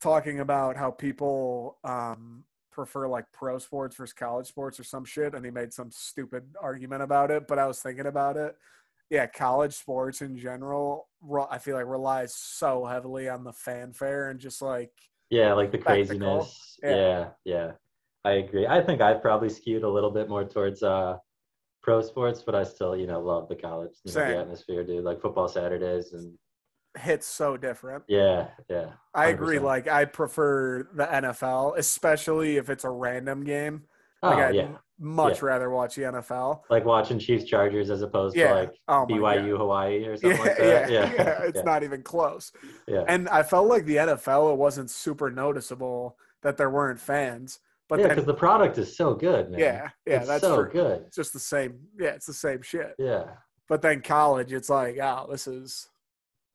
talking 0.00 0.40
about 0.40 0.76
how 0.76 0.90
people 0.90 1.78
um, 1.84 2.44
prefer 2.70 3.08
like 3.08 3.24
pro 3.32 3.58
sports 3.58 3.96
versus 3.96 4.12
college 4.12 4.46
sports 4.46 4.80
or 4.80 4.84
some 4.84 5.04
shit, 5.04 5.34
and 5.34 5.44
he 5.44 5.50
made 5.50 5.72
some 5.72 5.90
stupid 5.90 6.44
argument 6.60 7.02
about 7.02 7.30
it. 7.30 7.46
But 7.46 7.58
I 7.58 7.66
was 7.66 7.80
thinking 7.80 8.06
about 8.06 8.36
it. 8.36 8.56
Yeah, 9.10 9.26
college 9.26 9.74
sports 9.74 10.20
in 10.20 10.36
general, 10.36 11.08
I 11.50 11.56
feel 11.58 11.76
like 11.76 11.86
relies 11.86 12.34
so 12.34 12.84
heavily 12.84 13.26
on 13.28 13.42
the 13.42 13.54
fanfare 13.54 14.28
and 14.28 14.38
just 14.38 14.60
like 14.60 14.92
Yeah, 15.30 15.52
like 15.52 15.72
the 15.72 15.78
craziness. 15.78 16.78
Yeah. 16.82 16.96
Yeah. 16.96 17.28
yeah, 17.44 17.72
I 18.24 18.32
agree. 18.32 18.66
I 18.66 18.80
think 18.80 19.00
I've 19.00 19.20
probably 19.20 19.48
skewed 19.48 19.82
a 19.82 19.88
little 19.88 20.10
bit 20.10 20.28
more 20.28 20.44
towards 20.44 20.82
uh 20.82 21.16
pro 21.82 22.02
sports, 22.02 22.42
but 22.44 22.54
I 22.54 22.64
still, 22.64 22.96
you 22.96 23.06
know, 23.06 23.20
love 23.20 23.48
the 23.48 23.56
college, 23.56 23.92
you 24.04 24.12
know, 24.12 24.20
the 24.20 24.38
atmosphere, 24.38 24.84
dude. 24.84 25.04
Like 25.04 25.20
football 25.20 25.48
Saturdays 25.48 26.12
and 26.12 26.36
hits 26.96 27.26
so 27.26 27.56
different. 27.56 28.04
yeah, 28.08 28.48
yeah. 28.68 28.90
I 29.14 29.28
agree. 29.28 29.58
Like 29.58 29.88
I 29.88 30.04
prefer 30.04 30.88
the 30.94 31.06
NFL, 31.06 31.78
especially 31.78 32.56
if 32.56 32.70
it's 32.70 32.84
a 32.84 32.90
random 32.90 33.44
game. 33.44 33.84
Oh 34.22 34.30
Like 34.30 34.38
I'd 34.38 34.54
yeah. 34.54 34.68
Much 34.98 35.38
Yeah. 35.40 35.46
rather 35.46 35.70
watch 35.70 35.94
the 35.94 36.02
NFL. 36.02 36.62
Like 36.70 36.84
watching 36.84 37.18
Chiefs 37.18 37.44
Chargers 37.44 37.90
as 37.90 38.02
opposed 38.02 38.36
Yeah. 38.36 38.48
to 38.48 38.54
like 38.54 38.74
Oh 38.88 39.06
BYU 39.08 39.52
God. 39.52 39.58
Hawaii 39.60 40.04
or 40.06 40.10
Yeah, 40.10 40.16
something 40.20 40.38
like 40.40 40.56
that. 40.58 40.90
yeah, 40.90 41.12
Yeah. 41.14 41.42
It's 41.44 41.62
not 41.64 41.82
even 41.82 42.02
close. 42.02 42.52
yeah. 42.86 43.04
And 43.06 43.28
I 43.28 43.42
felt 43.42 43.68
like 43.68 43.84
the 43.84 43.96
NFL, 43.96 44.52
it 44.52 44.56
wasn't 44.58 44.90
super 44.90 45.30
noticeable 45.30 46.16
that 46.42 46.56
there 46.56 46.70
weren't 46.70 46.98
fans. 47.00 47.60
But 47.88 48.00
yeah, 48.00 48.08
because 48.08 48.26
the 48.26 48.34
product 48.34 48.76
is 48.76 48.96
so 48.96 49.14
good, 49.14 49.50
man. 49.50 49.60
yeah, 49.60 49.88
yeah, 50.04 50.16
it's 50.18 50.26
that's 50.26 50.42
so 50.42 50.54
for, 50.56 50.68
good. 50.68 51.02
it's 51.06 51.16
just 51.16 51.32
the 51.32 51.38
same. 51.38 51.78
Yeah, 51.98 52.10
it's 52.10 52.26
the 52.26 52.34
same 52.34 52.60
shit. 52.60 52.94
Yeah. 52.98 53.24
But 53.66 53.80
then 53.80 54.02
college, 54.02 54.52
it's 54.52 54.68
like, 54.68 54.98
oh, 55.02 55.26
this 55.30 55.46
is 55.46 55.88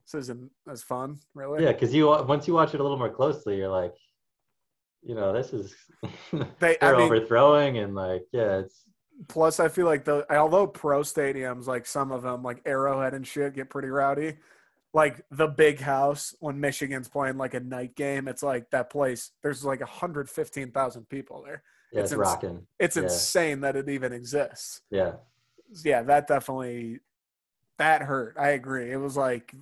this 0.06 0.14
isn't 0.24 0.52
as 0.70 0.84
fun, 0.84 1.18
really. 1.34 1.64
Yeah, 1.64 1.72
because 1.72 1.92
you 1.94 2.06
once 2.08 2.48
you 2.48 2.54
watch 2.54 2.76
it 2.76 2.80
a 2.80 2.84
little 2.84 2.98
more 3.00 3.10
closely, 3.10 3.58
you're 3.58 3.70
like, 3.70 3.94
you 5.06 5.16
know, 5.16 5.34
this 5.34 5.54
is 5.54 5.76
they, 6.60 6.78
they're 6.80 6.98
mean- 6.98 7.02
overthrowing 7.12 7.78
and 7.78 7.96
like, 7.96 8.24
yeah, 8.32 8.60
it's 8.60 8.84
Plus, 9.28 9.60
I 9.60 9.68
feel 9.70 9.86
like 9.86 10.06
the 10.06 10.26
although 10.36 10.66
pro 10.66 11.02
stadiums, 11.02 11.68
like 11.68 11.86
some 11.86 12.12
of 12.12 12.24
them, 12.24 12.42
like 12.42 12.62
Arrowhead 12.66 13.14
and 13.14 13.26
shit, 13.26 13.54
get 13.54 13.70
pretty 13.70 13.88
rowdy. 13.90 14.38
Like 14.94 15.24
the 15.32 15.48
big 15.48 15.80
house 15.80 16.36
when 16.40 16.60
Michigan's 16.60 17.08
playing 17.08 17.38
like 17.38 17.54
a 17.54 17.60
night 17.60 17.96
game, 17.96 18.28
it's 18.28 18.42
like 18.44 18.70
that 18.72 18.90
place. 18.90 19.32
There's 19.44 19.64
like 19.64 19.80
115,000 19.82 21.10
people 21.10 21.44
there. 21.46 21.62
yeah, 21.94 22.02
It's 22.02 22.12
it's, 22.12 22.18
rocking. 22.18 22.66
It's 22.80 22.98
Yeah. 22.98 23.04
insane 23.04 23.62
that 23.62 23.76
it 23.76 23.88
even 23.88 24.14
exists. 24.14 24.82
Yeah, 24.90 25.14
Yeah, 25.86 26.02
that 26.04 26.28
definitely 26.28 27.00
that 27.78 28.02
hurt. 28.02 28.36
I 28.40 28.50
agree. 28.50 28.92
It 28.92 28.98
was 28.98 29.16
like 29.16 29.54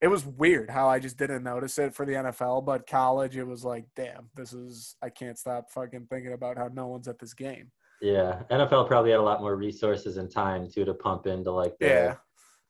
it 0.00 0.08
was 0.08 0.24
weird 0.24 0.70
how 0.70 0.88
I 0.88 0.98
just 1.00 1.16
didn't 1.16 1.42
notice 1.42 1.78
it 1.78 1.94
for 1.94 2.06
the 2.06 2.12
NFL, 2.12 2.64
but 2.64 2.86
college 2.86 3.36
it 3.36 3.44
was 3.44 3.64
like, 3.64 3.86
damn, 3.96 4.30
this 4.34 4.52
is 4.52 4.96
I 5.02 5.08
can't 5.10 5.38
stop 5.38 5.70
fucking 5.70 6.06
thinking 6.10 6.32
about 6.32 6.56
how 6.56 6.68
no 6.72 6.86
one's 6.86 7.08
at 7.08 7.18
this 7.18 7.34
game. 7.34 7.70
yeah. 8.00 8.42
NFL 8.50 8.86
probably 8.86 9.10
had 9.10 9.18
a 9.20 9.22
lot 9.22 9.40
more 9.40 9.56
resources 9.56 10.16
and 10.18 10.30
time 10.30 10.68
too 10.70 10.84
to 10.84 10.94
pump 10.94 11.26
into 11.26 11.50
like 11.50 11.76
their 11.78 12.04
Yeah. 12.04 12.14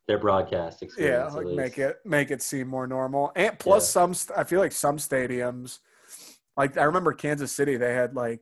their 0.07 0.19
broadcast 0.19 0.83
experience. 0.83 1.35
Yeah, 1.35 1.39
like 1.41 1.55
make 1.55 1.77
it 1.79 1.99
make 2.05 2.31
it 2.31 2.41
seem 2.41 2.67
more 2.69 2.87
normal. 2.87 3.31
And 3.37 3.59
plus 3.59 3.85
Yeah. 3.95 4.13
some 4.13 4.35
I 4.37 4.45
feel 4.45 4.61
like 4.61 4.73
some 4.73 4.97
stadiums 4.97 5.81
like 6.57 6.79
I 6.79 6.85
remember 6.85 7.13
Kansas 7.13 7.53
City 7.53 7.77
they 7.77 7.93
had 7.93 8.15
like 8.17 8.41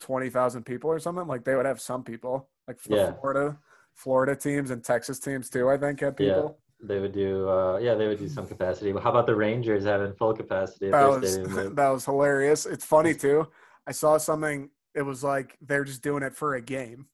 20,000 0.00 0.64
people 0.64 0.90
or 0.90 0.98
something. 0.98 1.26
Like 1.28 1.44
they 1.44 1.54
would 1.54 1.64
have 1.64 1.80
some 1.80 2.02
people. 2.02 2.50
Like 2.66 2.78
Yeah. 2.88 3.12
Florida 3.20 3.58
Florida 3.94 4.34
teams 4.36 4.70
and 4.72 4.82
Texas 4.84 5.20
teams 5.20 5.48
too, 5.48 5.70
I 5.70 5.78
think 5.78 6.00
had 6.00 6.18
Yeah. 6.18 6.34
people. 6.34 6.58
They 6.82 7.00
would 7.00 7.12
do, 7.12 7.48
uh, 7.48 7.78
yeah, 7.78 7.94
they 7.94 8.06
would 8.06 8.18
do 8.18 8.28
some 8.28 8.46
capacity. 8.46 8.92
How 8.92 9.10
about 9.10 9.26
the 9.26 9.34
Rangers 9.34 9.84
having 9.84 10.12
full 10.12 10.34
capacity 10.34 10.90
That 10.90 11.08
was 11.08 11.38
that 11.74 11.88
was 11.88 12.04
hilarious. 12.04 12.66
It's 12.66 12.84
funny 12.84 13.14
too. 13.14 13.48
I 13.86 13.92
saw 13.92 14.18
something 14.18 14.70
it 14.94 15.02
was 15.02 15.22
like 15.22 15.56
they're 15.60 15.84
just 15.84 16.02
doing 16.02 16.22
it 16.22 16.34
for 16.34 16.54
a 16.54 16.60
game. 16.60 17.06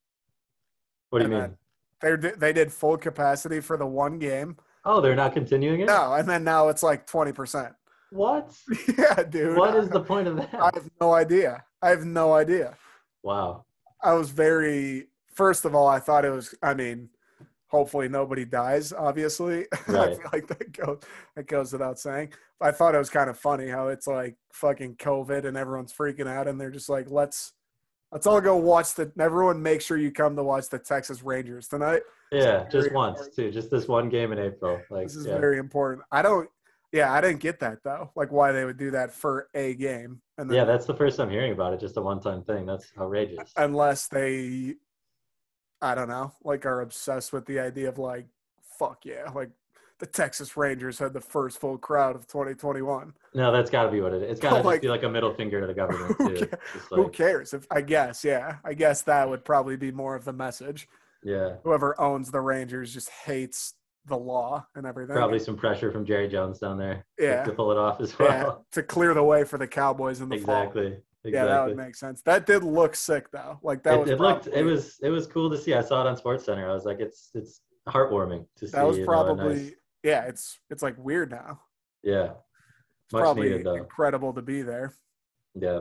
What 1.10 1.20
do 1.20 1.28
you 1.28 1.34
and 1.36 1.56
mean? 2.02 2.20
They 2.20 2.30
they 2.30 2.52
did 2.52 2.72
full 2.72 2.96
capacity 2.96 3.60
for 3.60 3.76
the 3.76 3.86
one 3.86 4.18
game. 4.18 4.56
Oh, 4.84 5.00
they're 5.00 5.14
not 5.14 5.32
continuing 5.32 5.80
it. 5.80 5.86
No, 5.86 6.14
and 6.14 6.28
then 6.28 6.42
now 6.42 6.68
it's 6.68 6.82
like 6.82 7.06
20%. 7.06 7.72
What? 8.10 8.52
yeah, 8.98 9.22
dude. 9.22 9.56
What 9.56 9.76
is 9.76 9.88
the 9.88 10.00
point 10.00 10.26
of 10.26 10.36
that? 10.36 10.54
I 10.60 10.70
have 10.74 10.90
no 11.00 11.12
idea. 11.12 11.64
I 11.80 11.90
have 11.90 12.04
no 12.04 12.34
idea. 12.34 12.76
Wow. 13.22 13.64
I 14.02 14.14
was 14.14 14.30
very. 14.30 15.08
First 15.34 15.64
of 15.64 15.74
all, 15.74 15.86
I 15.86 15.98
thought 15.98 16.24
it 16.24 16.30
was. 16.30 16.54
I 16.62 16.74
mean, 16.74 17.08
hopefully 17.72 18.06
nobody 18.08 18.44
dies. 18.44 18.92
Obviously, 18.92 19.66
I 19.72 19.76
feel 20.14 20.20
like 20.32 20.46
that 20.46 20.72
goes 20.72 21.00
that 21.34 21.48
goes 21.48 21.72
without 21.72 21.98
saying. 21.98 22.32
I 22.60 22.70
thought 22.70 22.94
it 22.94 22.98
was 22.98 23.10
kind 23.10 23.28
of 23.28 23.38
funny 23.38 23.66
how 23.68 23.88
it's 23.88 24.06
like 24.06 24.36
fucking 24.52 24.96
COVID 24.96 25.46
and 25.46 25.56
everyone's 25.56 25.92
freaking 25.92 26.28
out, 26.28 26.46
and 26.46 26.60
they're 26.60 26.70
just 26.70 26.88
like, 26.88 27.10
let's 27.10 27.54
let's 28.12 28.26
all 28.26 28.40
go 28.40 28.56
watch 28.56 28.94
the. 28.94 29.10
Everyone, 29.18 29.60
make 29.60 29.80
sure 29.80 29.96
you 29.96 30.12
come 30.12 30.36
to 30.36 30.44
watch 30.44 30.68
the 30.68 30.78
Texas 30.78 31.22
Rangers 31.22 31.66
tonight. 31.66 32.02
Yeah, 32.30 32.64
just 32.64 32.88
very 32.88 32.94
once 32.94 33.28
too. 33.34 33.50
Just 33.50 33.70
this 33.70 33.88
one 33.88 34.08
game 34.08 34.32
in 34.32 34.38
April. 34.38 34.80
Like, 34.90 35.04
This 35.04 35.16
is 35.16 35.26
yeah. 35.26 35.38
very 35.38 35.58
important. 35.58 36.04
I 36.12 36.22
don't. 36.22 36.48
Yeah, 36.92 37.10
I 37.10 37.22
didn't 37.22 37.40
get 37.40 37.58
that 37.60 37.78
though. 37.82 38.10
Like 38.14 38.30
why 38.30 38.52
they 38.52 38.66
would 38.66 38.76
do 38.76 38.90
that 38.90 39.14
for 39.14 39.48
a 39.54 39.74
game, 39.74 40.20
and 40.36 40.48
then 40.48 40.56
yeah, 40.58 40.64
that's 40.64 40.84
the 40.84 40.94
first 40.94 41.16
time 41.16 41.30
hearing 41.30 41.52
about 41.52 41.72
it. 41.72 41.80
Just 41.80 41.96
a 41.96 42.02
one-time 42.02 42.42
thing. 42.44 42.66
That's 42.66 42.92
outrageous. 42.98 43.50
unless 43.56 44.08
they 44.08 44.74
I 45.82 45.94
don't 45.94 46.08
know, 46.08 46.32
like 46.44 46.64
are 46.64 46.80
obsessed 46.80 47.32
with 47.32 47.44
the 47.46 47.58
idea 47.58 47.88
of 47.88 47.98
like 47.98 48.26
fuck 48.78 49.04
yeah, 49.04 49.28
like 49.34 49.50
the 49.98 50.06
Texas 50.06 50.56
Rangers 50.56 50.98
had 50.98 51.12
the 51.12 51.20
first 51.20 51.60
full 51.60 51.76
crowd 51.78 52.16
of 52.16 52.26
2021. 52.26 53.12
No, 53.34 53.52
that's 53.52 53.70
got 53.70 53.84
to 53.84 53.90
be 53.90 54.00
what 54.00 54.12
it 54.12 54.22
is. 54.22 54.30
It's 54.32 54.40
got 54.40 54.56
to 54.62 54.66
Like- 54.66 54.82
be 54.82 54.88
like 54.88 55.02
a 55.04 55.08
middle 55.08 55.32
finger 55.34 55.60
to 55.60 55.66
the 55.66 55.74
government 55.74 56.16
Who 56.18 56.36
too. 56.36 56.46
ca- 56.46 56.56
Just 56.72 56.86
Who 56.90 57.08
cares? 57.10 57.52
If 57.54 57.66
I 57.70 57.82
guess, 57.82 58.24
yeah. 58.24 58.56
I 58.64 58.74
guess 58.74 59.02
that 59.02 59.28
would 59.28 59.44
probably 59.44 59.76
be 59.76 59.92
more 59.92 60.14
of 60.16 60.24
the 60.24 60.32
message. 60.32 60.88
yeah, 61.22 61.56
Whoever 61.64 62.00
owns 62.00 62.30
the 62.30 62.40
Rangers 62.40 62.92
just 62.94 63.10
hates 63.10 63.74
the 64.06 64.16
law 64.16 64.66
and 64.74 64.84
everything. 64.86 65.14
probably 65.14 65.38
some 65.38 65.56
pressure 65.56 65.92
from 65.92 66.04
Jerry 66.04 66.26
Jones 66.28 66.58
down 66.58 66.78
there. 66.78 67.04
Yeah. 67.18 67.44
to 67.44 67.52
pull 67.52 67.70
it 67.70 67.78
off 67.78 68.00
as 68.00 68.18
well. 68.18 68.28
yeah, 68.28 68.50
to 68.72 68.82
clear 68.82 69.14
the 69.14 69.22
way 69.22 69.44
for 69.44 69.58
the 69.58 69.68
Cowboys 69.68 70.20
in 70.20 70.28
the 70.28 70.38
fall. 70.38 70.62
exactly. 70.62 70.98
Yeah, 71.24 71.44
that 71.44 71.66
would 71.66 71.76
make 71.76 71.94
sense. 71.94 72.20
That 72.22 72.46
did 72.46 72.64
look 72.64 72.96
sick 72.96 73.30
though. 73.30 73.58
Like 73.62 73.82
that 73.84 73.94
it, 73.94 74.00
was 74.00 74.10
it 74.10 74.20
looked. 74.20 74.48
It 74.48 74.64
was. 74.64 74.98
It 75.02 75.10
was 75.10 75.26
cool 75.26 75.50
to 75.50 75.56
see. 75.56 75.74
I 75.74 75.80
saw 75.80 76.04
it 76.04 76.08
on 76.08 76.16
Sports 76.16 76.44
Center. 76.44 76.68
I 76.68 76.74
was 76.74 76.84
like, 76.84 76.98
it's 77.00 77.30
it's 77.34 77.60
heartwarming 77.88 78.44
to 78.56 78.66
see. 78.66 78.72
that 78.72 78.86
was 78.86 78.98
you 78.98 79.04
know, 79.04 79.12
probably 79.12 79.54
nice- 79.54 79.72
yeah, 80.02 80.22
it's 80.24 80.58
it's 80.70 80.82
like 80.82 80.96
weird 80.98 81.30
now. 81.30 81.60
yeah. 82.02 82.32
It's 83.04 83.12
Much 83.12 83.22
probably 83.22 83.50
needed 83.50 83.66
incredible 83.66 84.32
to 84.32 84.42
be 84.42 84.62
there. 84.62 84.94
Yeah. 85.54 85.80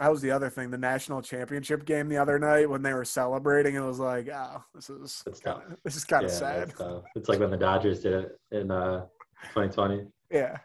That 0.00 0.10
was 0.10 0.20
the 0.20 0.32
other 0.32 0.50
thing. 0.50 0.70
The 0.70 0.78
national 0.78 1.22
championship 1.22 1.84
game 1.84 2.08
the 2.08 2.18
other 2.18 2.38
night 2.38 2.68
when 2.68 2.82
they 2.82 2.92
were 2.92 3.04
celebrating, 3.04 3.76
it 3.76 3.80
was 3.80 4.00
like, 4.00 4.28
oh, 4.28 4.64
this 4.74 4.90
is 4.90 5.22
kinda, 5.42 5.76
this 5.84 5.94
is 5.94 6.04
kind 6.04 6.22
yeah, 6.22 6.28
of 6.28 6.34
sad. 6.34 6.68
that's. 6.70 6.82
It's 7.14 7.28
like 7.28 7.38
when 7.38 7.50
the 7.50 7.56
Dodgers 7.56 8.00
did 8.00 8.12
it 8.12 8.38
in 8.50 8.72
uh, 8.72 9.02
2020. 9.54 10.06
Yeah, 10.32 10.54
it's 10.54 10.60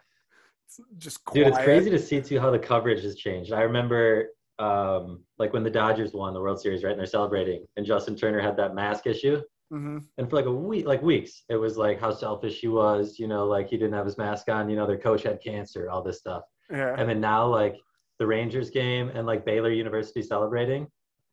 just 0.98 1.24
quiet. 1.24 1.44
Dude, 1.44 1.54
it's 1.54 1.64
crazy 1.64 1.90
to 1.90 1.98
see 1.98 2.20
too 2.20 2.40
how 2.40 2.50
the 2.50 2.58
coverage 2.58 3.02
has 3.02 3.16
changed. 3.16 3.52
I 3.52 3.62
remember 3.62 4.28
um, 4.58 5.24
like 5.38 5.52
when 5.52 5.62
the 5.64 5.70
Dodgers 5.70 6.12
won 6.12 6.34
the 6.34 6.40
World 6.40 6.60
Series, 6.60 6.84
right? 6.84 6.90
And 6.90 6.98
they're 6.98 7.06
celebrating, 7.06 7.66
and 7.76 7.86
Justin 7.86 8.14
Turner 8.16 8.40
had 8.40 8.56
that 8.58 8.74
mask 8.74 9.06
issue. 9.06 9.40
hmm 9.70 9.98
And 10.18 10.28
for 10.28 10.36
like 10.36 10.46
a 10.46 10.52
week, 10.52 10.86
like 10.86 11.02
weeks, 11.02 11.44
it 11.48 11.56
was 11.56 11.76
like 11.76 12.00
how 12.00 12.10
selfish 12.12 12.60
he 12.60 12.68
was, 12.68 13.18
you 13.18 13.26
know, 13.26 13.46
like 13.46 13.68
he 13.68 13.76
didn't 13.76 13.94
have 13.94 14.06
his 14.06 14.18
mask 14.18 14.48
on, 14.48 14.68
you 14.68 14.76
know, 14.76 14.86
their 14.86 14.98
coach 14.98 15.22
had 15.22 15.40
cancer, 15.42 15.88
all 15.90 16.02
this 16.02 16.18
stuff. 16.18 16.42
Yeah, 16.70 16.94
And 16.96 17.08
then 17.08 17.20
now, 17.20 17.46
like 17.46 17.76
the 18.18 18.26
Rangers 18.26 18.70
game 18.70 19.08
and 19.14 19.26
like 19.26 19.44
Baylor 19.44 19.72
University 19.72 20.22
celebrating, 20.22 20.86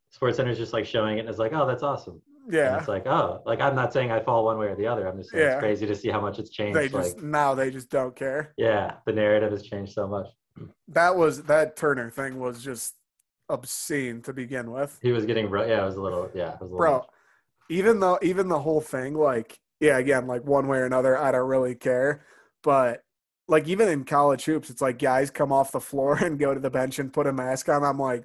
Sports 0.09 0.37
Center's 0.37 0.57
just 0.57 0.73
like 0.73 0.85
showing 0.85 1.17
it 1.17 1.21
and 1.21 1.29
it's 1.29 1.37
like, 1.37 1.53
oh, 1.53 1.67
that's 1.67 1.83
awesome. 1.83 2.21
And 2.47 2.55
yeah. 2.55 2.77
it's 2.77 2.87
like, 2.87 3.05
oh, 3.05 3.41
like 3.45 3.59
I'm 3.59 3.75
not 3.75 3.91
saying 3.91 4.09
I 4.11 4.21
fall 4.23 4.45
one 4.45 4.57
way 4.57 4.67
or 4.67 4.75
the 4.75 4.87
other. 4.87 5.05
I'm 5.07 5.17
just 5.17 5.31
saying 5.31 5.43
Yeah. 5.43 5.53
it's 5.55 5.59
crazy 5.59 5.85
to 5.85 5.95
see 5.95 6.09
how 6.09 6.21
much 6.21 6.39
it's 6.39 6.49
changed. 6.49 6.77
They 6.79 6.87
just 6.87 7.17
like, 7.17 7.23
now 7.23 7.53
they 7.53 7.69
just 7.71 7.89
don't 7.89 8.15
care. 8.15 8.53
yeah, 8.57 8.93
the 9.05 9.11
narrative 9.11 9.51
has 9.51 9.63
changed 9.63 9.91
so 9.93 10.07
much. 10.07 10.27
That 10.87 11.15
was 11.15 11.43
that 11.43 11.75
Turner 11.75 12.09
thing 12.09 12.39
was 12.39 12.63
just 12.63 12.95
obscene 13.49 14.21
to 14.23 14.33
begin 14.33 14.71
with, 14.71 14.97
He 15.01 15.11
was 15.11 15.25
getting, 15.25 15.49
yeah, 15.49 15.81
it 15.83 15.85
was 15.85 15.95
a 15.95 16.01
little, 16.01 16.29
yeah, 16.33 16.53
it 16.53 16.61
was 16.61 16.71
a 16.71 16.73
little. 16.73 16.77
bro. 16.77 17.05
Even 17.69 17.99
though 17.99 18.17
even 18.21 18.47
the 18.47 18.59
whole 18.59 18.81
thing, 18.81 19.13
like, 19.13 19.59
yeah, 19.79 19.97
again, 19.97 20.25
like 20.27 20.43
one 20.43 20.67
way 20.67 20.79
or 20.79 20.85
another, 20.85 21.17
I 21.17 21.31
don't 21.31 21.47
really 21.47 21.75
care. 21.75 22.25
But 22.63 23.01
like 23.47 23.67
even 23.67 23.87
in 23.87 24.03
college 24.03 24.45
hoops, 24.45 24.69
it's 24.69 24.81
like 24.81 24.99
guys 24.99 25.29
come 25.31 25.51
off 25.51 25.71
the 25.71 25.79
floor 25.79 26.15
and 26.23 26.39
go 26.39 26.53
to 26.53 26.59
the 26.59 26.69
bench 26.69 26.97
and 26.99 27.11
put 27.13 27.27
a 27.27 27.33
mask 27.33 27.69
on. 27.69 27.83
I'm 27.83 27.99
like, 27.99 28.23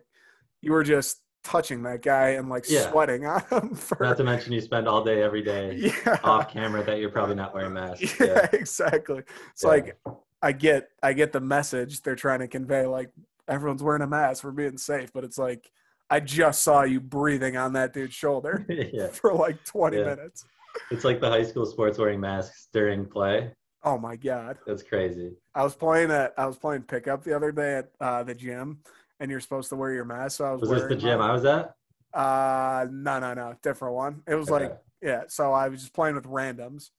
you 0.61 0.73
were 0.73 0.85
just 0.85 1.21
touching 1.45 1.83
that 1.83 2.03
guy 2.03 2.31
and 2.31 2.49
like 2.49 2.65
Yeah. 2.69 2.91
sweating 2.91 3.27
on 3.27 3.43
him 3.51 3.75
for 3.75 3.99
Not 4.01 4.17
to 4.19 4.25
mention 4.25 4.53
you 4.53 4.61
spend 4.61 4.87
all 4.89 5.03
day, 5.05 5.23
every 5.23 5.43
day 5.43 5.75
yeah. 6.07 6.19
off 6.25 6.53
camera 6.53 6.83
that 6.85 6.99
you're 6.99 7.11
probably 7.11 7.35
not 7.35 7.55
wearing 7.55 7.73
masks. 7.73 8.15
yeah, 8.21 8.27
Yeah. 8.27 8.49
exactly. 8.53 9.23
It's 9.53 9.65
like 9.65 9.99
I 10.43 10.53
get 10.53 10.89
I 11.03 11.13
get 11.13 11.33
the 11.33 11.41
message 11.41 12.03
they're 12.03 12.15
trying 12.17 12.41
to 12.41 12.49
convey 12.49 12.87
like 12.87 13.11
everyone's 13.49 13.83
wearing 13.83 14.03
a 14.03 14.07
mask, 14.07 14.45
we're 14.45 14.51
being 14.53 14.79
safe, 14.79 15.13
but 15.13 15.25
it's 15.25 15.39
like 15.39 15.71
I 16.11 16.21
just 16.21 16.63
saw 16.63 16.83
you 16.83 17.01
breathing 17.01 17.57
on 17.57 17.73
that 17.73 17.93
dude's 17.93 18.15
shoulder 18.15 18.67
for 19.13 19.33
like 19.33 19.65
20 19.65 19.97
Yeah. 19.99 20.05
minutes. 20.15 20.45
It's 20.91 21.05
like 21.05 21.21
the 21.21 21.29
high 21.29 21.43
school 21.45 21.67
sports 21.67 21.99
wearing 21.99 22.21
masks 22.21 22.69
during 22.73 23.05
play. 23.07 23.53
Oh 23.85 23.99
my 23.99 24.15
god. 24.17 24.59
That's 24.67 24.83
crazy. 24.83 25.33
I 25.55 25.65
was 25.65 25.75
playing 25.75 26.11
at 26.13 26.35
I 26.39 26.47
was 26.47 26.57
playing 26.57 26.83
pickup 26.83 27.25
the 27.25 27.35
other 27.35 27.51
day 27.51 27.79
at 27.79 27.91
uh, 28.01 28.23
the 28.23 28.35
gym 28.35 28.79
and 29.23 29.31
you're 29.31 29.41
supposed 29.41 29.69
to 29.71 29.77
wear 29.77 29.93
your 29.93 30.05
mask. 30.05 30.39
So 30.39 30.45
I 30.45 30.51
was, 30.51 30.61
Was 30.63 30.71
this 30.71 30.89
the 30.89 30.97
gym 30.97 31.21
mine. 31.21 31.31
I 31.31 31.33
was 31.33 31.45
at? 31.45 31.75
Uh 32.13 32.87
no 32.91 33.21
no 33.21 33.33
no, 33.33 33.55
different 33.63 33.95
one. 33.95 34.23
It 34.27 34.35
was 34.35 34.51
like 34.51 34.77
Yeah, 35.01 35.23
so 35.29 35.53
I 35.53 35.69
was 35.69 35.81
just 35.81 35.95
playing 35.95 36.15
with 36.17 36.25
randoms, 36.25 36.91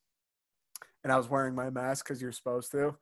and 1.03 1.13
I 1.13 1.17
was 1.17 1.29
wearing 1.29 1.53
my 1.53 1.69
mask 1.69 2.05
because 2.05 2.21
you're 2.21 2.31
supposed 2.31 2.71
to. 2.71 2.95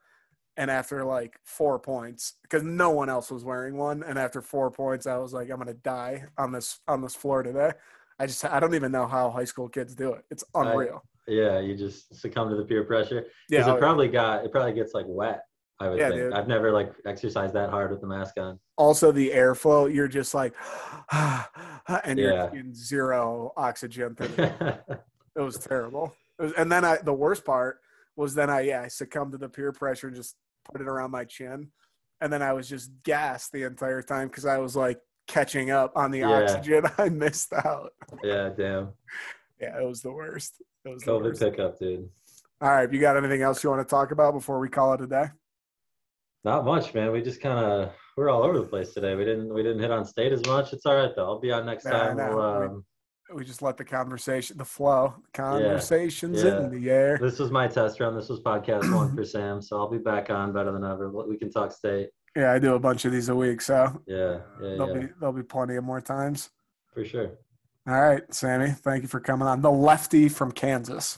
And 0.57 0.69
after 0.69 1.05
like 1.05 1.39
four 1.45 1.79
points, 1.79 2.33
because 2.41 2.63
no 2.63 2.89
one 2.89 3.09
else 3.09 3.31
was 3.31 3.45
wearing 3.45 3.77
one, 3.77 4.03
and 4.03 4.19
after 4.19 4.41
four 4.41 4.69
points, 4.71 5.07
I 5.07 5.17
was 5.17 5.31
like, 5.33 5.49
I'm 5.49 5.57
gonna 5.59 5.73
die 5.75 6.25
on 6.37 6.51
this 6.51 6.79
on 6.87 7.01
this 7.01 7.15
floor 7.15 7.43
today. 7.43 7.71
I 8.19 8.25
just 8.25 8.43
I 8.43 8.59
don't 8.59 8.75
even 8.75 8.91
know 8.91 9.07
how 9.07 9.29
high 9.29 9.45
school 9.45 9.69
kids 9.69 9.95
do 9.95 10.11
it. 10.13 10.25
It's 10.31 10.43
I- 10.53 10.61
unreal. 10.71 11.03
Yeah, 11.27 11.59
you 11.59 11.77
just 11.77 12.13
succumb 12.19 12.49
to 12.49 12.55
the 12.57 12.65
peer 12.65 12.83
pressure. 12.83 13.27
yeah, 13.47 13.59
Because 13.59 13.67
oh, 13.67 13.75
it 13.75 13.79
probably 13.79 14.07
got 14.09 14.43
it 14.43 14.51
probably 14.51 14.73
gets 14.73 14.93
like 14.95 15.05
wet. 15.07 15.43
I 15.79 15.87
would 15.89 15.99
Yeah, 15.99 16.09
think. 16.09 16.21
dude. 16.21 16.33
I've 16.33 16.47
never 16.47 16.71
like 16.73 16.91
exercised 17.05 17.53
that 17.53 17.69
hard 17.69 17.91
with 17.91 18.01
the 18.01 18.07
mask 18.07 18.37
on. 18.37 18.59
Also 18.81 19.11
the 19.11 19.29
airflow. 19.29 19.93
You're 19.93 20.07
just 20.07 20.33
like, 20.33 20.53
and 21.11 22.17
you're 22.19 22.33
Yeah. 22.33 22.49
getting 22.51 22.73
zero 22.73 23.53
oxygen. 23.55 24.15
Through 24.15 24.27
the 24.29 24.79
It 25.35 25.39
was 25.41 25.57
terrible. 25.57 26.13
It 26.39 26.43
was, 26.43 26.53
and 26.53 26.69
then 26.71 26.83
I, 26.83 26.97
the 26.97 27.13
worst 27.13 27.45
part 27.45 27.79
was 28.17 28.33
then 28.35 28.49
I, 28.49 28.61
yeah, 28.61 28.81
I 28.81 28.87
succumbed 28.89 29.31
to 29.33 29.37
the 29.37 29.47
peer 29.47 29.71
pressure 29.71 30.07
and 30.07 30.15
just 30.15 30.35
put 30.69 30.81
it 30.81 30.87
around 30.87 31.11
my 31.11 31.23
chin. 31.25 31.71
And 32.19 32.33
then 32.33 32.41
I 32.41 32.53
was 32.53 32.67
just 32.67 32.91
gassed 33.03 33.51
the 33.51 33.63
entire 33.63 34.01
time 34.01 34.27
because 34.27 34.45
I 34.45 34.57
was 34.57 34.75
like 34.75 34.99
catching 35.27 35.71
up 35.71 35.93
on 35.95 36.11
the 36.11 36.19
Yeah. 36.19 36.41
oxygen 36.41 36.83
I 36.97 37.09
missed 37.09 37.53
out. 37.53 37.91
yeah, 38.23 38.49
damn. 38.49 38.89
Yeah, 39.59 39.79
it 39.79 39.85
was 39.87 40.01
the 40.01 40.11
worst. 40.11 40.61
It 40.83 40.89
was 40.89 41.03
the 41.03 41.11
COVID 41.11 41.23
worst. 41.23 41.41
pickup, 41.41 41.79
dude. 41.79 42.09
All 42.59 42.69
right, 42.69 42.91
you 42.91 42.99
got 42.99 43.15
anything 43.17 43.41
else 43.43 43.63
you 43.63 43.69
want 43.69 43.87
to 43.87 43.89
talk 43.89 44.11
about 44.11 44.33
before 44.33 44.59
we 44.59 44.69
call 44.69 44.93
it 44.93 45.01
a 45.01 45.07
day? 45.07 45.25
Not 46.43 46.65
much, 46.65 46.93
man. 46.93 47.11
We 47.11 47.21
just 47.21 47.39
kind 47.41 47.57
of 47.59 47.91
we're 48.17 48.29
all 48.29 48.43
over 48.43 48.59
the 48.59 48.65
place 48.65 48.93
today. 48.93 49.15
We 49.15 49.25
didn't 49.25 49.53
we 49.53 49.63
didn't 49.63 49.79
hit 49.81 49.91
on 49.91 50.05
state 50.05 50.31
as 50.31 50.45
much. 50.45 50.73
It's 50.73 50.85
all 50.85 50.95
right 50.95 51.11
though. 51.15 51.25
I'll 51.25 51.39
be 51.39 51.51
on 51.51 51.65
next 51.65 51.85
Yeah, 51.85 51.91
time. 51.91 52.17
We'll, 52.17 52.41
um, 52.41 52.85
We 53.33 53.45
just 53.45 53.61
let 53.61 53.77
the 53.77 53.85
conversation, 53.85 54.57
the 54.57 54.65
flow, 54.65 55.13
conversations 55.33 56.43
Yeah. 56.43 56.65
in 56.65 56.71
the 56.71 56.89
air. 56.89 57.17
this 57.17 57.39
was 57.39 57.51
my 57.51 57.67
test 57.67 57.99
run. 57.99 58.15
This 58.15 58.29
was 58.29 58.39
podcast 58.41 58.93
one 58.93 59.15
for 59.15 59.23
Sam, 59.35 59.61
so 59.61 59.77
I'll 59.77 59.89
be 59.89 59.97
back 59.99 60.29
on 60.29 60.51
better 60.53 60.71
than 60.71 60.83
ever. 60.83 61.09
We 61.09 61.37
can 61.37 61.51
talk 61.51 61.71
state. 61.71 62.09
Yeah, 62.35 62.53
I 62.53 62.59
do 62.59 62.75
a 62.75 62.79
bunch 62.79 63.03
of 63.05 63.11
these 63.11 63.29
a 63.29 63.35
week, 63.35 63.61
so 63.61 64.01
Yeah, 64.07 64.15
yeah, 64.17 64.39
there'll 64.59 64.87
yeah, 64.95 65.01
be 65.07 65.13
there'll 65.19 65.33
be 65.35 65.43
plenty 65.43 65.75
of 65.75 65.83
more 65.83 66.01
times. 66.01 66.49
for 66.93 67.03
sure. 67.05 67.31
All 67.87 67.99
right, 67.99 68.21
Sammy, 68.33 68.71
thank 68.71 69.01
you 69.01 69.07
for 69.07 69.19
coming 69.19 69.47
on. 69.47 69.61
The 69.61 69.71
lefty 69.71 70.29
from 70.29 70.51
Kansas. 70.51 71.17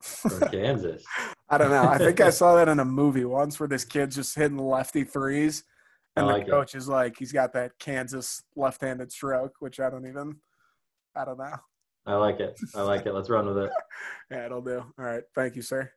From 0.00 0.40
Kansas. 0.52 1.02
I 1.48 1.56
don't 1.58 1.70
know. 1.70 1.84
I 1.88 1.96
think 1.98 2.20
I 2.20 2.30
saw 2.40 2.56
that 2.56 2.68
in 2.68 2.78
a 2.78 2.84
movie 2.84 3.24
once 3.24 3.58
where 3.58 3.68
this 3.68 3.84
kid's 3.84 4.16
just 4.16 4.36
hitting 4.36 4.58
lefty 4.58 5.02
threes, 5.04 5.64
and 6.16 6.26
I 6.26 6.28
the 6.28 6.38
like 6.38 6.48
coach 6.48 6.74
is 6.74 6.88
like, 6.88 7.18
he's 7.18 7.32
got 7.32 7.52
that 7.54 7.72
Kansas 7.78 8.42
left-handed 8.56 9.10
stroke, 9.10 9.54
which 9.60 9.80
I 9.80 9.90
don't 9.90 10.06
even, 10.06 10.36
I 11.16 11.24
don't 11.24 11.38
know. 11.38 11.56
I 12.06 12.14
like 12.14 12.38
it. 12.40 12.58
I 12.74 12.82
like 12.82 13.06
it. 13.06 13.14
Let's 13.14 13.30
run 13.30 13.46
with 13.46 13.58
it. 13.58 13.70
Yeah, 14.30 14.46
it'll 14.46 14.62
do. 14.62 14.78
All 14.98 15.04
right, 15.04 15.22
thank 15.34 15.54
you, 15.54 15.62
sir. 15.62 15.92